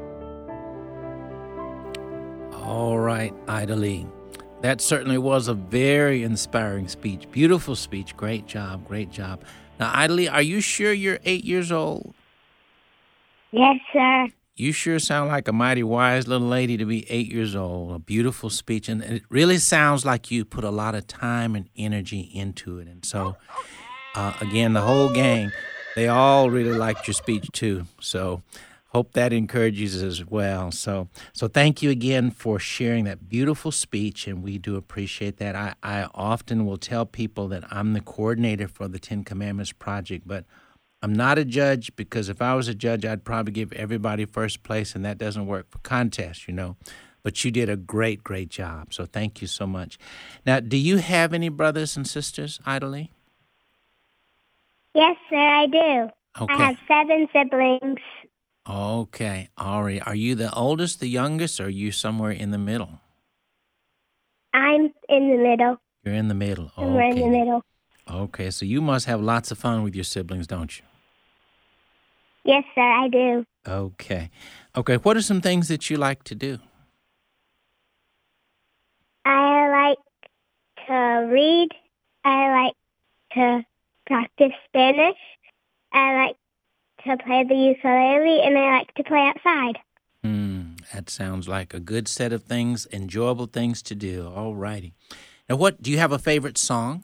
All 2.54 3.00
right, 3.00 3.34
Idalie. 3.48 4.08
That 4.62 4.82
certainly 4.82 5.18
was 5.18 5.48
a 5.48 5.54
very 5.54 6.24
inspiring 6.24 6.88
speech. 6.88 7.30
Beautiful 7.32 7.76
speech. 7.76 8.18
Great 8.18 8.48
job. 8.48 8.88
Great 8.88 9.12
job. 9.12 9.44
Now, 9.80 9.92
Idalie, 9.94 10.28
are 10.28 10.42
you 10.42 10.60
sure 10.62 10.92
you're 10.92 11.20
eight 11.24 11.46
years 11.46 11.72
old? 11.72 12.16
Yes, 13.52 13.78
sir. 13.94 14.28
You 14.58 14.72
sure 14.72 15.00
sound 15.00 15.30
like 15.30 15.50
a 15.50 15.54
mighty 15.54 15.84
wise 15.84 16.30
little 16.30 16.48
lady 16.48 16.78
to 16.78 16.86
be 16.86 17.10
eight 17.12 17.30
years 17.30 17.56
old. 17.56 17.92
A 17.92 18.00
beautiful 18.00 18.50
speech. 18.50 18.88
And 18.88 19.04
it 19.04 19.24
really 19.30 19.58
sounds 19.58 20.06
like 20.06 20.32
you 20.32 20.46
put 20.46 20.64
a 20.64 20.70
lot 20.70 20.96
of 20.96 21.08
time 21.08 21.56
and 21.56 21.70
energy 21.76 22.22
into 22.22 22.80
it. 22.80 22.88
And 22.88 23.04
so, 23.04 23.36
uh, 24.16 24.34
again, 24.40 24.72
the 24.72 24.82
whole 24.82 25.10
gang, 25.10 25.52
they 25.98 26.08
all 26.08 26.50
really 26.50 26.72
liked 26.72 27.06
your 27.06 27.14
speech 27.14 27.50
too. 27.52 27.86
So, 28.00 28.44
hope 28.96 29.12
that 29.12 29.34
encourages 29.34 30.02
as 30.02 30.26
well. 30.26 30.72
So, 30.72 31.10
so 31.34 31.50
thank 31.50 31.82
you 31.82 31.90
again 31.90 32.32
for 32.32 32.60
sharing 32.60 33.04
that 33.04 33.28
beautiful 33.28 33.74
speech, 33.74 34.26
and 34.26 34.42
we 34.42 34.58
do 34.58 34.78
appreciate 34.78 35.36
that. 35.36 35.54
I, 35.54 35.74
I 35.84 36.08
often 36.16 36.66
will 36.66 36.78
tell 36.78 37.06
people 37.06 37.50
that 37.50 37.66
I'm 37.70 37.92
the 37.92 38.00
coordinator 38.00 38.70
for 38.70 38.88
the 38.88 38.98
Ten 38.98 39.26
Commandments 39.26 39.74
Project, 39.74 40.26
but 40.26 40.46
I'm 41.06 41.14
not 41.14 41.38
a 41.38 41.46
judge 41.46 41.96
because 41.96 42.30
if 42.30 42.42
I 42.42 42.56
was 42.56 42.68
a 42.68 42.74
judge, 42.74 43.06
I'd 43.06 43.24
probably 43.24 43.52
give 43.52 43.72
everybody 43.74 44.26
first 44.26 44.64
place, 44.64 44.96
and 44.96 45.06
that 45.06 45.20
doesn't 45.20 45.46
work 45.46 45.70
for 45.70 45.78
contests, 45.78 46.48
you 46.48 46.54
know. 46.56 46.78
But 47.22 47.46
you 47.46 47.52
did 47.52 47.70
a 47.70 47.76
great, 47.76 48.24
great 48.24 48.50
job. 48.50 48.92
So 48.92 49.06
thank 49.06 49.40
you 49.40 49.46
so 49.46 49.68
much. 49.68 50.00
Now, 50.48 50.62
do 50.62 50.78
you 50.78 50.98
have 50.98 51.32
any 51.32 51.50
brothers 51.50 51.96
and 51.96 52.08
sisters, 52.08 52.60
Idalie? 52.66 53.12
Yes, 54.96 55.16
sir, 55.30 55.38
I 55.38 55.68
do. 55.68 56.10
Okay. 56.42 56.54
I 56.56 56.66
have 56.66 56.78
seven 56.88 57.28
siblings. 57.32 58.00
Okay, 58.68 59.50
Ari, 59.60 60.02
are 60.02 60.16
you 60.16 60.34
the 60.34 60.52
oldest, 60.56 61.02
the 61.02 61.08
youngest, 61.08 61.60
or 61.60 61.66
are 61.66 61.70
you 61.70 61.92
somewhere 61.92 62.32
in 62.32 62.50
the 62.50 62.58
middle? 62.58 63.00
I'm 64.56 64.92
in 65.08 65.30
the 65.30 65.38
middle. 65.38 65.78
You're 66.04 66.16
in 66.16 66.30
the 66.30 66.34
middle. 66.34 66.72
Okay. 66.76 67.10
in 67.12 67.20
the 67.20 67.28
middle. 67.28 67.64
Okay, 68.10 68.50
so 68.50 68.66
you 68.66 68.82
must 68.82 69.06
have 69.06 69.22
lots 69.22 69.52
of 69.52 69.60
fun 69.60 69.84
with 69.84 69.94
your 69.94 70.04
siblings, 70.04 70.48
don't 70.48 70.80
you? 70.80 70.86
Yes, 72.46 72.64
sir, 72.76 72.82
I 72.82 73.08
do. 73.08 73.46
Okay. 73.68 74.30
Okay, 74.78 74.98
what 74.98 75.18
are 75.18 75.22
some 75.22 75.42
things 75.42 75.68
that 75.68 75.90
you 75.90 75.98
like 75.98 76.24
to 76.26 76.36
do? 76.36 76.60
I 79.26 79.68
like 79.90 79.98
to 80.88 81.28
read. 81.34 81.70
I 82.24 82.66
like 82.66 82.74
to 83.34 83.66
practice 84.06 84.52
Spanish. 84.68 85.18
I 85.92 86.16
like 86.16 86.36
to 87.06 87.24
play 87.24 87.44
the 87.44 87.56
ukulele, 87.56 88.42
and 88.44 88.58
I 88.58 88.78
like 88.78 88.94
to 88.94 89.04
play 89.04 89.32
outside. 89.36 89.80
Hmm, 90.24 90.76
that 90.94 91.10
sounds 91.10 91.48
like 91.48 91.74
a 91.74 91.80
good 91.80 92.08
set 92.08 92.32
of 92.32 92.44
things, 92.44 92.86
enjoyable 92.92 93.48
things 93.48 93.82
to 93.84 93.96
do. 93.96 94.28
All 94.28 94.56
righty. 94.56 94.94
Now, 95.50 95.56
what 95.56 95.82
do 95.82 95.90
you 95.90 95.98
have 95.98 96.12
a 96.12 96.20
favorite 96.20 96.60
song? 96.60 97.04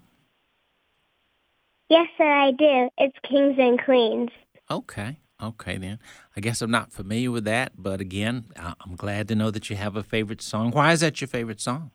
Yes, 1.90 2.08
sir, 2.18 2.28
I 2.28 2.52
do. 2.52 2.90
It's 3.00 3.18
Kings 3.28 3.56
and 3.58 3.84
Queens. 3.84 4.30
Okay. 4.70 5.18
Okay, 5.42 5.78
then. 5.78 6.00
I 6.38 6.42
guess 6.42 6.62
I'm 6.62 6.70
not 6.72 6.92
familiar 6.92 7.32
with 7.32 7.46
that, 7.46 7.72
but 7.78 8.00
again, 8.00 8.46
I'm 8.56 8.96
glad 8.96 9.28
to 9.30 9.36
know 9.36 9.50
that 9.52 9.70
you 9.70 9.76
have 9.76 9.96
a 9.96 10.04
favorite 10.04 10.42
song. 10.42 10.72
Why 10.72 10.92
is 10.92 11.00
that 11.00 11.20
your 11.20 11.28
favorite 11.28 11.60
song? 11.60 11.92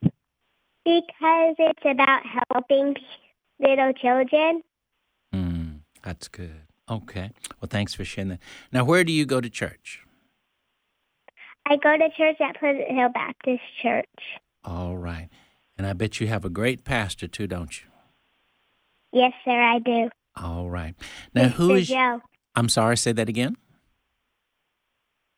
Because 0.00 1.56
it's 1.58 1.84
about 1.84 2.22
helping 2.50 2.94
little 3.58 3.92
children. 3.92 4.62
Hmm, 5.32 5.68
that's 6.02 6.28
good. 6.28 6.62
Okay. 6.88 7.30
Well, 7.60 7.68
thanks 7.68 7.92
for 7.92 8.04
sharing 8.04 8.28
that. 8.30 8.40
Now, 8.72 8.84
where 8.84 9.04
do 9.04 9.12
you 9.12 9.26
go 9.26 9.40
to 9.40 9.50
church? 9.50 10.00
I 11.66 11.76
go 11.76 11.98
to 11.98 12.08
church 12.16 12.36
at 12.40 12.58
Pleasant 12.58 12.88
Hill 12.88 13.10
Baptist 13.12 13.60
Church. 13.82 14.06
All 14.64 14.96
right. 14.96 15.28
And 15.76 15.86
I 15.86 15.92
bet 15.92 16.20
you 16.20 16.28
have 16.28 16.44
a 16.44 16.50
great 16.50 16.84
pastor, 16.84 17.28
too, 17.28 17.46
don't 17.46 17.82
you? 17.82 17.88
Yes, 19.12 19.32
sir, 19.44 19.50
I 19.50 19.78
do. 19.80 20.08
All 20.36 20.70
right. 20.70 20.94
Now, 21.34 21.48
who 21.48 21.70
Mr. 21.70 21.78
is. 21.78 21.88
Joe. 21.88 22.22
I'm 22.58 22.68
sorry, 22.68 22.96
say 22.96 23.12
that 23.12 23.28
again? 23.28 23.56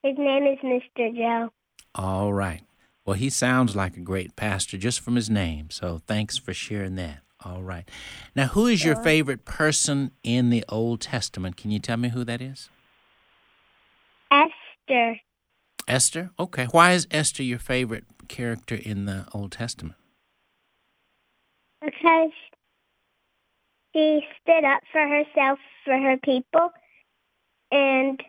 His 0.02 0.16
name 0.16 0.46
is 0.46 0.58
Mr. 0.64 1.14
Joe. 1.14 1.50
All 1.94 2.32
right. 2.32 2.62
Well, 3.04 3.12
he 3.12 3.28
sounds 3.28 3.76
like 3.76 3.98
a 3.98 4.00
great 4.00 4.36
pastor 4.36 4.78
just 4.78 5.00
from 5.00 5.16
his 5.16 5.28
name. 5.28 5.68
So 5.68 6.00
thanks 6.06 6.38
for 6.38 6.54
sharing 6.54 6.94
that. 6.94 7.18
All 7.44 7.62
right. 7.62 7.86
Now, 8.34 8.46
who 8.46 8.66
is 8.66 8.86
your 8.86 8.96
favorite 8.96 9.44
person 9.44 10.12
in 10.22 10.48
the 10.48 10.64
Old 10.70 11.02
Testament? 11.02 11.58
Can 11.58 11.70
you 11.70 11.78
tell 11.78 11.98
me 11.98 12.08
who 12.08 12.24
that 12.24 12.40
is? 12.40 12.70
Esther. 14.30 15.20
Esther? 15.86 16.30
Okay. 16.38 16.68
Why 16.70 16.92
is 16.92 17.06
Esther 17.10 17.42
your 17.42 17.58
favorite 17.58 18.04
character 18.28 18.76
in 18.76 19.04
the 19.04 19.26
Old 19.34 19.52
Testament? 19.52 19.96
Because 21.82 22.32
she 23.94 24.22
stood 24.40 24.64
up 24.64 24.80
for 24.90 25.06
herself, 25.06 25.58
for 25.84 25.98
her 25.98 26.16
people, 26.24 26.70
and 27.70 28.22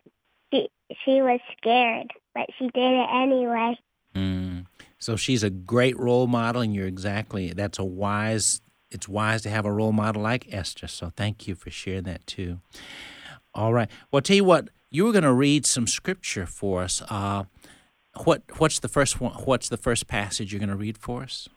she, 0.52 0.70
she 1.06 1.22
was 1.22 1.40
scared, 1.58 2.12
but 2.34 2.48
she 2.58 2.66
did 2.66 2.94
it 2.94 3.10
anyway. 3.14 3.78
Mm. 4.16 4.66
So 5.00 5.16
she's 5.16 5.44
a 5.44 5.50
great 5.50 5.98
role 5.98 6.28
model, 6.28 6.62
and 6.62 6.76
you're 6.76 6.88
exactly 6.88 7.54
that's 7.54 7.80
a 7.80 7.84
wise. 7.84 8.62
It's 8.92 9.08
wise 9.08 9.42
to 9.44 9.50
have 9.50 9.66
a 9.66 9.72
role 9.72 9.94
model 9.94 10.22
like 10.22 10.54
Esther. 10.54 10.88
So 10.88 11.12
thank 11.16 11.48
you 11.48 11.56
for 11.56 11.70
sharing 11.70 12.04
that 12.04 12.28
too. 12.28 12.60
All 13.54 13.74
right. 13.74 13.90
Well, 14.12 14.20
I'll 14.20 14.22
tell 14.22 14.36
you 14.36 14.44
what. 14.44 14.70
You 14.94 15.06
were 15.06 15.14
going 15.14 15.24
to 15.24 15.32
read 15.32 15.66
some 15.66 15.88
scripture 15.88 16.46
for 16.46 16.84
us. 16.84 17.02
Uh, 17.10 17.46
what 18.26 18.44
What's 18.58 18.80
the 18.80 18.90
first 18.90 19.22
one? 19.22 19.32
What's 19.46 19.70
the 19.70 19.78
first 19.78 20.08
passage 20.08 20.52
you're 20.52 20.60
going 20.60 20.68
to 20.70 20.76
read 20.76 20.98
for 20.98 21.24
us? 21.24 21.48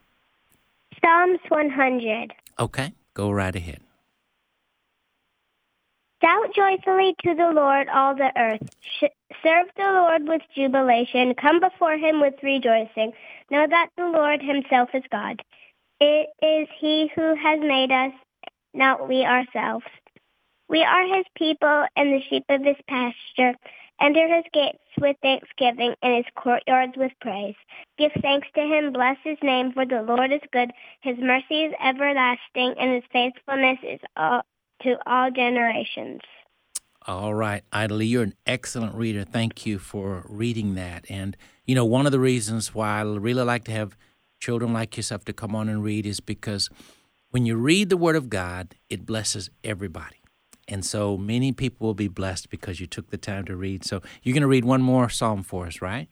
Psalms 1.00 1.40
100. 1.48 2.32
Okay, 2.60 2.92
go 3.12 3.30
right 3.32 3.54
ahead. 3.54 3.80
Shout 6.24 6.54
joyfully 6.56 7.14
to 7.22 7.34
the 7.34 7.50
Lord, 7.50 7.86
all 7.90 8.14
the 8.14 8.32
earth. 8.34 8.62
Sh- 8.80 9.12
serve 9.42 9.66
the 9.76 9.82
Lord 9.82 10.26
with 10.26 10.40
jubilation. 10.56 11.34
Come 11.34 11.60
before 11.60 11.98
him 11.98 12.22
with 12.22 12.32
rejoicing. 12.42 13.12
Know 13.50 13.66
that 13.68 13.90
the 13.98 14.06
Lord 14.06 14.40
himself 14.40 14.88
is 14.94 15.02
God. 15.12 15.42
It 16.00 16.30
is 16.40 16.68
he 16.80 17.10
who 17.14 17.34
has 17.34 17.60
made 17.60 17.92
us, 17.92 18.12
not 18.72 19.06
we 19.06 19.22
ourselves. 19.22 19.84
We 20.66 20.82
are 20.82 21.04
his 21.14 21.26
people 21.36 21.84
and 21.94 22.14
the 22.14 22.22
sheep 22.30 22.44
of 22.48 22.62
his 22.62 22.76
pasture. 22.88 23.52
Enter 24.00 24.26
his 24.34 24.44
gates 24.50 24.78
with 24.98 25.16
thanksgiving 25.20 25.94
and 26.02 26.16
his 26.16 26.32
courtyards 26.34 26.94
with 26.96 27.12
praise. 27.20 27.54
Give 27.98 28.12
thanks 28.22 28.48
to 28.54 28.62
him, 28.62 28.94
bless 28.94 29.18
his 29.24 29.38
name, 29.42 29.72
for 29.72 29.84
the 29.84 30.00
Lord 30.00 30.32
is 30.32 30.40
good. 30.52 30.70
His 31.02 31.18
mercy 31.18 31.64
is 31.64 31.74
everlasting, 31.84 32.76
and 32.80 32.94
his 32.94 33.04
faithfulness 33.12 33.78
is 33.82 34.00
all, 34.16 34.42
to 34.84 34.96
all 35.06 35.30
generations. 35.30 36.20
All 37.06 37.34
right, 37.34 37.62
Idalie, 37.72 38.06
you're 38.06 38.22
an 38.22 38.34
excellent 38.46 38.94
reader. 38.94 39.24
Thank 39.24 39.66
you 39.66 39.78
for 39.78 40.24
reading 40.26 40.74
that. 40.76 41.04
And, 41.10 41.36
you 41.66 41.74
know, 41.74 41.84
one 41.84 42.06
of 42.06 42.12
the 42.12 42.20
reasons 42.20 42.74
why 42.74 43.00
I 43.00 43.02
really 43.02 43.42
like 43.42 43.64
to 43.64 43.72
have 43.72 43.96
children 44.40 44.72
like 44.72 44.96
yourself 44.96 45.24
to 45.26 45.32
come 45.32 45.54
on 45.54 45.68
and 45.68 45.82
read 45.82 46.06
is 46.06 46.20
because 46.20 46.70
when 47.30 47.44
you 47.44 47.56
read 47.56 47.90
the 47.90 47.96
Word 47.96 48.16
of 48.16 48.30
God, 48.30 48.74
it 48.88 49.04
blesses 49.04 49.50
everybody. 49.62 50.16
And 50.66 50.82
so 50.84 51.18
many 51.18 51.52
people 51.52 51.86
will 51.86 51.94
be 51.94 52.08
blessed 52.08 52.48
because 52.48 52.80
you 52.80 52.86
took 52.86 53.10
the 53.10 53.18
time 53.18 53.44
to 53.46 53.56
read. 53.56 53.84
So 53.84 54.00
you're 54.22 54.32
going 54.32 54.40
to 54.40 54.48
read 54.48 54.64
one 54.64 54.80
more 54.80 55.10
psalm 55.10 55.42
for 55.42 55.66
us, 55.66 55.82
right? 55.82 56.08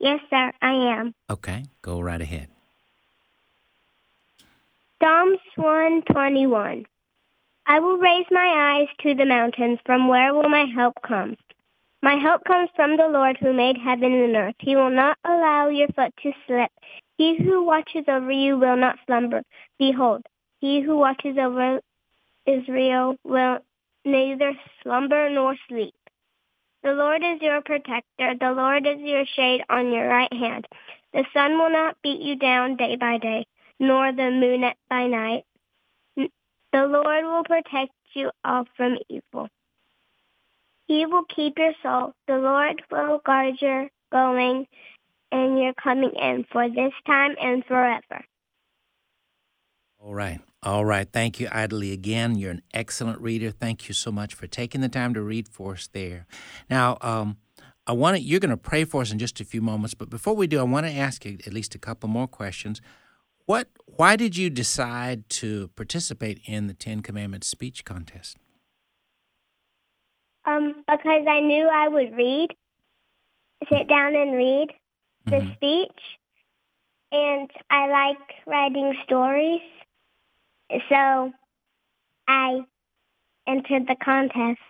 Yes, 0.00 0.20
sir, 0.28 0.50
I 0.60 0.72
am. 0.98 1.14
Okay, 1.30 1.66
go 1.80 2.00
right 2.00 2.20
ahead. 2.20 2.48
Psalms 5.00 5.38
121. 5.56 6.86
I 7.66 7.80
will 7.80 7.96
raise 7.96 8.26
my 8.30 8.78
eyes 8.80 8.88
to 9.00 9.14
the 9.14 9.24
mountains. 9.24 9.78
From 9.86 10.08
where 10.08 10.34
will 10.34 10.48
my 10.48 10.64
help 10.64 10.94
come? 11.06 11.36
My 12.02 12.16
help 12.16 12.44
comes 12.44 12.68
from 12.76 12.96
the 12.96 13.08
Lord 13.08 13.38
who 13.38 13.54
made 13.54 13.78
heaven 13.78 14.12
and 14.12 14.36
earth. 14.36 14.56
He 14.58 14.76
will 14.76 14.90
not 14.90 15.16
allow 15.24 15.68
your 15.68 15.88
foot 15.88 16.12
to 16.22 16.32
slip. 16.46 16.70
He 17.16 17.36
who 17.36 17.64
watches 17.64 18.04
over 18.08 18.30
you 18.30 18.58
will 18.58 18.76
not 18.76 18.98
slumber. 19.06 19.42
Behold, 19.78 20.22
he 20.60 20.82
who 20.82 20.98
watches 20.98 21.38
over 21.38 21.80
Israel 22.46 23.16
will 23.24 23.60
neither 24.04 24.52
slumber 24.82 25.30
nor 25.30 25.56
sleep. 25.68 25.94
The 26.82 26.92
Lord 26.92 27.22
is 27.24 27.40
your 27.40 27.62
protector. 27.62 28.34
The 28.38 28.52
Lord 28.52 28.86
is 28.86 28.98
your 29.00 29.24
shade 29.24 29.62
on 29.70 29.90
your 29.90 30.06
right 30.06 30.32
hand. 30.32 30.66
The 31.14 31.24
sun 31.32 31.58
will 31.58 31.70
not 31.70 31.96
beat 32.02 32.20
you 32.20 32.36
down 32.36 32.76
day 32.76 32.96
by 32.96 33.16
day, 33.16 33.46
nor 33.80 34.12
the 34.12 34.30
moon 34.30 34.70
by 34.90 35.06
night. 35.06 35.44
The 36.74 36.88
Lord 36.88 37.24
will 37.24 37.44
protect 37.44 37.92
you 38.14 38.32
all 38.44 38.64
from 38.76 38.96
evil. 39.08 39.46
He 40.88 41.06
will 41.06 41.22
keep 41.24 41.56
your 41.56 41.72
soul. 41.80 42.14
The 42.26 42.34
Lord 42.34 42.82
will 42.90 43.20
guard 43.24 43.54
your 43.60 43.88
going 44.10 44.66
and 45.30 45.56
your 45.56 45.72
coming 45.74 46.10
in 46.20 46.44
for 46.50 46.68
this 46.68 46.92
time 47.06 47.36
and 47.40 47.64
forever. 47.64 48.24
All 50.00 50.14
right. 50.16 50.40
All 50.64 50.84
right. 50.84 51.08
Thank 51.08 51.38
you, 51.38 51.46
Idalie. 51.52 51.92
Again, 51.92 52.34
you're 52.34 52.50
an 52.50 52.62
excellent 52.74 53.20
reader. 53.20 53.52
Thank 53.52 53.86
you 53.86 53.94
so 53.94 54.10
much 54.10 54.34
for 54.34 54.48
taking 54.48 54.80
the 54.80 54.88
time 54.88 55.14
to 55.14 55.22
read 55.22 55.46
for 55.46 55.74
us 55.74 55.88
there. 55.92 56.26
Now, 56.68 56.98
um, 57.02 57.36
I 57.86 57.92
want 57.92 58.16
to, 58.16 58.20
you're 58.20 58.40
going 58.40 58.50
to 58.50 58.56
pray 58.56 58.84
for 58.84 59.02
us 59.02 59.12
in 59.12 59.20
just 59.20 59.40
a 59.40 59.44
few 59.44 59.62
moments, 59.62 59.94
but 59.94 60.10
before 60.10 60.34
we 60.34 60.48
do, 60.48 60.58
I 60.58 60.64
want 60.64 60.86
to 60.86 60.92
ask 60.92 61.24
you 61.24 61.38
at 61.46 61.52
least 61.52 61.76
a 61.76 61.78
couple 61.78 62.08
more 62.08 62.26
questions. 62.26 62.80
What, 63.46 63.68
why 63.86 64.16
did 64.16 64.36
you 64.36 64.48
decide 64.48 65.28
to 65.30 65.68
participate 65.76 66.40
in 66.46 66.66
the 66.66 66.74
Ten 66.74 67.00
Commandments 67.00 67.46
speech 67.46 67.84
contest? 67.84 68.36
Um, 70.46 70.84
because 70.88 71.26
I 71.28 71.40
knew 71.40 71.68
I 71.68 71.88
would 71.88 72.14
read, 72.14 72.48
sit 73.70 73.88
down 73.88 74.14
and 74.14 74.34
read 74.34 74.68
the 75.26 75.36
mm-hmm. 75.36 75.52
speech, 75.54 76.00
and 77.12 77.50
I 77.70 77.88
like 77.88 78.18
writing 78.46 78.94
stories. 79.04 79.62
So 80.88 81.32
I 82.28 82.60
entered 83.46 83.86
the 83.86 83.96
contest. 84.02 84.60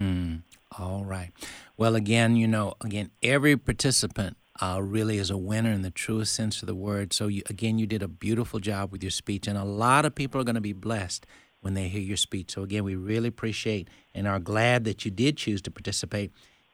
Mm, 0.00 0.42
all 0.78 1.04
right. 1.04 1.30
Well, 1.76 1.94
again, 1.94 2.36
you 2.36 2.48
know, 2.48 2.74
again, 2.80 3.10
every 3.22 3.56
participant 3.56 4.36
uh, 4.60 4.80
really 4.82 5.18
is 5.18 5.30
a 5.30 5.36
winner 5.36 5.70
in 5.70 5.82
the 5.82 5.90
truest 5.90 6.34
sense 6.34 6.62
of 6.62 6.66
the 6.66 6.74
word. 6.74 7.12
So, 7.12 7.28
you, 7.28 7.42
again, 7.48 7.78
you 7.78 7.86
did 7.86 8.02
a 8.02 8.08
beautiful 8.08 8.60
job 8.60 8.92
with 8.92 9.02
your 9.02 9.10
speech, 9.10 9.46
and 9.46 9.56
a 9.56 9.64
lot 9.64 10.04
of 10.04 10.14
people 10.14 10.40
are 10.40 10.44
going 10.44 10.56
to 10.56 10.60
be 10.60 10.72
blessed 10.72 11.26
when 11.60 11.74
they 11.74 11.88
hear 11.88 12.02
your 12.02 12.16
speech. 12.16 12.52
So, 12.52 12.62
again, 12.62 12.84
we 12.84 12.94
really 12.94 13.28
appreciate 13.28 13.88
and 14.14 14.28
are 14.28 14.38
glad 14.38 14.84
that 14.84 15.04
you 15.04 15.10
did 15.10 15.36
choose 15.36 15.62
to 15.62 15.70
participate 15.70 16.32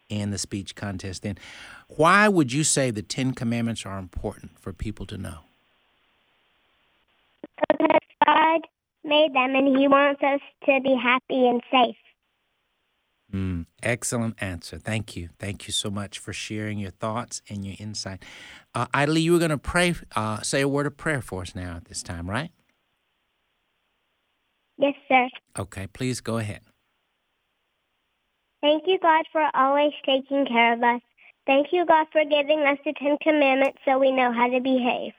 in 0.08 0.30
the 0.30 0.38
speech 0.38 0.74
contest. 0.74 1.22
Then, 1.22 1.38
why 1.88 2.28
would 2.28 2.52
you 2.52 2.64
say 2.64 2.90
the 2.90 3.02
Ten 3.02 3.32
Commandments 3.32 3.86
are 3.86 3.98
important 3.98 4.58
for 4.58 4.72
people 4.72 5.06
to 5.06 5.18
know? 5.18 5.38
Because 7.70 8.00
God 8.26 8.60
made 9.04 9.34
them 9.34 9.54
and 9.54 9.76
He 9.78 9.86
wants 9.86 10.22
us 10.22 10.40
to 10.66 10.80
be 10.82 10.96
happy 11.00 11.46
and 11.46 11.62
safe. 11.70 11.96
Mm, 13.32 13.66
excellent 13.82 14.42
answer. 14.42 14.78
Thank 14.78 15.14
you. 15.14 15.28
Thank 15.38 15.66
you 15.66 15.72
so 15.72 15.90
much 15.90 16.18
for 16.18 16.32
sharing 16.32 16.78
your 16.78 16.90
thoughts 16.90 17.42
and 17.48 17.64
your 17.64 17.76
insight. 17.78 18.24
Uh, 18.74 18.86
Idalie, 18.94 19.20
you 19.20 19.32
were 19.32 19.38
going 19.38 19.50
to 19.50 19.58
pray, 19.58 19.94
uh, 20.16 20.40
say 20.40 20.62
a 20.62 20.68
word 20.68 20.86
of 20.86 20.96
prayer 20.96 21.20
for 21.20 21.42
us 21.42 21.54
now 21.54 21.76
at 21.76 21.84
this 21.86 22.02
time, 22.02 22.28
right? 22.28 22.50
Yes, 24.78 24.94
sir. 25.08 25.28
Okay, 25.58 25.88
please 25.88 26.20
go 26.20 26.38
ahead. 26.38 26.60
Thank 28.62 28.84
you, 28.86 28.98
God, 29.00 29.24
for 29.30 29.48
always 29.54 29.92
taking 30.06 30.46
care 30.46 30.72
of 30.72 30.82
us. 30.82 31.00
Thank 31.46 31.68
you, 31.72 31.84
God, 31.86 32.06
for 32.12 32.24
giving 32.24 32.60
us 32.60 32.78
the 32.84 32.92
Ten 32.94 33.18
Commandments 33.22 33.78
so 33.84 33.98
we 33.98 34.10
know 34.10 34.32
how 34.32 34.48
to 34.48 34.60
behave. 34.60 35.12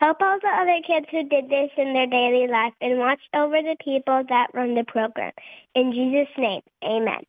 Help 0.00 0.18
all 0.20 0.38
the 0.40 0.48
other 0.48 0.78
kids 0.86 1.06
who 1.10 1.22
did 1.28 1.48
this 1.48 1.70
in 1.78 1.94
their 1.94 2.06
daily 2.06 2.46
life 2.48 2.74
and 2.80 2.98
watch 2.98 3.20
over 3.34 3.62
the 3.62 3.76
people 3.82 4.22
that 4.28 4.48
run 4.52 4.74
the 4.74 4.84
program. 4.84 5.32
In 5.74 5.92
Jesus' 5.92 6.28
name, 6.36 6.60
amen. 6.84 7.24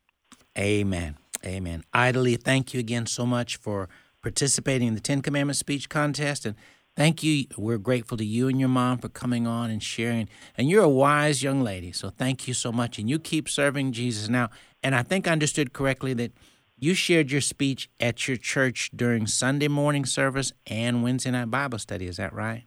Amen. 0.57 1.17
Amen. 1.45 1.83
Idalie, 1.93 2.35
thank 2.35 2.73
you 2.73 2.79
again 2.79 3.05
so 3.05 3.25
much 3.25 3.57
for 3.57 3.87
participating 4.21 4.89
in 4.89 4.95
the 4.95 4.99
Ten 4.99 5.21
Commandments 5.21 5.59
speech 5.59 5.87
contest. 5.87 6.45
And 6.45 6.55
thank 6.95 7.23
you. 7.23 7.45
We're 7.57 7.77
grateful 7.77 8.17
to 8.17 8.25
you 8.25 8.49
and 8.49 8.59
your 8.59 8.69
mom 8.69 8.97
for 8.97 9.07
coming 9.07 9.47
on 9.47 9.69
and 9.69 9.81
sharing. 9.81 10.27
And 10.57 10.69
you're 10.69 10.83
a 10.83 10.89
wise 10.89 11.41
young 11.43 11.61
lady. 11.61 11.93
So 11.93 12.09
thank 12.09 12.47
you 12.47 12.53
so 12.53 12.71
much. 12.71 12.99
And 12.99 13.09
you 13.09 13.19
keep 13.19 13.47
serving 13.47 13.93
Jesus 13.93 14.27
now. 14.27 14.49
And 14.83 14.93
I 14.93 15.03
think 15.03 15.27
I 15.27 15.31
understood 15.31 15.71
correctly 15.71 16.13
that 16.15 16.33
you 16.77 16.93
shared 16.93 17.31
your 17.31 17.41
speech 17.41 17.89
at 17.99 18.27
your 18.27 18.37
church 18.37 18.91
during 18.95 19.27
Sunday 19.27 19.67
morning 19.67 20.05
service 20.05 20.53
and 20.67 21.03
Wednesday 21.03 21.31
night 21.31 21.49
Bible 21.49 21.79
study. 21.79 22.07
Is 22.07 22.17
that 22.17 22.33
right? 22.33 22.63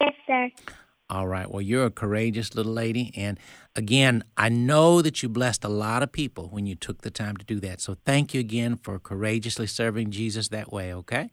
Yes, 0.00 0.14
sir. 0.26 0.50
All 1.08 1.26
right. 1.26 1.50
Well, 1.50 1.60
you're 1.60 1.86
a 1.86 1.90
courageous 1.90 2.54
little 2.54 2.72
lady. 2.72 3.12
And 3.16 3.38
again, 3.76 4.24
I 4.36 4.48
know 4.48 5.02
that 5.02 5.22
you 5.22 5.28
blessed 5.28 5.64
a 5.64 5.68
lot 5.68 6.02
of 6.02 6.12
people 6.12 6.48
when 6.48 6.66
you 6.66 6.74
took 6.74 7.02
the 7.02 7.10
time 7.10 7.36
to 7.36 7.44
do 7.44 7.60
that. 7.60 7.80
So 7.80 7.96
thank 8.06 8.32
you 8.32 8.40
again 8.40 8.76
for 8.76 8.98
courageously 8.98 9.66
serving 9.66 10.10
Jesus 10.10 10.48
that 10.48 10.72
way, 10.72 10.94
okay? 10.94 11.30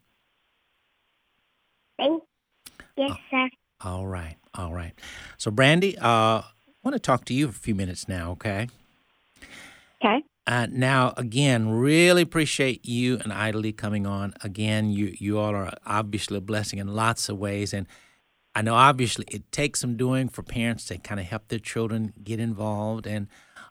Thank 1.97 2.23
Yes, 2.97 3.11
sir. 3.31 3.49
All 3.81 4.05
right. 4.05 4.35
All 4.53 4.73
right. 4.73 4.93
So, 5.37 5.51
Brandi, 5.51 5.97
uh, 5.97 6.41
I 6.41 6.43
want 6.83 6.95
to 6.95 6.99
talk 6.99 7.23
to 7.25 7.33
you 7.33 7.47
for 7.47 7.51
a 7.51 7.59
few 7.59 7.75
minutes 7.75 8.09
now, 8.09 8.31
okay? 8.31 8.67
Okay. 10.03 10.21
Uh, 10.47 10.67
now, 10.71 11.13
again, 11.15 11.69
really 11.69 12.23
appreciate 12.23 12.85
you 12.85 13.19
and 13.23 13.31
Idalie 13.31 13.75
coming 13.75 14.07
on. 14.07 14.33
Again, 14.41 14.89
you 14.89 15.13
you 15.19 15.37
all 15.37 15.53
are 15.53 15.73
obviously 15.85 16.37
a 16.37 16.41
blessing 16.41 16.79
in 16.79 16.87
lots 16.87 17.29
of 17.29 17.37
ways, 17.37 17.73
and 17.73 17.87
I 18.55 18.63
know 18.63 18.73
obviously 18.73 19.25
it 19.29 19.51
takes 19.51 19.79
some 19.79 19.95
doing 19.95 20.27
for 20.27 20.41
parents 20.41 20.85
to 20.85 20.97
kind 20.97 21.19
of 21.19 21.27
help 21.27 21.49
their 21.49 21.59
children 21.59 22.13
get 22.23 22.39
involved, 22.39 23.05
and 23.05 23.27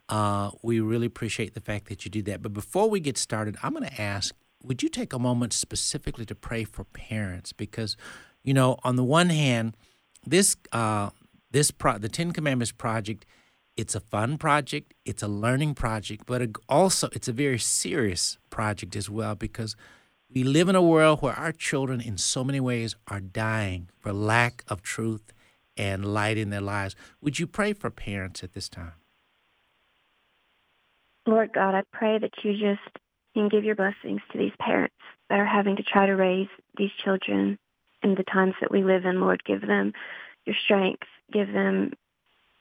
uh, 0.09 0.50
we 0.62 0.78
really 0.78 1.07
appreciate 1.07 1.54
the 1.54 1.61
fact 1.61 1.88
that 1.88 2.04
you 2.04 2.11
do 2.11 2.22
that. 2.22 2.42
But 2.42 2.52
before 2.52 2.88
we 2.88 3.00
get 3.00 3.18
started, 3.18 3.57
I'm 3.62 3.72
going 3.72 3.88
to 3.88 4.00
ask: 4.00 4.35
Would 4.62 4.83
you 4.83 4.88
take 4.88 5.12
a 5.12 5.18
moment 5.18 5.52
specifically 5.52 6.26
to 6.26 6.35
pray 6.35 6.62
for 6.62 6.85
parents? 6.85 7.52
Because, 7.52 7.96
you 8.44 8.54
know, 8.54 8.78
on 8.85 8.94
the 8.94 9.04
one 9.04 9.31
hand, 9.31 9.76
this 10.24 10.57
uh, 10.72 11.11
this 11.50 11.70
pro- 11.72 11.98
the 11.98 12.09
Ten 12.09 12.33
Commandments 12.33 12.72
project 12.72 13.26
it's 13.79 13.95
a 13.95 14.01
fun 14.01 14.38
project, 14.38 14.93
it's 15.05 15.23
a 15.23 15.29
learning 15.29 15.73
project, 15.73 16.25
but 16.27 16.43
also 16.69 17.09
it's 17.12 17.29
a 17.29 17.33
very 17.33 17.61
serious 17.61 18.37
project 18.51 18.97
as 18.97 19.09
well 19.09 19.37
because 19.37 19.77
we 20.35 20.43
live 20.43 20.69
in 20.69 20.75
a 20.75 20.83
world 20.83 21.23
where 21.23 21.35
our 21.35 21.53
children, 21.53 22.01
in 22.01 22.19
so 22.19 22.43
many 22.43 22.59
ways, 22.59 22.97
are 23.07 23.21
dying 23.21 23.88
for 23.97 24.12
lack 24.12 24.64
of 24.67 24.83
truth 24.83 25.33
and 25.77 26.05
light 26.05 26.37
in 26.37 26.51
their 26.51 26.61
lives. 26.61 26.97
Would 27.23 27.38
you 27.38 27.47
pray 27.47 27.73
for 27.73 27.88
parents 27.88 28.43
at 28.43 28.53
this 28.53 28.69
time? 28.69 28.95
Lord 31.25 31.53
God, 31.53 31.77
I 31.77 31.85
pray 31.93 32.19
that 32.19 32.33
you 32.43 32.55
just 32.55 32.99
can 33.35 33.49
give 33.49 33.62
your 33.62 33.77
blessings 33.77 34.23
to 34.33 34.38
these 34.38 34.53
parents 34.59 34.97
that 35.31 35.38
are 35.38 35.47
having 35.47 35.77
to 35.77 35.85
try 35.85 36.07
to 36.07 36.17
raise 36.17 36.49
these 36.77 36.91
children 37.05 37.59
in 38.03 38.17
the 38.17 38.25
times 38.25 38.55
that 38.61 38.73
we 38.73 38.83
live 38.83 39.05
in. 39.05 39.21
Lord, 39.21 39.45
give 39.45 39.61
them 39.61 39.93
your 40.47 40.57
strength, 40.64 41.07
give 41.33 41.53
them 41.53 41.93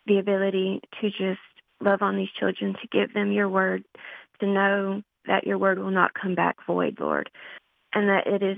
the 0.08 0.20
ability 0.20 0.82
to 1.02 1.10
just 1.10 1.40
love 1.82 2.02
on 2.02 2.18
these 2.18 2.30
children, 2.40 2.74
to 2.74 2.88
give 2.92 3.14
them 3.14 3.32
your 3.32 3.50
word, 3.50 3.84
to 4.40 4.48
know 4.48 5.02
that 5.26 5.46
your 5.46 5.58
word 5.58 5.78
will 5.78 5.92
not 5.92 6.14
come 6.14 6.36
back 6.36 6.56
void, 6.66 6.98
Lord, 7.00 7.30
and 7.94 8.10
that 8.10 8.28
it 8.28 8.42
is 8.42 8.58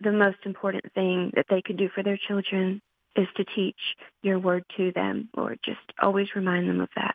the 0.00 0.12
most 0.12 0.38
important 0.44 0.84
thing 0.94 1.32
that 1.34 1.46
they 1.50 1.62
could 1.62 1.76
do 1.76 1.88
for 1.94 2.02
their 2.02 2.18
children 2.28 2.80
is 3.16 3.26
to 3.36 3.44
teach 3.44 3.96
your 4.22 4.38
word 4.38 4.64
to 4.76 4.92
them, 4.92 5.28
Lord. 5.36 5.58
Just 5.64 5.80
always 6.00 6.28
remind 6.34 6.68
them 6.68 6.80
of 6.80 6.88
that. 6.96 7.14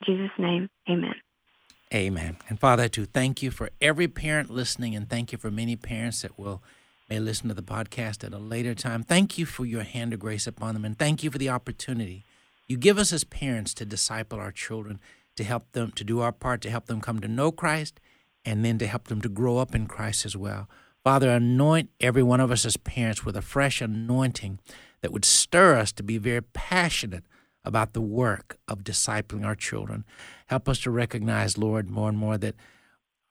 In 0.00 0.14
Jesus' 0.14 0.38
name, 0.38 0.68
amen. 0.90 1.14
Amen. 1.94 2.38
And 2.48 2.58
Father, 2.58 2.88
to 2.88 3.04
thank 3.04 3.42
you 3.42 3.50
for 3.50 3.70
every 3.80 4.08
parent 4.08 4.50
listening, 4.50 4.96
and 4.96 5.08
thank 5.08 5.30
you 5.30 5.38
for 5.38 5.50
many 5.50 5.76
parents 5.76 6.22
that 6.22 6.38
will 6.38 6.62
may 7.08 7.20
listen 7.20 7.48
to 7.48 7.54
the 7.54 7.62
podcast 7.62 8.24
at 8.24 8.32
a 8.32 8.38
later 8.38 8.74
time. 8.74 9.02
Thank 9.02 9.36
you 9.36 9.44
for 9.44 9.66
your 9.66 9.82
hand 9.82 10.14
of 10.14 10.20
grace 10.20 10.46
upon 10.46 10.74
them, 10.74 10.84
and 10.84 10.98
thank 10.98 11.22
you 11.22 11.30
for 11.30 11.38
the 11.38 11.50
opportunity 11.50 12.24
you 12.72 12.78
give 12.78 12.96
us 12.96 13.12
as 13.12 13.22
parents 13.22 13.74
to 13.74 13.84
disciple 13.84 14.40
our 14.40 14.50
children, 14.50 14.98
to 15.36 15.44
help 15.44 15.70
them 15.72 15.92
to 15.92 16.02
do 16.02 16.20
our 16.20 16.32
part, 16.32 16.62
to 16.62 16.70
help 16.70 16.86
them 16.86 17.02
come 17.02 17.20
to 17.20 17.28
know 17.28 17.52
Christ, 17.52 18.00
and 18.46 18.64
then 18.64 18.78
to 18.78 18.86
help 18.86 19.08
them 19.08 19.20
to 19.20 19.28
grow 19.28 19.58
up 19.58 19.74
in 19.74 19.86
Christ 19.86 20.24
as 20.24 20.36
well. 20.36 20.68
Father, 21.04 21.28
anoint 21.28 21.90
every 22.00 22.22
one 22.22 22.40
of 22.40 22.50
us 22.50 22.64
as 22.64 22.78
parents 22.78 23.24
with 23.24 23.36
a 23.36 23.42
fresh 23.42 23.82
anointing 23.82 24.58
that 25.02 25.12
would 25.12 25.26
stir 25.26 25.76
us 25.76 25.92
to 25.92 26.02
be 26.02 26.16
very 26.16 26.42
passionate 26.42 27.24
about 27.62 27.92
the 27.92 28.00
work 28.00 28.56
of 28.66 28.84
discipling 28.84 29.44
our 29.44 29.54
children. 29.54 30.04
Help 30.46 30.66
us 30.66 30.80
to 30.80 30.90
recognize, 30.90 31.58
Lord, 31.58 31.90
more 31.90 32.08
and 32.08 32.18
more 32.18 32.38
that 32.38 32.54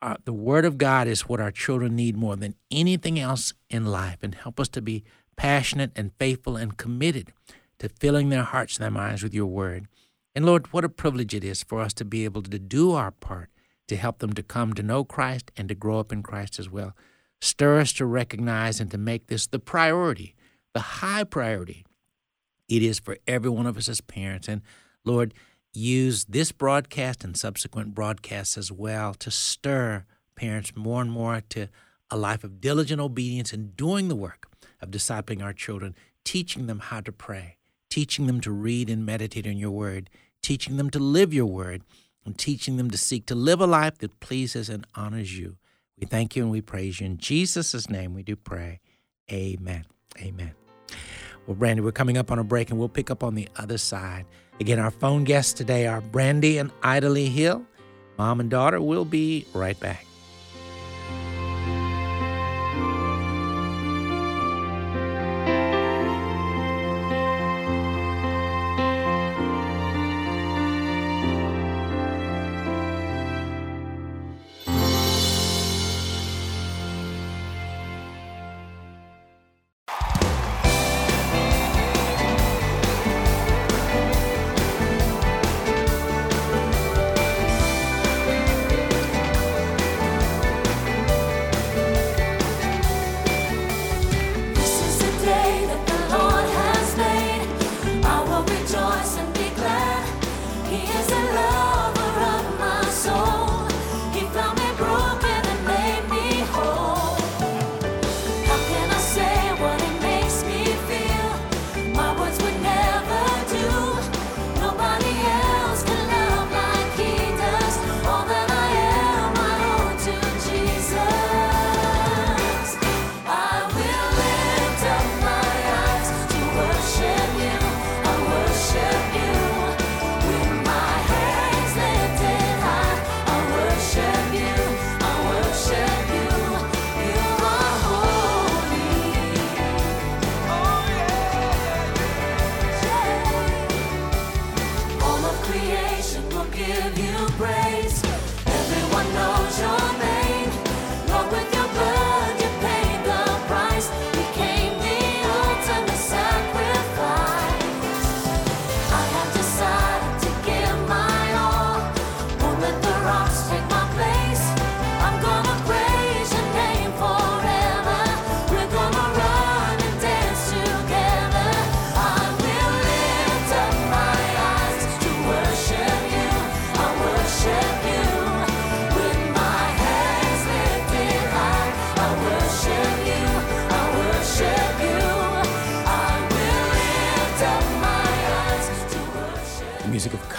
uh, 0.04 0.18
the 0.24 0.34
Word 0.34 0.66
of 0.66 0.78
God 0.78 1.08
is 1.08 1.28
what 1.28 1.40
our 1.40 1.52
children 1.52 1.96
need 1.96 2.16
more 2.16 2.36
than 2.36 2.56
anything 2.70 3.20
else 3.20 3.54
in 3.72 3.88
life, 3.88 4.20
and 4.22 4.36
help 4.36 4.60
us 4.60 4.70
to 4.70 4.82
be 4.82 5.04
passionate 5.36 5.92
and 5.96 6.12
faithful 6.20 6.56
and 6.58 6.78
committed 6.78 7.34
to 7.82 7.90
filling 7.90 8.30
their 8.30 8.44
hearts 8.44 8.78
and 8.78 8.84
their 8.84 8.92
minds 8.92 9.24
with 9.24 9.34
your 9.34 9.48
word. 9.48 9.88
And 10.36 10.46
Lord, 10.46 10.72
what 10.72 10.86
a 10.86 10.90
privilege 10.90 11.34
it 11.34 11.44
is 11.44 11.64
for 11.64 11.82
us 11.82 11.94
to 11.96 12.06
be 12.06 12.24
able 12.24 12.44
to 12.44 12.60
do 12.60 12.92
our 12.92 13.12
part 13.12 13.50
to 13.88 13.98
help 13.98 14.20
them 14.20 14.34
to 14.34 14.44
come 14.44 14.74
to 14.74 14.84
know 14.84 15.04
Christ 15.04 15.52
and 15.58 15.68
to 15.68 15.76
grow 15.76 16.00
up 16.00 16.14
in 16.14 16.24
Christ 16.24 16.60
as 16.60 16.70
well. 16.70 16.96
Stir 17.42 17.80
us 17.80 17.92
to 17.94 18.06
recognize 18.06 18.80
and 18.80 18.90
to 18.92 18.98
make 18.98 19.28
this 19.28 19.48
the 19.48 19.60
priority, 19.60 20.36
the 20.74 20.80
high 20.80 21.24
priority 21.24 21.86
it 22.70 22.84
is 22.84 23.00
for 23.00 23.18
every 23.28 23.50
one 23.50 23.66
of 23.66 23.78
us 23.78 23.90
as 23.90 24.00
parents. 24.00 24.48
And 24.48 24.62
Lord, 25.04 25.34
use 25.74 26.26
this 26.26 26.52
broadcast 26.52 27.24
and 27.24 27.36
subsequent 27.36 27.94
broadcasts 27.94 28.58
as 28.58 28.72
well 28.72 29.14
to 29.16 29.32
stir 29.32 30.06
parents 30.36 30.74
more 30.76 31.02
and 31.02 31.12
more 31.12 31.42
to 31.50 31.68
a 32.10 32.16
life 32.18 32.44
of 32.44 32.62
diligent 32.62 33.02
obedience 33.02 33.52
and 33.52 33.76
doing 33.76 34.08
the 34.08 34.16
work 34.16 34.48
of 34.82 34.92
discipling 34.92 35.44
our 35.44 35.52
children, 35.52 35.96
teaching 36.24 36.68
them 36.68 36.80
how 36.80 37.02
to 37.02 37.12
pray, 37.12 37.58
teaching 37.92 38.26
them 38.26 38.42
to 38.42 38.52
read 38.52 38.90
and 38.90 39.06
meditate 39.06 39.46
on 39.46 39.58
your 39.58 39.70
word, 39.70 40.10
teaching 40.42 40.78
them 40.78 40.90
to 40.90 40.98
live 40.98 41.32
your 41.34 41.46
word, 41.46 41.84
and 42.26 42.38
teaching 42.38 42.78
them 42.78 42.90
to 42.90 42.98
seek 42.98 43.28
to 43.28 43.36
live 43.36 43.62
a 43.62 43.68
life 43.68 44.00
that 44.00 44.20
pleases 44.20 44.70
and 44.70 44.88
honors 44.96 45.38
you. 45.38 45.58
We 46.00 46.08
thank 46.08 46.36
you 46.36 46.42
and 46.42 46.52
we 46.52 46.62
praise 46.62 47.00
you. 47.00 47.06
In 47.06 47.18
Jesus' 47.18 47.90
name 47.90 48.16
we 48.16 48.24
do 48.24 48.36
pray. 48.36 48.80
Amen. 49.32 49.86
Amen. 50.20 50.54
Well, 51.46 51.56
Brandi, 51.56 51.82
we're 51.82 51.92
coming 51.92 52.18
up 52.18 52.32
on 52.32 52.40
a 52.40 52.44
break 52.44 52.70
and 52.70 52.80
we'll 52.80 52.90
pick 52.90 53.12
up 53.12 53.24
on 53.24 53.36
the 53.36 53.48
other 53.58 53.78
side. 53.78 54.26
Again, 54.60 54.80
our 54.80 54.92
phone 54.92 55.24
guests 55.24 55.54
today 55.54 55.88
are 55.88 56.02
Brandi 56.02 56.60
and 56.60 56.72
Idalie 56.82 57.30
Hill. 57.30 57.66
Mom 58.18 58.40
and 58.40 58.50
daughter 58.50 58.82
will 58.82 59.06
be 59.06 59.46
right 59.54 59.80
back. 59.80 60.06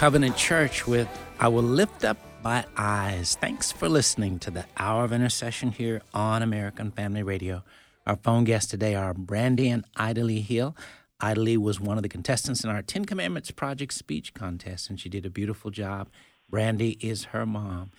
Covenant 0.03 0.35
Church 0.35 0.85
with 0.85 1.07
I 1.39 1.47
Will 1.47 1.63
Lift 1.63 2.03
Up 2.03 2.17
My 2.43 2.65
Eyes. 2.75 3.37
Thanks 3.39 3.71
for 3.71 3.87
listening 3.87 4.37
to 4.39 4.51
the 4.51 4.65
Hour 4.75 5.05
of 5.05 5.13
Intercession 5.13 5.71
here 5.71 6.01
on 6.13 6.43
American 6.43 6.91
Family 6.91 7.23
Radio. 7.23 7.63
Our 8.05 8.17
phone 8.17 8.43
guests 8.43 8.69
today 8.69 8.95
are 8.95 9.13
Brandi 9.13 9.67
and 9.67 9.85
Idalie 9.95 10.41
Hill. 10.41 10.75
Idalie 11.21 11.55
was 11.55 11.79
one 11.79 11.95
of 11.95 12.03
the 12.03 12.09
contestants 12.09 12.65
in 12.65 12.69
our 12.69 12.81
Ten 12.81 13.05
Commandments 13.05 13.49
Project 13.51 13.93
speech 13.93 14.33
contest, 14.33 14.89
and 14.89 14.99
she 14.99 15.07
did 15.07 15.25
a 15.25 15.29
beautiful 15.29 15.71
job. 15.71 16.09
Brandi 16.51 17.01
is 17.01 17.23
her 17.31 17.45
mom. 17.45 17.91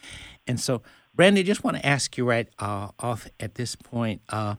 And 0.46 0.60
so, 0.60 0.82
Brandi, 1.16 1.42
just 1.42 1.64
want 1.64 1.78
to 1.78 1.86
ask 1.86 2.18
you 2.18 2.26
right 2.26 2.48
uh, 2.58 2.88
off 2.98 3.28
at 3.40 3.54
this 3.54 3.76
point 3.76 4.20
uh, 4.28 4.56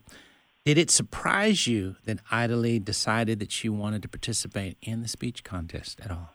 did 0.66 0.80
it 0.80 0.90
surprise 0.90 1.68
you 1.68 1.98
that 2.06 2.18
Idalie 2.32 2.80
decided 2.80 3.38
that 3.38 3.52
she 3.52 3.70
wanted 3.70 4.02
to 4.02 4.08
participate 4.08 4.78
in 4.82 5.04
the 5.04 5.08
speech 5.08 5.44
contest 5.44 6.02
at 6.02 6.10
all? 6.10 6.35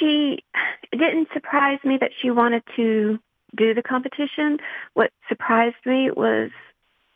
She 0.00 0.42
it 0.92 0.96
didn't 0.96 1.28
surprise 1.32 1.78
me 1.84 1.98
that 2.00 2.10
she 2.20 2.30
wanted 2.30 2.64
to 2.74 3.20
do 3.56 3.74
the 3.74 3.82
competition. 3.82 4.58
What 4.94 5.12
surprised 5.28 5.76
me 5.86 6.10
was 6.10 6.50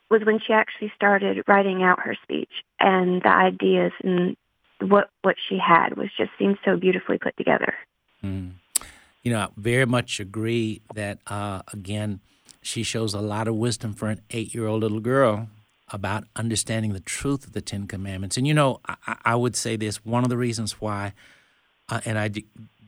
was 0.09 0.21
when 0.23 0.39
she 0.39 0.53
actually 0.53 0.91
started 0.95 1.43
writing 1.47 1.83
out 1.83 1.99
her 1.99 2.15
speech 2.23 2.51
and 2.79 3.21
the 3.23 3.29
ideas 3.29 3.91
and 4.03 4.37
what 4.79 5.09
what 5.23 5.35
she 5.49 5.57
had 5.57 5.97
was 5.97 6.09
just 6.17 6.31
seemed 6.37 6.57
so 6.63 6.77
beautifully 6.77 7.17
put 7.17 7.35
together. 7.37 7.73
Mm. 8.23 8.53
You 9.23 9.31
know, 9.31 9.39
I 9.39 9.47
very 9.57 9.85
much 9.85 10.19
agree 10.19 10.81
that 10.93 11.19
uh, 11.27 11.63
again, 11.73 12.19
she 12.61 12.83
shows 12.83 13.13
a 13.13 13.21
lot 13.21 13.47
of 13.47 13.55
wisdom 13.55 13.93
for 13.93 14.09
an 14.09 14.21
eight-year-old 14.31 14.81
little 14.81 14.99
girl 14.99 15.49
about 15.91 16.25
understanding 16.35 16.93
the 16.93 16.99
truth 16.99 17.45
of 17.45 17.53
the 17.53 17.61
Ten 17.61 17.87
Commandments. 17.87 18.37
And 18.37 18.47
you 18.47 18.53
know, 18.53 18.81
I, 18.87 19.17
I 19.25 19.35
would 19.35 19.55
say 19.55 19.75
this: 19.75 20.05
one 20.05 20.23
of 20.23 20.29
the 20.29 20.37
reasons 20.37 20.73
why, 20.81 21.13
uh, 21.89 22.01
and 22.05 22.19
I 22.19 22.29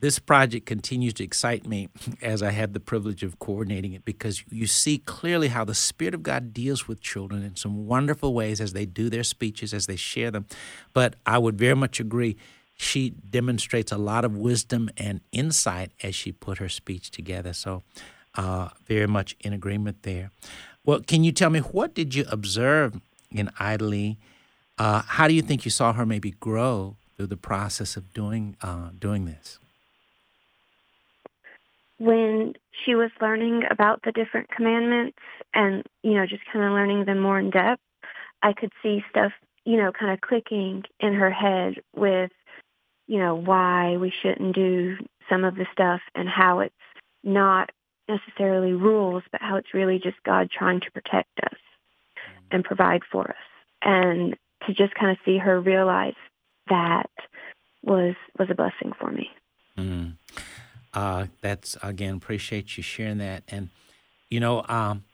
this 0.00 0.18
project 0.18 0.66
continues 0.66 1.14
to 1.14 1.24
excite 1.24 1.66
me 1.66 1.88
as 2.22 2.42
I 2.42 2.50
have 2.50 2.72
the 2.72 2.80
privilege 2.80 3.22
of 3.22 3.38
coordinating 3.38 3.92
it 3.92 4.04
because 4.04 4.44
you 4.50 4.66
see 4.66 4.98
clearly 4.98 5.48
how 5.48 5.64
the 5.64 5.74
Spirit 5.74 6.14
of 6.14 6.22
God 6.22 6.52
deals 6.52 6.86
with 6.86 7.00
children 7.00 7.42
in 7.42 7.56
some 7.56 7.86
wonderful 7.86 8.32
ways 8.32 8.60
as 8.60 8.72
they 8.72 8.86
do 8.86 9.10
their 9.10 9.24
speeches, 9.24 9.74
as 9.74 9.86
they 9.86 9.96
share 9.96 10.30
them. 10.30 10.46
But 10.92 11.16
I 11.26 11.38
would 11.38 11.58
very 11.58 11.74
much 11.74 11.98
agree. 11.98 12.36
She 12.76 13.10
demonstrates 13.10 13.90
a 13.90 13.98
lot 13.98 14.24
of 14.24 14.36
wisdom 14.36 14.88
and 14.96 15.20
insight 15.32 15.90
as 16.02 16.14
she 16.14 16.30
put 16.30 16.58
her 16.58 16.68
speech 16.68 17.10
together. 17.10 17.52
So, 17.52 17.82
uh, 18.36 18.68
very 18.86 19.08
much 19.08 19.34
in 19.40 19.52
agreement 19.52 20.04
there. 20.04 20.30
Well, 20.84 21.00
can 21.00 21.24
you 21.24 21.32
tell 21.32 21.50
me 21.50 21.58
what 21.58 21.94
did 21.94 22.14
you 22.14 22.24
observe 22.30 23.00
in 23.32 23.50
Idalie? 23.58 24.16
Uh, 24.78 25.02
how 25.02 25.26
do 25.26 25.34
you 25.34 25.42
think 25.42 25.64
you 25.64 25.72
saw 25.72 25.92
her 25.92 26.06
maybe 26.06 26.30
grow 26.30 26.96
through 27.16 27.26
the 27.26 27.36
process 27.36 27.96
of 27.96 28.12
doing 28.14 28.56
uh, 28.62 28.90
doing 28.96 29.24
this? 29.24 29.58
When 31.98 32.54
she 32.84 32.94
was 32.94 33.10
learning 33.20 33.62
about 33.70 34.02
the 34.02 34.12
different 34.12 34.48
commandments 34.50 35.18
and, 35.52 35.84
you 36.02 36.14
know, 36.14 36.26
just 36.26 36.42
kind 36.52 36.64
of 36.64 36.72
learning 36.72 37.04
them 37.04 37.20
more 37.20 37.38
in 37.38 37.50
depth, 37.50 37.82
I 38.42 38.52
could 38.52 38.72
see 38.82 39.04
stuff, 39.10 39.32
you 39.64 39.76
know, 39.76 39.90
kind 39.92 40.12
of 40.12 40.20
clicking 40.20 40.84
in 41.00 41.14
her 41.14 41.30
head 41.30 41.74
with, 41.94 42.30
you 43.06 43.18
know, 43.18 43.34
why 43.34 43.96
we 43.96 44.12
shouldn't 44.22 44.54
do 44.54 44.96
some 45.28 45.44
of 45.44 45.56
the 45.56 45.66
stuff 45.72 46.00
and 46.14 46.28
how 46.28 46.60
it's 46.60 46.74
not 47.24 47.70
necessarily 48.08 48.72
rules, 48.72 49.22
but 49.32 49.42
how 49.42 49.56
it's 49.56 49.74
really 49.74 49.98
just 49.98 50.22
God 50.24 50.50
trying 50.50 50.80
to 50.80 50.90
protect 50.92 51.30
us 51.42 51.58
and 52.50 52.64
provide 52.64 53.02
for 53.10 53.28
us. 53.28 53.36
And 53.82 54.36
to 54.66 54.74
just 54.74 54.94
kind 54.94 55.10
of 55.10 55.18
see 55.24 55.38
her 55.38 55.60
realize 55.60 56.14
that 56.68 57.10
was 57.82 58.14
was 58.38 58.48
a 58.50 58.54
blessing 58.54 58.92
for 58.98 59.10
me. 59.10 59.30
Mm. 59.76 60.17
Uh, 60.94 61.26
that's 61.40 61.76
again 61.82 62.16
appreciate 62.16 62.76
you 62.76 62.82
sharing 62.82 63.18
that, 63.18 63.42
and 63.48 63.68
you 64.30 64.40
know 64.40 64.64
um, 64.68 65.04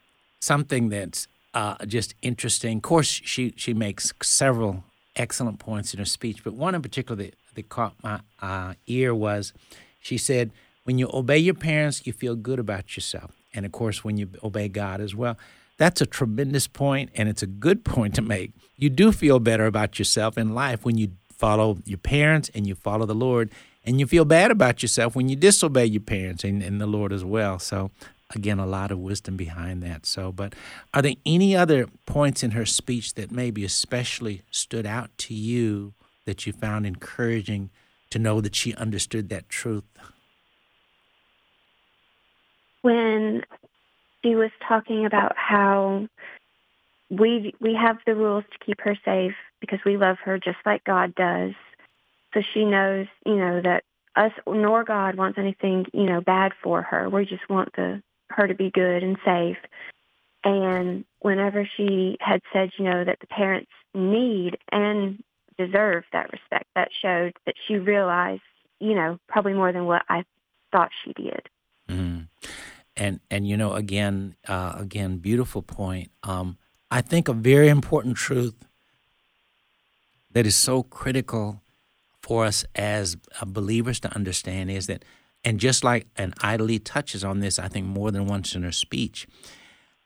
something 0.41 0.89
that's 0.89 1.27
uh, 1.53 1.85
just 1.87 2.15
interesting. 2.23 2.79
Of 2.79 2.83
course, 2.83 3.09
she 3.09 3.53
she 3.57 3.75
makes 3.75 4.13
several 4.23 4.85
excellent 5.17 5.59
points 5.59 5.93
in 5.93 5.99
her 5.99 6.05
speech, 6.05 6.43
but 6.43 6.55
one 6.55 6.75
in 6.75 6.83
particular 6.83 7.25
that, 7.25 7.35
that 7.55 7.69
caught 7.69 7.95
my 8.03 8.21
uh, 8.41 8.75
ear 8.87 9.15
was 9.15 9.53
she 10.01 10.19
said, 10.19 10.51
"When 10.85 10.99
you 10.99 11.09
obey 11.13 11.39
your 11.39 11.55
parents, 11.55 12.07
you 12.07 12.13
feel 12.13 12.37
good 12.37 12.59
about 12.59 12.97
yourself, 12.97 13.33
and 13.53 13.67
of 13.67 13.73
course 13.73 14.05
when 14.05 14.17
you 14.17 14.29
obey 14.43 14.69
God 14.69 15.01
as 15.01 15.15
well. 15.15 15.37
That's 15.77 16.01
a 16.01 16.07
tremendous 16.07 16.69
point, 16.69 17.11
and 17.17 17.29
it's 17.29 17.43
a 17.43 17.49
good 17.49 17.85
point 17.95 18.15
to 18.15 18.23
make. 18.23 18.53
You 18.77 18.91
do 18.91 19.13
feel 19.13 19.41
better 19.41 19.67
about 19.67 19.99
yourself 19.99 20.39
in 20.39 20.55
life 20.55 20.85
when 20.85 20.99
you 20.99 21.13
follow 21.31 21.79
your 21.85 21.99
parents 21.99 22.51
and 22.55 22.67
you 22.67 22.75
follow 22.75 23.07
the 23.07 23.15
Lord, 23.15 23.51
and 23.85 24.01
you 24.01 24.07
feel 24.07 24.25
bad 24.25 24.51
about 24.51 24.83
yourself 24.83 25.15
when 25.15 25.29
you 25.29 25.37
disobey 25.37 25.87
your 25.87 26.03
parents 26.03 26.45
and, 26.45 26.63
and 26.63 26.81
the 26.81 26.87
Lord 26.87 27.13
as 27.13 27.25
well. 27.25 27.59
So, 27.59 27.91
again, 28.35 28.59
a 28.59 28.67
lot 28.67 28.91
of 28.91 28.99
wisdom 28.99 29.37
behind 29.37 29.83
that. 29.83 30.07
So, 30.07 30.33
but 30.33 30.55
are 30.93 31.03
there 31.03 31.15
any 31.27 31.57
other 31.57 31.87
points 32.07 32.43
in 32.43 32.53
her 32.53 32.67
speech 32.67 33.15
that 33.15 33.31
maybe 33.31 33.65
especially 33.65 34.43
stood 34.51 34.87
out 34.87 35.11
to 35.19 35.35
you 35.35 35.95
that 36.25 36.47
you 36.47 36.53
found 36.53 36.87
encouraging 36.87 37.71
to 38.11 38.19
know 38.19 38.41
that 38.41 38.55
she 38.55 38.75
understood 38.75 39.29
that 39.29 39.49
truth? 39.49 39.85
When 42.83 43.43
she 44.25 44.35
was 44.35 44.51
talking 44.67 45.05
about 45.07 45.33
how 45.37 46.09
we 47.11 47.55
we 47.61 47.75
have 47.75 47.97
the 48.07 48.15
rules 48.15 48.45
to 48.53 48.65
keep 48.65 48.81
her 48.81 48.97
safe 49.05 49.35
because 49.61 49.79
we 49.85 49.97
love 49.97 50.17
her 50.25 50.39
just 50.39 50.59
like 50.65 50.85
God 50.85 51.15
does. 51.15 51.53
So 52.35 52.43
she 52.53 52.65
knows, 52.65 53.07
you 53.25 53.37
know, 53.37 53.61
that 53.63 53.85
us 54.17 54.33
nor 54.47 54.85
God 54.85 55.17
wants 55.17 55.39
anything, 55.39 55.87
you 55.93 56.05
know, 56.05 56.21
bad 56.21 56.53
for 56.63 56.83
her. 56.83 57.09
We 57.09 57.25
just 57.25 57.49
want 57.49 57.71
the 57.75 58.03
her 58.31 58.47
to 58.47 58.55
be 58.55 58.71
good 58.71 59.03
and 59.03 59.17
safe. 59.25 59.57
And 60.43 61.05
whenever 61.21 61.69
she 61.77 62.17
had 62.21 62.41
said, 62.53 62.71
you 62.79 62.85
know, 62.85 63.05
that 63.05 63.21
the 63.21 63.27
parents 63.27 63.71
need 63.95 64.59
and 64.71 65.23
deserve 65.57 66.05
that 66.13 66.33
respect, 66.33 66.67
that 66.75 66.89
showed 67.01 67.35
that 67.47 67.55
she 67.67 67.77
realized, 67.77 68.43
you 68.81 68.95
know, 68.95 69.19
probably 69.29 69.55
more 69.55 69.73
than 69.73 69.87
what 69.87 70.03
I 70.09 70.25
thought 70.73 70.91
she 71.05 71.13
did. 71.13 71.49
Mm 71.89 72.27
and 72.97 73.21
and 73.31 73.47
you 73.47 73.57
know 73.57 73.73
again 73.73 74.37
uh, 74.49 74.75
again 74.77 75.19
beautiful 75.19 75.63
point 75.63 76.11
um, 76.23 76.59
i 76.91 77.01
think 77.01 77.29
a 77.29 77.33
very 77.33 77.69
important 77.69 78.17
truth 78.17 78.67
that 80.33 80.47
is 80.47 80.57
so 80.57 80.83
critical 80.83 81.63
for 82.25 82.45
us 82.45 82.65
as 82.75 83.17
uh, 83.41 83.45
believers 83.45 84.01
to 84.01 84.15
understand 84.15 84.71
is 84.71 84.87
that 84.87 85.05
and 85.45 85.61
just 85.61 85.85
like 85.85 86.07
and 86.17 86.35
Idalie 86.41 86.79
touches 86.79 87.23
on 87.23 87.41
this 87.41 87.59
i 87.59 87.69
think 87.69 87.87
more 87.87 88.11
than 88.11 88.27
once 88.27 88.55
in 88.55 88.63
her 88.63 88.73
speech 88.73 89.27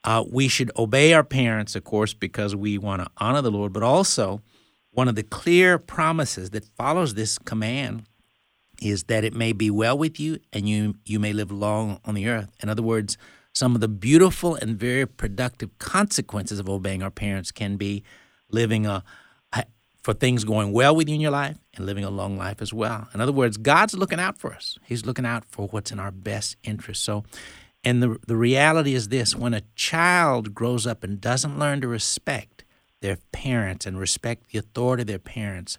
uh, 0.04 0.24
we 0.30 0.48
should 0.48 0.70
obey 0.76 1.12
our 1.12 1.24
parents 1.24 1.76
of 1.76 1.84
course 1.84 2.12
because 2.14 2.56
we 2.56 2.76
want 2.76 3.02
to 3.02 3.10
honor 3.18 3.42
the 3.42 3.50
lord 3.50 3.72
but 3.72 3.82
also 3.82 4.42
one 4.90 5.08
of 5.08 5.14
the 5.14 5.22
clear 5.22 5.78
promises 5.78 6.50
that 6.50 6.64
follows 6.64 7.14
this 7.14 7.38
command 7.38 8.04
is 8.80 9.04
that 9.04 9.24
it 9.24 9.34
may 9.34 9.52
be 9.52 9.70
well 9.70 9.96
with 9.96 10.18
you 10.20 10.38
and 10.52 10.68
you 10.68 10.96
you 11.04 11.18
may 11.18 11.32
live 11.32 11.50
long 11.50 12.00
on 12.04 12.14
the 12.14 12.28
earth. 12.28 12.50
In 12.62 12.68
other 12.68 12.82
words, 12.82 13.18
some 13.54 13.74
of 13.74 13.80
the 13.80 13.88
beautiful 13.88 14.54
and 14.54 14.78
very 14.78 15.06
productive 15.06 15.76
consequences 15.78 16.58
of 16.58 16.68
obeying 16.68 17.02
our 17.02 17.10
parents 17.10 17.50
can 17.50 17.76
be 17.76 18.04
living 18.50 18.86
a 18.86 19.02
for 20.09 20.14
things 20.14 20.42
going 20.42 20.72
well 20.72 20.96
with 20.96 21.06
you 21.06 21.16
in 21.16 21.20
your 21.20 21.30
life 21.30 21.59
and 21.76 21.84
living 21.84 22.02
a 22.02 22.09
long 22.09 22.38
life 22.38 22.62
as 22.62 22.72
well. 22.72 23.09
In 23.12 23.20
other 23.20 23.30
words, 23.30 23.59
God's 23.59 23.92
looking 23.92 24.18
out 24.18 24.38
for 24.38 24.54
us. 24.54 24.78
He's 24.82 25.04
looking 25.04 25.26
out 25.26 25.44
for 25.44 25.68
what's 25.68 25.92
in 25.92 26.00
our 26.00 26.11
best 26.11 26.56
interest. 26.64 27.04
So 27.04 27.24
and 27.84 28.02
the 28.02 28.16
the 28.26 28.34
reality 28.34 28.94
is 28.94 29.09
this, 29.09 29.36
when 29.36 29.52
a 29.52 29.61
child 29.74 30.54
grows 30.54 30.86
up 30.86 31.04
and 31.04 31.20
doesn't 31.20 31.59
learn 31.59 31.82
to 31.82 31.88
respect 31.88 32.64
their 33.02 33.18
parents 33.32 33.84
and 33.84 33.98
respect 33.98 34.48
the 34.50 34.59
authority 34.59 35.02
of 35.02 35.09
their 35.09 35.18
parents, 35.18 35.76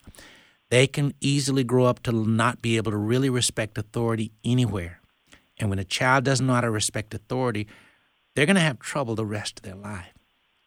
they 0.70 0.86
can 0.86 1.16
easily 1.20 1.64
grow 1.64 1.86
up 1.86 2.04
to 2.04 2.12
not 2.12 2.62
be 2.62 2.78
able 2.78 2.92
to 2.92 2.98
really 2.98 3.32
respect 3.32 3.80
authority 3.80 4.32
anywhere. 4.46 5.02
And 5.58 5.72
when 5.72 5.80
a 5.80 5.84
child 5.84 6.24
doesn't 6.24 6.46
know 6.46 6.54
how 6.54 6.62
to 6.62 6.70
respect 6.70 7.16
authority, 7.16 7.66
they're 8.36 8.46
going 8.46 8.58
to 8.58 8.62
have 8.62 8.78
trouble 8.78 9.16
the 9.16 9.26
rest 9.26 9.58
of 9.58 9.64
their 9.64 9.74
life. 9.74 10.19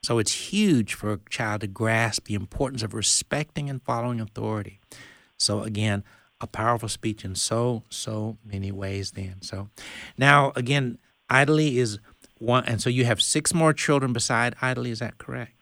So 0.05 0.19
it's 0.19 0.51
huge 0.51 0.95
for 0.95 1.13
a 1.13 1.21
child 1.31 1.61
to 1.61 1.69
grasp 1.69 2.25
the 2.25 2.35
importance 2.35 2.83
of 2.83 2.93
respecting 2.93 3.71
and 3.71 3.81
following 3.81 4.21
authority. 4.21 4.81
So 5.39 5.63
again, 5.63 6.03
a 6.41 6.47
powerful 6.49 6.89
speech 6.89 7.25
in 7.25 7.37
so 7.37 7.85
so 7.89 8.37
many 8.45 8.73
ways 8.73 9.13
then. 9.13 9.37
So 9.43 9.69
now 10.19 10.53
again, 10.57 10.99
Idalie 11.31 11.77
is 11.77 12.01
one 12.39 12.65
and 12.65 12.81
so 12.81 12.91
you 12.91 13.05
have 13.05 13.23
six 13.23 13.55
more 13.55 13.73
children 13.73 14.13
beside 14.13 14.57
Idalie, 14.61 14.91
is 14.91 14.99
that 14.99 15.19
correct? 15.19 15.53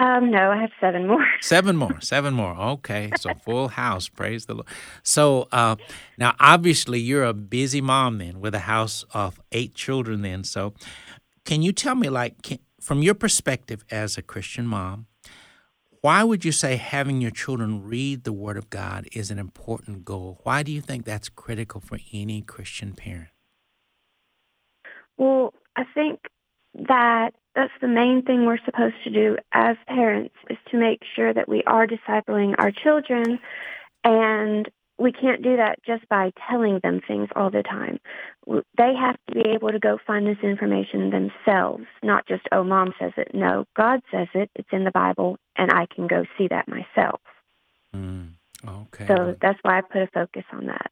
Um, 0.00 0.30
no, 0.30 0.52
I 0.52 0.60
have 0.60 0.70
seven 0.80 1.08
more. 1.08 1.26
seven 1.40 1.76
more, 1.76 2.00
seven 2.00 2.32
more. 2.32 2.56
Okay, 2.56 3.10
so 3.18 3.34
full 3.34 3.66
house. 3.66 4.08
Praise 4.08 4.46
the 4.46 4.54
Lord. 4.54 4.68
So 5.02 5.48
uh, 5.50 5.74
now, 6.16 6.36
obviously, 6.38 7.00
you're 7.00 7.24
a 7.24 7.34
busy 7.34 7.80
mom 7.80 8.18
then, 8.18 8.38
with 8.38 8.54
a 8.54 8.60
house 8.60 9.04
of 9.12 9.40
eight 9.50 9.74
children. 9.74 10.22
Then, 10.22 10.44
so 10.44 10.72
can 11.44 11.62
you 11.62 11.72
tell 11.72 11.96
me, 11.96 12.08
like, 12.10 12.42
can, 12.42 12.60
from 12.88 13.02
your 13.02 13.12
perspective 13.12 13.84
as 13.90 14.16
a 14.16 14.22
Christian 14.22 14.66
mom, 14.66 15.08
why 16.00 16.24
would 16.24 16.42
you 16.42 16.52
say 16.52 16.76
having 16.76 17.20
your 17.20 17.30
children 17.30 17.84
read 17.84 18.24
the 18.24 18.32
Word 18.32 18.56
of 18.56 18.70
God 18.70 19.06
is 19.12 19.30
an 19.30 19.38
important 19.38 20.06
goal? 20.06 20.40
Why 20.42 20.62
do 20.62 20.72
you 20.72 20.80
think 20.80 21.04
that's 21.04 21.28
critical 21.28 21.82
for 21.82 21.98
any 22.14 22.40
Christian 22.40 22.94
parent? 22.94 23.28
Well, 25.18 25.52
I 25.76 25.84
think 25.92 26.20
that 26.88 27.32
that's 27.54 27.74
the 27.82 27.88
main 27.88 28.22
thing 28.22 28.46
we're 28.46 28.64
supposed 28.64 28.96
to 29.04 29.10
do 29.10 29.36
as 29.52 29.76
parents 29.86 30.34
is 30.48 30.56
to 30.70 30.78
make 30.78 31.00
sure 31.14 31.34
that 31.34 31.46
we 31.46 31.62
are 31.64 31.86
discipling 31.86 32.54
our 32.56 32.70
children 32.70 33.38
and 34.02 34.66
we 34.98 35.12
can't 35.12 35.42
do 35.42 35.56
that 35.56 35.78
just 35.86 36.08
by 36.08 36.32
telling 36.50 36.80
them 36.82 37.00
things 37.06 37.28
all 37.36 37.50
the 37.50 37.62
time. 37.62 38.00
They 38.46 38.94
have 38.98 39.16
to 39.28 39.34
be 39.34 39.50
able 39.50 39.70
to 39.70 39.78
go 39.78 39.98
find 40.06 40.26
this 40.26 40.42
information 40.42 41.10
themselves, 41.10 41.84
not 42.02 42.26
just, 42.26 42.42
oh, 42.52 42.64
mom 42.64 42.92
says 42.98 43.12
it. 43.16 43.28
No, 43.32 43.64
God 43.76 44.00
says 44.10 44.28
it. 44.34 44.50
It's 44.56 44.68
in 44.72 44.84
the 44.84 44.90
Bible, 44.90 45.38
and 45.56 45.70
I 45.72 45.86
can 45.94 46.06
go 46.08 46.24
see 46.36 46.48
that 46.48 46.66
myself. 46.68 47.20
Mm, 47.94 48.32
okay. 48.66 49.06
So 49.06 49.36
that's 49.40 49.58
why 49.62 49.78
I 49.78 49.80
put 49.82 50.02
a 50.02 50.08
focus 50.12 50.44
on 50.52 50.66
that. 50.66 50.90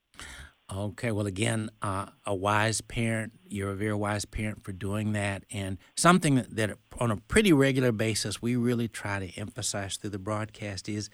Okay, 0.73 1.13
well, 1.13 1.27
again, 1.27 1.71
uh, 1.81 2.07
a 2.25 2.35
wise 2.35 2.81
parent. 2.81 3.33
You're 3.49 3.71
a 3.71 3.77
very 3.77 3.95
wise 3.95 4.25
parent 4.25 4.65
for 4.65 4.73
doing 4.73 5.13
that, 5.13 5.45
and 5.53 5.79
something 5.97 6.35
that, 6.35 6.57
that, 6.57 6.79
on 6.99 7.13
a 7.13 7.17
pretty 7.17 7.53
regular 7.53 7.93
basis 7.93 8.43
we 8.43 8.57
really 8.57 8.89
try 8.89 9.21
to 9.21 9.41
emphasize 9.41 9.97
through 9.97 10.11
the 10.11 10.19
broadcast 10.19 10.89
is 10.89 11.09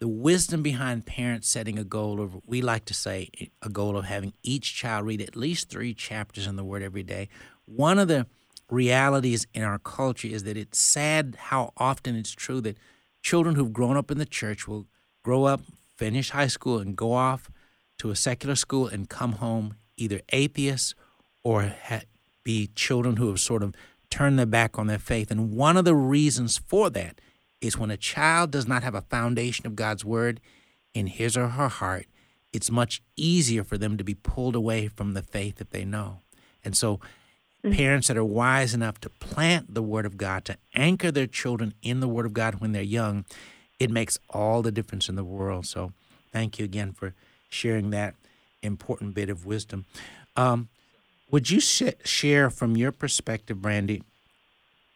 the 0.00 0.08
wisdom 0.08 0.62
behind 0.62 1.06
parents 1.06 1.48
setting 1.48 1.78
a 1.78 1.84
goal 1.84 2.20
of. 2.20 2.34
We 2.46 2.62
like 2.62 2.86
to 2.86 2.94
say 2.94 3.30
a 3.62 3.68
goal 3.68 3.96
of 3.96 4.06
having 4.06 4.32
each 4.42 4.74
child 4.74 5.06
read 5.06 5.20
at 5.20 5.36
least 5.36 5.68
three 5.68 5.94
chapters 5.94 6.46
in 6.46 6.56
the 6.56 6.64
Word 6.64 6.82
every 6.82 7.02
day. 7.02 7.28
One 7.66 7.98
of 7.98 8.08
the 8.08 8.26
realities 8.70 9.46
in 9.52 9.62
our 9.62 9.78
culture 9.78 10.28
is 10.28 10.44
that 10.44 10.56
it's 10.56 10.78
sad 10.78 11.36
how 11.38 11.72
often 11.76 12.16
it's 12.16 12.32
true 12.32 12.60
that 12.62 12.78
children 13.22 13.54
who've 13.54 13.72
grown 13.72 13.96
up 13.96 14.10
in 14.10 14.18
the 14.18 14.24
church 14.24 14.66
will 14.66 14.86
grow 15.22 15.44
up, 15.44 15.60
finish 15.96 16.30
high 16.30 16.46
school, 16.46 16.78
and 16.78 16.96
go 16.96 17.12
off 17.12 17.50
to 17.98 18.10
a 18.10 18.16
secular 18.16 18.54
school 18.54 18.86
and 18.86 19.10
come 19.10 19.32
home 19.32 19.76
either 19.98 20.22
atheists 20.30 20.94
or 21.44 21.74
ha- 21.84 22.02
be 22.42 22.70
children 22.74 23.16
who 23.16 23.28
have 23.28 23.40
sort 23.40 23.62
of 23.62 23.74
turned 24.08 24.38
their 24.38 24.46
back 24.46 24.78
on 24.78 24.86
their 24.86 24.98
faith. 24.98 25.30
And 25.30 25.52
one 25.52 25.76
of 25.76 25.84
the 25.84 25.94
reasons 25.94 26.56
for 26.56 26.88
that 26.90 27.20
is 27.60 27.78
when 27.78 27.90
a 27.90 27.96
child 27.96 28.50
does 28.50 28.66
not 28.66 28.82
have 28.82 28.94
a 28.94 29.02
foundation 29.02 29.66
of 29.66 29.76
God's 29.76 30.04
word 30.04 30.40
in 30.94 31.06
his 31.06 31.36
or 31.36 31.48
her 31.48 31.68
heart, 31.68 32.06
it's 32.52 32.70
much 32.70 33.02
easier 33.16 33.62
for 33.62 33.78
them 33.78 33.96
to 33.96 34.04
be 34.04 34.14
pulled 34.14 34.56
away 34.56 34.88
from 34.88 35.14
the 35.14 35.22
faith 35.22 35.56
that 35.56 35.70
they 35.70 35.84
know. 35.84 36.18
And 36.64 36.76
so, 36.76 36.96
mm-hmm. 37.64 37.72
parents 37.72 38.08
that 38.08 38.16
are 38.16 38.24
wise 38.24 38.74
enough 38.74 39.00
to 39.00 39.10
plant 39.10 39.74
the 39.74 39.82
word 39.82 40.06
of 40.06 40.16
God, 40.16 40.44
to 40.46 40.56
anchor 40.74 41.10
their 41.10 41.26
children 41.26 41.74
in 41.82 42.00
the 42.00 42.08
word 42.08 42.26
of 42.26 42.32
God 42.32 42.60
when 42.60 42.72
they're 42.72 42.82
young, 42.82 43.24
it 43.78 43.90
makes 43.90 44.18
all 44.28 44.62
the 44.62 44.72
difference 44.72 45.08
in 45.08 45.14
the 45.14 45.24
world. 45.24 45.66
So, 45.66 45.92
thank 46.32 46.58
you 46.58 46.64
again 46.64 46.92
for 46.92 47.14
sharing 47.48 47.90
that 47.90 48.14
important 48.62 49.14
bit 49.14 49.30
of 49.30 49.46
wisdom. 49.46 49.86
Um, 50.36 50.68
would 51.30 51.50
you 51.50 51.60
sh- 51.60 51.82
share 52.04 52.50
from 52.50 52.76
your 52.76 52.92
perspective, 52.92 53.58
Brandi, 53.58 54.02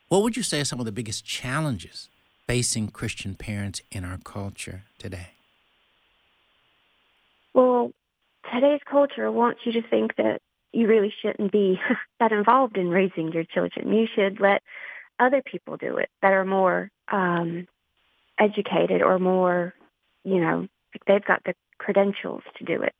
what 0.09 0.23
would 0.23 0.37
you 0.37 0.43
say 0.43 0.61
are 0.61 0.65
some 0.65 0.81
of 0.81 0.87
the 0.87 0.93
biggest 0.93 1.25
challenges 1.25 2.09
facing 2.47 2.89
Christian 2.89 3.35
parents 3.35 3.83
in 3.91 4.05
our 4.05 4.19
culture 4.19 4.85
today? 4.99 5.29
Well, 7.55 7.93
today's 8.53 8.81
culture 8.91 9.31
wants 9.31 9.61
you 9.65 9.73
to 9.73 9.89
think 9.89 10.17
that 10.17 10.41
you 10.73 10.89
really 10.89 11.13
shouldn't 11.23 11.53
be 11.53 11.79
that 12.21 12.33
involved 12.33 12.77
in 12.77 12.89
raising 12.89 13.33
your 13.33 13.45
children. 13.45 13.93
You 13.93 14.07
should 14.15 14.41
let 14.41 14.63
other 15.19 15.43
people 15.43 15.77
do 15.77 15.97
it 15.99 16.11
that 16.23 16.33
are 16.33 16.45
more 16.45 16.91
um, 17.11 17.67
educated 18.39 19.03
or 19.03 19.19
more, 19.19 19.75
you 20.25 20.41
know, 20.41 20.67
they've 21.07 21.25
got 21.25 21.43
the 21.45 21.55
credentials 21.79 22.43
to 22.59 22.65
do 22.65 22.83
it. 22.83 22.95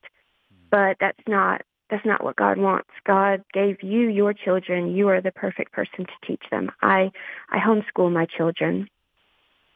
But 0.71 0.97
that's 1.01 1.19
not 1.29 1.63
that's 1.91 2.07
not 2.07 2.25
what 2.25 2.37
God 2.37 2.59
wants. 2.59 2.89
God 3.07 3.45
gave 3.53 3.83
you 3.83 4.09
your 4.09 4.33
children. 4.33 4.97
You 4.97 5.09
are 5.09 5.21
the 5.21 5.31
perfect 5.31 5.73
person 5.73 6.07
to 6.07 6.27
teach 6.27 6.43
them. 6.51 6.71
I 6.83 7.11
I 7.51 7.59
homeschool 7.59 8.13
my 8.13 8.27
children. 8.27 8.89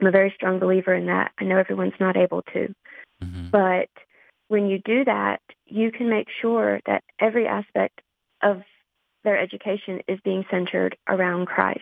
I'm 0.00 0.06
a 0.06 0.10
very 0.10 0.32
strong 0.34 0.58
believer 0.58 0.94
in 0.94 1.06
that. 1.06 1.32
I 1.38 1.44
know 1.44 1.58
everyone's 1.58 1.98
not 1.98 2.16
able 2.16 2.42
to. 2.54 2.74
Mm-hmm. 3.22 3.50
But 3.50 3.88
when 4.48 4.66
you 4.66 4.78
do 4.84 5.04
that, 5.04 5.40
you 5.66 5.90
can 5.90 6.08
make 6.08 6.28
sure 6.40 6.80
that 6.86 7.02
every 7.20 7.46
aspect 7.46 8.00
of 8.42 8.62
their 9.24 9.38
education 9.38 10.00
is 10.08 10.18
being 10.24 10.44
centered 10.50 10.96
around 11.08 11.46
Christ 11.46 11.80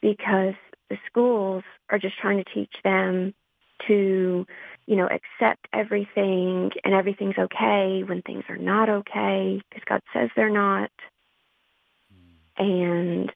because 0.00 0.54
the 0.88 0.96
schools 1.06 1.64
are 1.90 1.98
just 1.98 2.18
trying 2.18 2.42
to 2.42 2.54
teach 2.54 2.72
them 2.82 3.34
to, 3.86 4.46
you 4.86 4.96
know, 4.96 5.06
accept 5.06 5.68
everything 5.72 6.70
and 6.84 6.94
everything's 6.94 7.38
okay 7.38 8.02
when 8.06 8.22
things 8.22 8.44
are 8.48 8.56
not 8.56 8.88
okay 8.88 9.60
because 9.68 9.84
God 9.86 10.00
says 10.12 10.30
they're 10.34 10.48
not. 10.48 10.90
And 12.58 13.30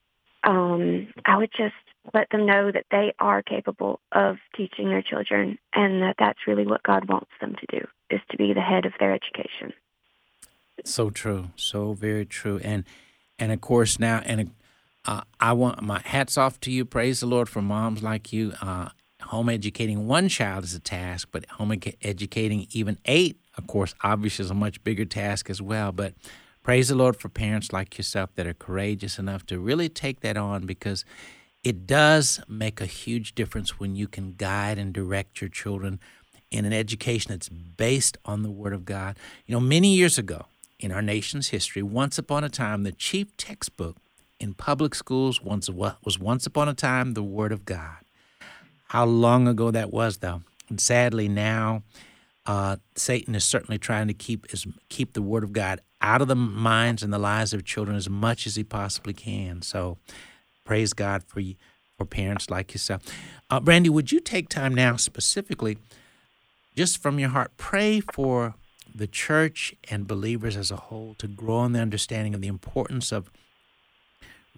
um, 0.45 1.09
I 1.25 1.37
would 1.37 1.51
just 1.57 1.75
let 2.15 2.29
them 2.31 2.47
know 2.47 2.71
that 2.73 2.87
they 2.91 3.13
are 3.19 3.43
capable 3.43 4.01
of 4.13 4.37
teaching 4.57 4.89
their 4.89 5.03
children 5.03 5.59
and 5.75 6.03
that 6.03 6.17
that's 6.19 6.47
really 6.47 6.67
what 6.67 6.83
God 6.83 7.09
wants 7.09 7.31
them 7.41 7.55
to 7.55 7.79
do 7.79 7.87
is 8.11 8.21
to 8.31 8.37
be 8.37 8.53
the 8.53 8.61
head 8.61 8.87
of 8.87 8.93
their 8.99 9.13
education. 9.13 9.73
So 10.85 11.11
true, 11.11 11.51
so 11.57 11.93
very 11.93 12.25
true, 12.25 12.59
and 12.65 12.85
and 13.39 13.53
of 13.53 13.61
course 13.61 13.99
now, 13.99 14.23
and 14.25 14.51
uh, 15.05 15.23
I 15.39 15.53
want 15.53 15.83
my 15.83 16.01
hats 16.05 16.39
off 16.39 16.59
to 16.61 16.71
you. 16.71 16.87
Praise 16.87 17.21
the 17.21 17.27
Lord 17.27 17.49
for 17.49 17.61
moms 17.61 18.03
like 18.03 18.33
you. 18.33 18.55
Uh, 18.63 18.89
home 19.23 19.51
educating 19.51 20.07
one 20.07 20.29
child 20.29 20.65
is 20.65 20.75
a 20.75 20.81
task, 20.81 21.29
but 21.33 21.45
home 21.47 21.79
educating 22.03 22.67
even 22.73 22.99
eight, 23.05 23.39
of 23.59 23.67
course, 23.67 23.95
obviously 24.03 24.45
is 24.45 24.51
a 24.51 24.55
much 24.55 24.83
bigger 24.83 25.05
task 25.05 25.51
as 25.51 25.61
well. 25.61 25.93
But 25.93 26.15
praise 26.63 26.89
the 26.89 26.95
Lord 26.95 27.17
for 27.17 27.29
parents 27.29 27.73
like 27.73 27.97
yourself 27.97 28.31
that 28.35 28.47
are 28.47 28.55
courageous 28.55 29.19
enough 29.19 29.47
to 29.47 29.59
really 29.59 29.89
take 29.89 30.21
that 30.21 30.37
on 30.37 30.67
because 30.67 31.05
it 31.63 31.87
does 31.87 32.41
make 32.49 32.81
a 32.81 32.87
huge 32.87 33.35
difference 33.35 33.79
when 33.79 33.95
you 33.95 34.09
can 34.09 34.33
guide 34.33 34.79
and 34.79 34.93
direct 34.93 35.41
your 35.41 35.51
children 35.51 36.01
in 36.51 36.65
an 36.65 36.73
education 36.73 37.31
that's 37.31 37.49
based 37.49 38.19
on 38.25 38.43
the 38.43 38.51
Word 38.51 38.73
of 38.73 38.85
God. 38.85 39.17
You 39.47 39.55
know, 39.55 39.61
many 39.61 39.95
years 39.95 40.19
ago 40.19 40.47
in 40.79 40.91
our 40.91 41.03
nation's 41.03 41.49
history, 41.49 41.83
once 41.83 42.19
upon 42.19 42.45
a 42.45 42.49
time, 42.49 42.83
the 42.83 42.93
chief 42.93 43.37
textbook 43.37 43.97
in 44.39 44.55
public 44.55 44.95
schools 44.95 45.43
once 45.43 45.69
was 45.69 46.19
once 46.19 46.47
upon 46.47 46.69
a 46.69 46.75
time 46.75 47.13
the 47.13 47.23
Word 47.23 47.53
of 47.53 47.65
God. 47.65 47.99
How 48.89 49.05
long 49.05 49.47
ago 49.47 49.71
that 49.71 49.93
was, 49.93 50.19
though, 50.19 50.43
and 50.69 50.81
sadly 50.81 51.29
now, 51.29 51.83
uh, 52.47 52.77
Satan 52.97 53.35
is 53.35 53.45
certainly 53.45 53.79
trying 53.79 54.09
to 54.09 54.15
keep 54.15 54.53
is, 54.53 54.67
keep 54.89 55.13
the 55.13 55.23
Word 55.23 55.45
of 55.45 55.53
God 55.53 55.81
out 56.01 56.23
of 56.23 56.29
the 56.29 56.37
minds 56.37 57.03
and 57.03 57.13
the 57.13 57.19
lives 57.19 57.53
of 57.53 57.65
children 57.65 57.97
as 57.97 58.09
much 58.09 58.47
as 58.47 58.57
he 58.57 58.65
possibly 58.65 59.13
can. 59.13 59.63
So, 59.63 59.99
praise 60.65 60.93
God 60.93 61.23
for 61.25 61.41
you, 61.41 61.57
for 61.99 62.05
parents 62.05 62.49
like 62.51 62.73
yourself. 62.73 63.03
Uh, 63.51 63.61
Brandi, 63.61 63.91
would 63.91 64.11
you 64.11 64.21
take 64.21 64.49
time 64.49 64.75
now 64.75 64.97
specifically, 64.97 65.79
just 66.77 66.99
from 66.99 67.19
your 67.19 67.31
heart, 67.31 67.53
pray 67.57 68.01
for 68.01 68.55
the 68.95 69.07
church 69.07 69.75
and 69.91 70.07
believers 70.07 70.57
as 70.57 70.71
a 70.71 70.77
whole 70.77 71.15
to 71.19 71.29
grow 71.29 71.65
in 71.65 71.73
the 71.73 71.81
understanding 71.81 72.35
of 72.35 72.41
the 72.41 72.49
importance 72.49 73.13
of 73.13 73.31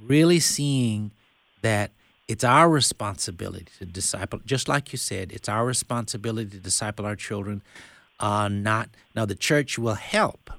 really 0.01 0.41
seeing 0.41 1.13
that 1.63 1.91
it's 2.33 2.45
our 2.45 2.71
responsibility 2.71 3.67
to 3.79 3.85
disciple, 3.85 4.41
just 4.47 4.67
like 4.67 4.91
you 4.91 4.97
said, 4.97 5.33
it's 5.33 5.51
our 5.51 5.67
responsibility 5.67 6.49
to 6.49 6.57
disciple 6.57 7.05
our 7.05 7.15
children. 7.15 7.63
Uh, 8.19 8.49
not 8.49 8.89
now, 9.15 9.27
the 9.27 9.35
church 9.35 9.79
will 9.79 9.97
help, 9.97 10.51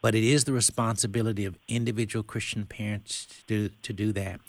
but 0.00 0.14
it 0.14 0.22
is 0.22 0.44
the 0.44 0.52
responsibility 0.52 1.44
of 1.44 1.58
individual 1.66 2.22
Christian 2.22 2.66
parents 2.66 3.26
to 3.48 3.70
to 3.82 3.92
do 3.92 4.12
that, 4.12 4.40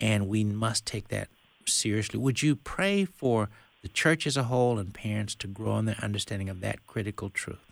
and 0.00 0.28
we 0.28 0.44
must 0.44 0.86
take 0.86 1.08
that 1.08 1.26
seriously. 1.66 2.20
Would 2.20 2.40
you 2.40 2.54
pray 2.54 3.04
for 3.04 3.48
the 3.82 3.88
church 3.88 4.24
as 4.24 4.36
a 4.36 4.44
whole 4.44 4.78
and 4.78 4.94
parents 4.94 5.34
to 5.36 5.48
grow 5.48 5.76
in 5.78 5.86
their 5.86 5.98
understanding 6.00 6.48
of 6.48 6.60
that 6.60 6.86
critical 6.86 7.30
truth? 7.30 7.66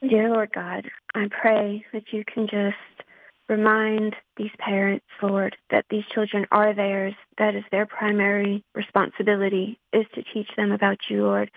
Dear 0.00 0.30
Lord 0.30 0.50
God, 0.52 0.90
I 1.14 1.28
pray 1.30 1.84
that 1.92 2.12
you 2.12 2.24
can 2.24 2.48
just 2.48 3.07
remind 3.48 4.14
these 4.36 4.50
parents, 4.58 5.06
Lord, 5.22 5.56
that 5.70 5.86
these 5.90 6.04
children 6.12 6.46
are 6.50 6.74
theirs. 6.74 7.14
That 7.38 7.54
is 7.54 7.64
their 7.70 7.86
primary 7.86 8.64
responsibility 8.74 9.78
is 9.92 10.06
to 10.14 10.22
teach 10.22 10.48
them 10.56 10.72
about 10.72 10.98
you, 11.08 11.24
Lord. 11.24 11.50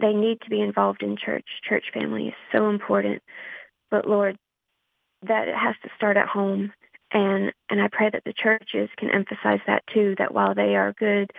They 0.00 0.12
need 0.12 0.40
to 0.42 0.50
be 0.50 0.60
involved 0.60 1.02
in 1.02 1.16
church. 1.16 1.46
Church 1.68 1.84
family 1.92 2.28
is 2.28 2.34
so 2.52 2.68
important. 2.68 3.22
But 3.90 4.06
Lord, 4.08 4.36
that 5.22 5.48
it 5.48 5.54
has 5.54 5.74
to 5.82 5.90
start 5.96 6.16
at 6.16 6.28
home. 6.28 6.72
And 7.12 7.52
and 7.70 7.80
I 7.80 7.88
pray 7.90 8.10
that 8.10 8.24
the 8.24 8.32
churches 8.32 8.88
can 8.96 9.10
emphasize 9.10 9.60
that 9.66 9.84
too, 9.92 10.14
that 10.18 10.34
while 10.34 10.54
they 10.54 10.74
are 10.74 10.94
good 10.98 11.30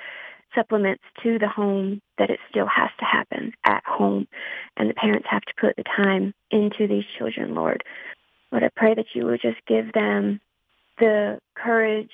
supplements 0.56 1.04
to 1.22 1.38
the 1.38 1.50
home 1.50 2.02
that 2.18 2.30
it 2.30 2.40
still 2.50 2.68
has 2.68 2.90
to 3.00 3.06
happen 3.06 3.52
at 3.66 3.84
home. 3.86 4.28
And 4.78 4.90
the 4.90 4.94
parents 4.94 5.28
have 5.30 5.42
to 5.42 5.54
put 5.60 5.76
the 5.76 5.84
time 5.84 6.34
into 6.50 6.88
these 6.88 7.04
children, 7.18 7.54
Lord. 7.54 7.84
Lord, 8.52 8.64
I 8.64 8.70
pray 8.76 8.94
that 8.94 9.08
you 9.14 9.26
would 9.26 9.42
just 9.42 9.66
give 9.68 9.92
them 9.94 10.40
the 11.00 11.40
courage 11.56 12.12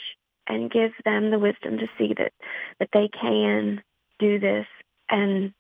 and 0.48 0.72
give 0.72 0.92
them 1.06 1.32
the 1.32 1.40
wisdom 1.40 1.78
to 1.78 1.88
see 1.98 2.14
that, 2.18 2.34
that 2.80 2.90
they 2.94 3.10
can 3.10 3.82
do 4.20 4.40
this 4.40 4.66
and 5.10 5.54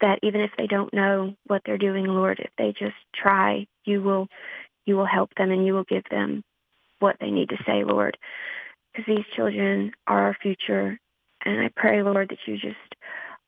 that 0.00 0.20
even 0.22 0.40
if 0.40 0.50
they 0.56 0.66
don't 0.66 0.94
know 0.94 1.34
what 1.46 1.62
they're 1.66 1.78
doing, 1.78 2.06
Lord, 2.06 2.38
if 2.38 2.50
they 2.56 2.72
just 2.78 2.96
try, 3.14 3.66
you 3.84 4.02
will 4.02 4.28
you 4.86 4.96
will 4.96 5.06
help 5.06 5.34
them 5.36 5.50
and 5.50 5.66
you 5.66 5.74
will 5.74 5.84
give 5.84 6.04
them 6.10 6.42
what 6.98 7.16
they 7.20 7.30
need 7.30 7.50
to 7.50 7.58
say, 7.66 7.84
Lord. 7.84 8.16
Because 8.92 9.06
these 9.06 9.24
children 9.36 9.92
are 10.06 10.26
our 10.26 10.36
future 10.40 10.98
and 11.44 11.60
I 11.60 11.70
pray, 11.76 12.02
Lord, 12.02 12.30
that 12.30 12.38
you 12.46 12.54
just 12.54 12.94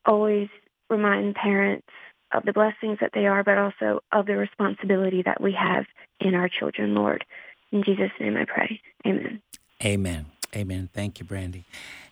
always 0.05 0.49
remind 0.89 1.35
parents 1.35 1.87
of 2.33 2.45
the 2.45 2.53
blessings 2.53 2.99
that 3.01 3.11
they 3.15 3.27
are, 3.27 3.43
but 3.43 3.59
also 3.59 4.01
of 4.13 4.27
the 4.27 4.37
responsibility 4.37 5.23
that 5.25 5.41
we 5.41 5.53
have 5.53 5.85
in 6.21 6.35
our 6.35 6.49
children, 6.49 6.95
Lord. 6.95 7.25
In 7.73 7.83
Jesus' 7.85 8.11
name 8.19 8.37
I 8.37 8.45
pray. 8.45 8.81
Amen. 9.07 9.43
Amen. 9.85 10.27
Amen. 10.55 10.89
Thank 10.93 11.21
you, 11.21 11.27
Brandi. 11.27 11.65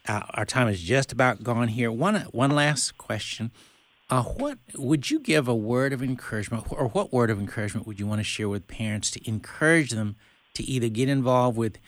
Uh, 0.06 0.22
our 0.34 0.44
time 0.44 0.68
is 0.68 0.80
just 0.80 1.12
about 1.12 1.42
gone 1.42 1.68
here. 1.68 1.90
One, 1.90 2.16
one 2.30 2.50
last 2.50 2.96
question. 2.96 3.50
Uh, 4.10 4.22
what 4.22 4.58
would 4.74 5.10
you 5.10 5.18
give 5.18 5.48
a 5.48 5.54
word 5.54 5.92
of 5.92 6.02
encouragement, 6.02 6.64
or 6.70 6.88
what 6.88 7.12
word 7.12 7.30
of 7.30 7.38
encouragement 7.38 7.86
would 7.86 8.00
you 8.00 8.06
want 8.06 8.20
to 8.20 8.24
share 8.24 8.48
with 8.48 8.66
parents 8.66 9.10
to 9.10 9.28
encourage 9.28 9.90
them 9.90 10.16
to 10.54 10.62
either 10.64 10.88
get 10.88 11.08
involved 11.08 11.58
with 11.58 11.78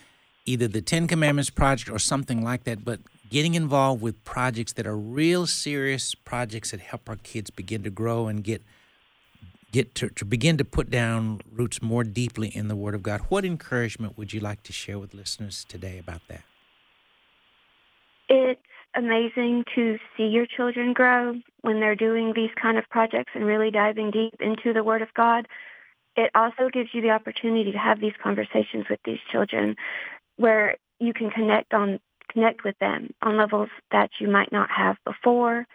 either 0.45 0.69
the 0.69 0.83
Ten 0.83 1.07
Commandments 1.07 1.51
project 1.51 1.91
or 1.91 1.99
something 1.99 2.43
like 2.43 2.65
that, 2.65 2.85
but 2.85 3.01
getting 3.31 3.55
involved 3.55 4.03
with 4.03 4.23
projects 4.25 4.73
that 4.75 4.87
are 4.87 4.97
real 4.97 5.47
serious 5.47 6.15
projects 6.15 6.73
that 6.73 6.81
help 6.81 7.09
our 7.09 7.17
kids 7.17 7.49
begin 7.51 7.83
to 7.85 7.91
grow 7.91 8.27
and 8.27 8.45
get 8.45 8.63
get 9.73 9.95
to, 9.95 10.09
to 10.11 10.25
begin 10.25 10.57
to 10.57 10.65
put 10.65 10.91
down 10.91 11.41
roots 11.53 11.81
more 11.81 12.03
deeply 12.03 12.49
in 12.49 12.67
the 12.67 12.75
Word 12.75 12.93
of 12.93 13.05
God. 13.05 13.21
What 13.29 13.45
encouragement 13.45 14.19
would 14.19 14.33
you 14.33 14.41
like 14.41 14.65
to 14.65 14.73
share 14.73 14.99
with 14.99 15.15
listeners 15.15 15.65
today 15.69 15.97
about 15.97 16.23
that? 16.29 16.43
It's 18.29 18.61
amazing 18.97 19.65
to 19.77 19.99
see 20.17 20.25
your 20.25 20.47
children 20.47 20.93
grow 20.93 21.41
when 21.61 21.79
they're 21.79 21.95
doing 21.95 22.33
these 22.35 22.51
kind 22.61 22.79
of 22.79 22.89
projects 22.91 23.31
and 23.35 23.45
really 23.45 23.71
diving 23.71 24.11
deep 24.11 24.35
into 24.41 24.73
the 24.73 24.83
Word 24.83 25.03
of 25.03 25.15
God. 25.15 25.47
It 26.17 26.33
also 26.35 26.69
gives 26.73 26.91
you 26.93 27.01
the 27.01 27.11
opportunity 27.11 27.71
to 27.71 27.79
have 27.79 28.01
these 28.01 28.15
conversations 28.21 28.87
with 28.91 28.99
these 29.05 29.21
children 29.31 29.77
where 30.37 30.77
you 30.99 31.13
can 31.13 31.31
connect 31.31 31.73
on 31.73 32.01
connect 32.33 32.65
with 32.65 32.79
them 32.79 33.13
on 33.23 33.37
levels 33.37 33.69
that 33.91 34.11
you 34.21 34.29
might 34.29 34.53
not 34.53 34.69
have 34.71 34.97
before. 35.05 35.67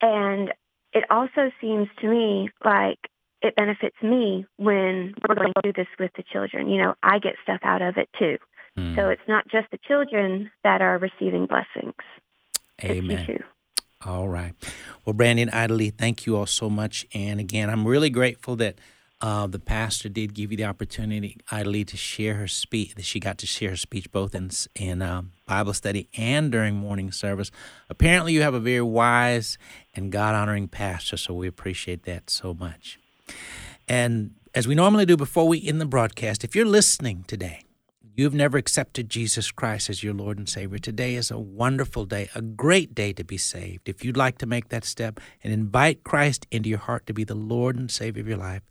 And 0.00 0.52
it 0.92 1.04
also 1.10 1.50
seems 1.60 1.88
to 2.00 2.08
me 2.08 2.50
like 2.64 2.98
it 3.40 3.56
benefits 3.56 3.96
me 4.02 4.46
when 4.56 5.14
we're 5.26 5.34
going 5.34 5.52
to 5.54 5.62
do 5.62 5.72
this 5.72 5.88
with 5.98 6.10
the 6.16 6.24
children. 6.32 6.68
You 6.68 6.82
know, 6.82 6.94
I 7.02 7.18
get 7.18 7.34
stuff 7.42 7.60
out 7.62 7.82
of 7.82 7.96
it 7.96 8.08
too. 8.18 8.38
Mm. 8.78 8.96
So 8.96 9.08
it's 9.08 9.22
not 9.28 9.48
just 9.48 9.70
the 9.70 9.78
children 9.86 10.50
that 10.64 10.80
are 10.80 10.98
receiving 10.98 11.46
blessings. 11.46 11.94
Amen. 12.84 13.42
All 14.04 14.28
right. 14.28 14.54
Well, 15.04 15.14
Brandi 15.14 15.42
and 15.42 15.50
Idalie, 15.50 15.90
thank 15.90 16.26
you 16.26 16.36
all 16.36 16.46
so 16.46 16.68
much. 16.68 17.06
And 17.14 17.38
again, 17.38 17.70
I'm 17.70 17.86
really 17.86 18.10
grateful 18.10 18.56
that 18.56 18.76
uh, 19.22 19.46
the 19.46 19.60
pastor 19.60 20.08
did 20.08 20.34
give 20.34 20.50
you 20.50 20.56
the 20.56 20.64
opportunity, 20.64 21.38
Idalie, 21.50 21.84
to 21.84 21.96
share 21.96 22.34
her 22.34 22.48
speech. 22.48 22.96
That 22.96 23.04
she 23.04 23.20
got 23.20 23.38
to 23.38 23.46
share 23.46 23.70
her 23.70 23.76
speech 23.76 24.10
both 24.10 24.34
in 24.34 24.50
in 24.74 25.00
uh, 25.00 25.22
Bible 25.46 25.74
study 25.74 26.08
and 26.18 26.50
during 26.50 26.74
morning 26.74 27.12
service. 27.12 27.52
Apparently, 27.88 28.32
you 28.32 28.42
have 28.42 28.54
a 28.54 28.60
very 28.60 28.82
wise 28.82 29.58
and 29.94 30.10
God 30.10 30.34
honoring 30.34 30.66
pastor, 30.66 31.16
so 31.16 31.34
we 31.34 31.46
appreciate 31.46 32.02
that 32.02 32.30
so 32.30 32.52
much. 32.52 32.98
And 33.86 34.34
as 34.54 34.66
we 34.66 34.74
normally 34.74 35.06
do 35.06 35.16
before 35.16 35.46
we 35.46 35.64
end 35.66 35.80
the 35.80 35.86
broadcast, 35.86 36.42
if 36.42 36.56
you're 36.56 36.66
listening 36.66 37.24
today, 37.28 37.62
you've 38.16 38.34
never 38.34 38.58
accepted 38.58 39.08
Jesus 39.08 39.52
Christ 39.52 39.88
as 39.88 40.02
your 40.02 40.14
Lord 40.14 40.36
and 40.36 40.48
Savior, 40.48 40.78
today 40.78 41.14
is 41.14 41.30
a 41.30 41.38
wonderful 41.38 42.06
day, 42.06 42.28
a 42.34 42.42
great 42.42 42.92
day 42.92 43.12
to 43.12 43.22
be 43.22 43.38
saved. 43.38 43.88
If 43.88 44.04
you'd 44.04 44.16
like 44.16 44.38
to 44.38 44.46
make 44.46 44.68
that 44.70 44.84
step 44.84 45.20
and 45.44 45.52
invite 45.52 46.02
Christ 46.02 46.46
into 46.50 46.68
your 46.68 46.80
heart 46.80 47.06
to 47.06 47.14
be 47.14 47.22
the 47.22 47.36
Lord 47.36 47.76
and 47.76 47.88
Savior 47.88 48.20
of 48.20 48.28
your 48.28 48.36
life, 48.36 48.62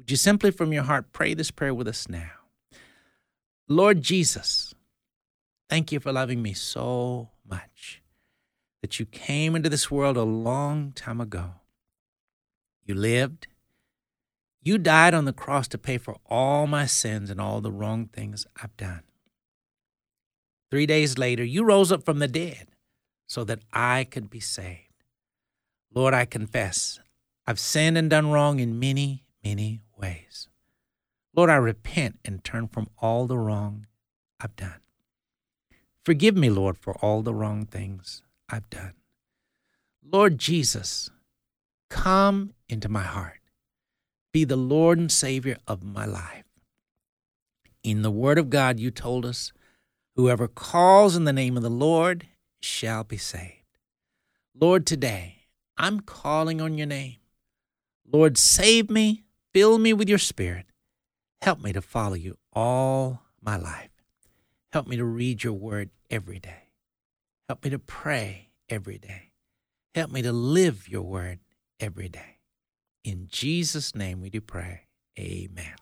would 0.00 0.10
you 0.10 0.16
simply 0.16 0.50
from 0.50 0.72
your 0.72 0.84
heart 0.84 1.12
pray 1.12 1.34
this 1.34 1.50
prayer 1.50 1.74
with 1.74 1.86
us 1.86 2.08
now? 2.08 2.30
Lord 3.68 4.00
Jesus, 4.00 4.74
thank 5.68 5.92
you 5.92 6.00
for 6.00 6.10
loving 6.10 6.40
me 6.40 6.54
so 6.54 7.28
much 7.46 8.02
that 8.80 8.98
you 8.98 9.04
came 9.04 9.54
into 9.54 9.68
this 9.68 9.90
world 9.90 10.16
a 10.16 10.22
long 10.22 10.92
time 10.92 11.20
ago. 11.20 11.50
You 12.86 12.94
lived, 12.94 13.46
You 14.62 14.78
died 14.78 15.12
on 15.12 15.26
the 15.26 15.34
cross 15.34 15.68
to 15.68 15.78
pay 15.78 15.98
for 15.98 16.16
all 16.24 16.66
my 16.66 16.86
sins 16.86 17.28
and 17.28 17.38
all 17.38 17.60
the 17.60 17.70
wrong 17.70 18.06
things 18.06 18.46
I've 18.62 18.76
done. 18.78 19.02
Three 20.70 20.86
days 20.86 21.18
later, 21.18 21.44
you 21.44 21.62
rose 21.62 21.92
up 21.92 22.06
from 22.06 22.20
the 22.20 22.28
dead 22.28 22.68
so 23.26 23.44
that 23.44 23.60
I 23.70 24.04
could 24.04 24.30
be 24.30 24.40
saved. 24.40 25.04
Lord, 25.94 26.14
I 26.14 26.24
confess 26.24 26.98
I've 27.46 27.60
sinned 27.60 27.98
and 27.98 28.08
done 28.08 28.30
wrong 28.30 28.60
in 28.60 28.78
many, 28.78 29.24
many 29.44 29.82
ways. 30.00 30.48
Lord, 31.34 31.50
I 31.50 31.56
repent 31.56 32.18
and 32.24 32.42
turn 32.42 32.66
from 32.68 32.88
all 32.98 33.26
the 33.26 33.38
wrong 33.38 33.86
I've 34.40 34.56
done. 34.56 34.80
Forgive 36.04 36.36
me, 36.36 36.50
Lord, 36.50 36.78
for 36.78 36.94
all 37.04 37.22
the 37.22 37.34
wrong 37.34 37.66
things 37.66 38.22
I've 38.48 38.68
done. 38.70 38.94
Lord 40.02 40.38
Jesus, 40.38 41.10
come 41.88 42.54
into 42.68 42.88
my 42.88 43.02
heart. 43.02 43.40
Be 44.32 44.44
the 44.44 44.56
Lord 44.56 44.98
and 44.98 45.12
Savior 45.12 45.58
of 45.66 45.84
my 45.84 46.06
life. 46.06 46.44
In 47.82 48.02
the 48.02 48.10
Word 48.10 48.38
of 48.38 48.50
God, 48.50 48.80
you 48.80 48.90
told 48.90 49.26
us, 49.26 49.52
whoever 50.16 50.48
calls 50.48 51.16
in 51.16 51.24
the 51.24 51.32
name 51.32 51.56
of 51.56 51.62
the 51.62 51.70
Lord 51.70 52.26
shall 52.60 53.04
be 53.04 53.16
saved. 53.16 53.78
Lord, 54.58 54.86
today, 54.86 55.46
I'm 55.78 56.00
calling 56.00 56.60
on 56.60 56.76
your 56.76 56.86
name. 56.86 57.16
Lord, 58.10 58.36
save 58.36 58.90
me, 58.90 59.24
fill 59.52 59.78
me 59.78 59.92
with 59.92 60.08
your 60.08 60.18
Spirit. 60.18 60.66
Help 61.42 61.62
me 61.62 61.72
to 61.72 61.80
follow 61.80 62.14
you 62.14 62.36
all 62.52 63.22
my 63.40 63.56
life. 63.56 63.90
Help 64.72 64.86
me 64.86 64.96
to 64.96 65.04
read 65.04 65.42
your 65.42 65.52
word 65.52 65.90
every 66.10 66.38
day. 66.38 66.68
Help 67.48 67.64
me 67.64 67.70
to 67.70 67.78
pray 67.78 68.50
every 68.68 68.98
day. 68.98 69.32
Help 69.94 70.12
me 70.12 70.22
to 70.22 70.32
live 70.32 70.88
your 70.88 71.02
word 71.02 71.40
every 71.80 72.08
day. 72.08 72.38
In 73.02 73.26
Jesus' 73.28 73.94
name 73.94 74.20
we 74.20 74.30
do 74.30 74.40
pray. 74.40 74.82
Amen. 75.18 75.74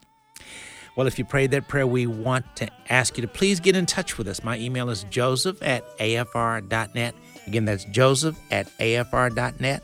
Well, 0.95 1.07
if 1.07 1.19
you 1.19 1.25
prayed 1.25 1.51
that 1.51 1.67
prayer, 1.67 1.85
we 1.85 2.07
want 2.07 2.55
to 2.57 2.69
ask 2.89 3.17
you 3.17 3.21
to 3.21 3.27
please 3.27 3.59
get 3.59 3.75
in 3.75 3.85
touch 3.85 4.17
with 4.17 4.27
us. 4.27 4.43
My 4.43 4.57
email 4.57 4.89
is 4.89 5.03
joseph 5.05 5.61
at 5.61 5.97
afr.net. 5.97 7.15
Again, 7.45 7.65
that's 7.65 7.85
joseph 7.85 8.37
at 8.51 8.67
afr.net. 8.79 9.83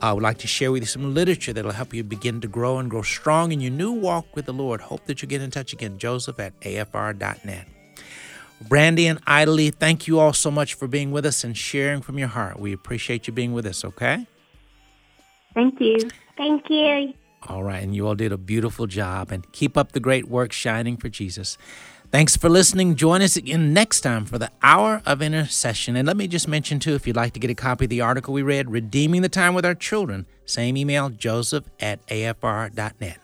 I 0.00 0.12
would 0.12 0.22
like 0.22 0.38
to 0.38 0.46
share 0.46 0.70
with 0.70 0.82
you 0.82 0.86
some 0.86 1.14
literature 1.14 1.52
that 1.52 1.64
will 1.64 1.72
help 1.72 1.94
you 1.94 2.04
begin 2.04 2.40
to 2.42 2.48
grow 2.48 2.78
and 2.78 2.90
grow 2.90 3.02
strong 3.02 3.52
in 3.52 3.60
your 3.60 3.70
new 3.70 3.92
walk 3.92 4.34
with 4.36 4.46
the 4.46 4.52
Lord. 4.52 4.80
Hope 4.80 5.06
that 5.06 5.22
you 5.22 5.28
get 5.28 5.40
in 5.40 5.50
touch 5.50 5.72
again. 5.72 5.98
Joseph 5.98 6.38
at 6.38 6.58
afr.net. 6.60 7.66
Brandi 8.64 9.04
and 9.04 9.18
Idalie, 9.26 9.70
thank 9.70 10.06
you 10.06 10.18
all 10.18 10.32
so 10.32 10.50
much 10.50 10.74
for 10.74 10.86
being 10.86 11.10
with 11.10 11.26
us 11.26 11.44
and 11.44 11.56
sharing 11.56 12.00
from 12.02 12.18
your 12.18 12.28
heart. 12.28 12.58
We 12.58 12.72
appreciate 12.72 13.26
you 13.26 13.32
being 13.32 13.52
with 13.52 13.66
us, 13.66 13.84
okay? 13.84 14.26
Thank 15.54 15.80
you. 15.80 15.98
Thank 16.36 16.68
you. 16.70 17.14
All 17.46 17.62
right, 17.62 17.82
and 17.82 17.94
you 17.94 18.06
all 18.06 18.14
did 18.14 18.32
a 18.32 18.38
beautiful 18.38 18.86
job 18.86 19.30
and 19.30 19.50
keep 19.52 19.76
up 19.76 19.92
the 19.92 20.00
great 20.00 20.28
work 20.28 20.52
shining 20.52 20.96
for 20.96 21.08
Jesus. 21.08 21.58
Thanks 22.14 22.36
for 22.36 22.48
listening. 22.48 22.94
Join 22.94 23.22
us 23.22 23.34
again 23.34 23.72
next 23.72 24.02
time 24.02 24.24
for 24.24 24.38
the 24.38 24.48
Hour 24.62 25.02
of 25.04 25.20
Intercession. 25.20 25.96
And 25.96 26.06
let 26.06 26.16
me 26.16 26.28
just 26.28 26.46
mention, 26.46 26.78
too, 26.78 26.94
if 26.94 27.08
you'd 27.08 27.16
like 27.16 27.32
to 27.32 27.40
get 27.40 27.50
a 27.50 27.56
copy 27.56 27.86
of 27.86 27.90
the 27.90 28.02
article 28.02 28.32
we 28.32 28.42
read, 28.42 28.70
Redeeming 28.70 29.22
the 29.22 29.28
Time 29.28 29.52
with 29.52 29.64
Our 29.64 29.74
Children, 29.74 30.26
same 30.44 30.76
email, 30.76 31.10
joseph 31.10 31.64
at 31.80 32.06
afr.net. 32.06 33.23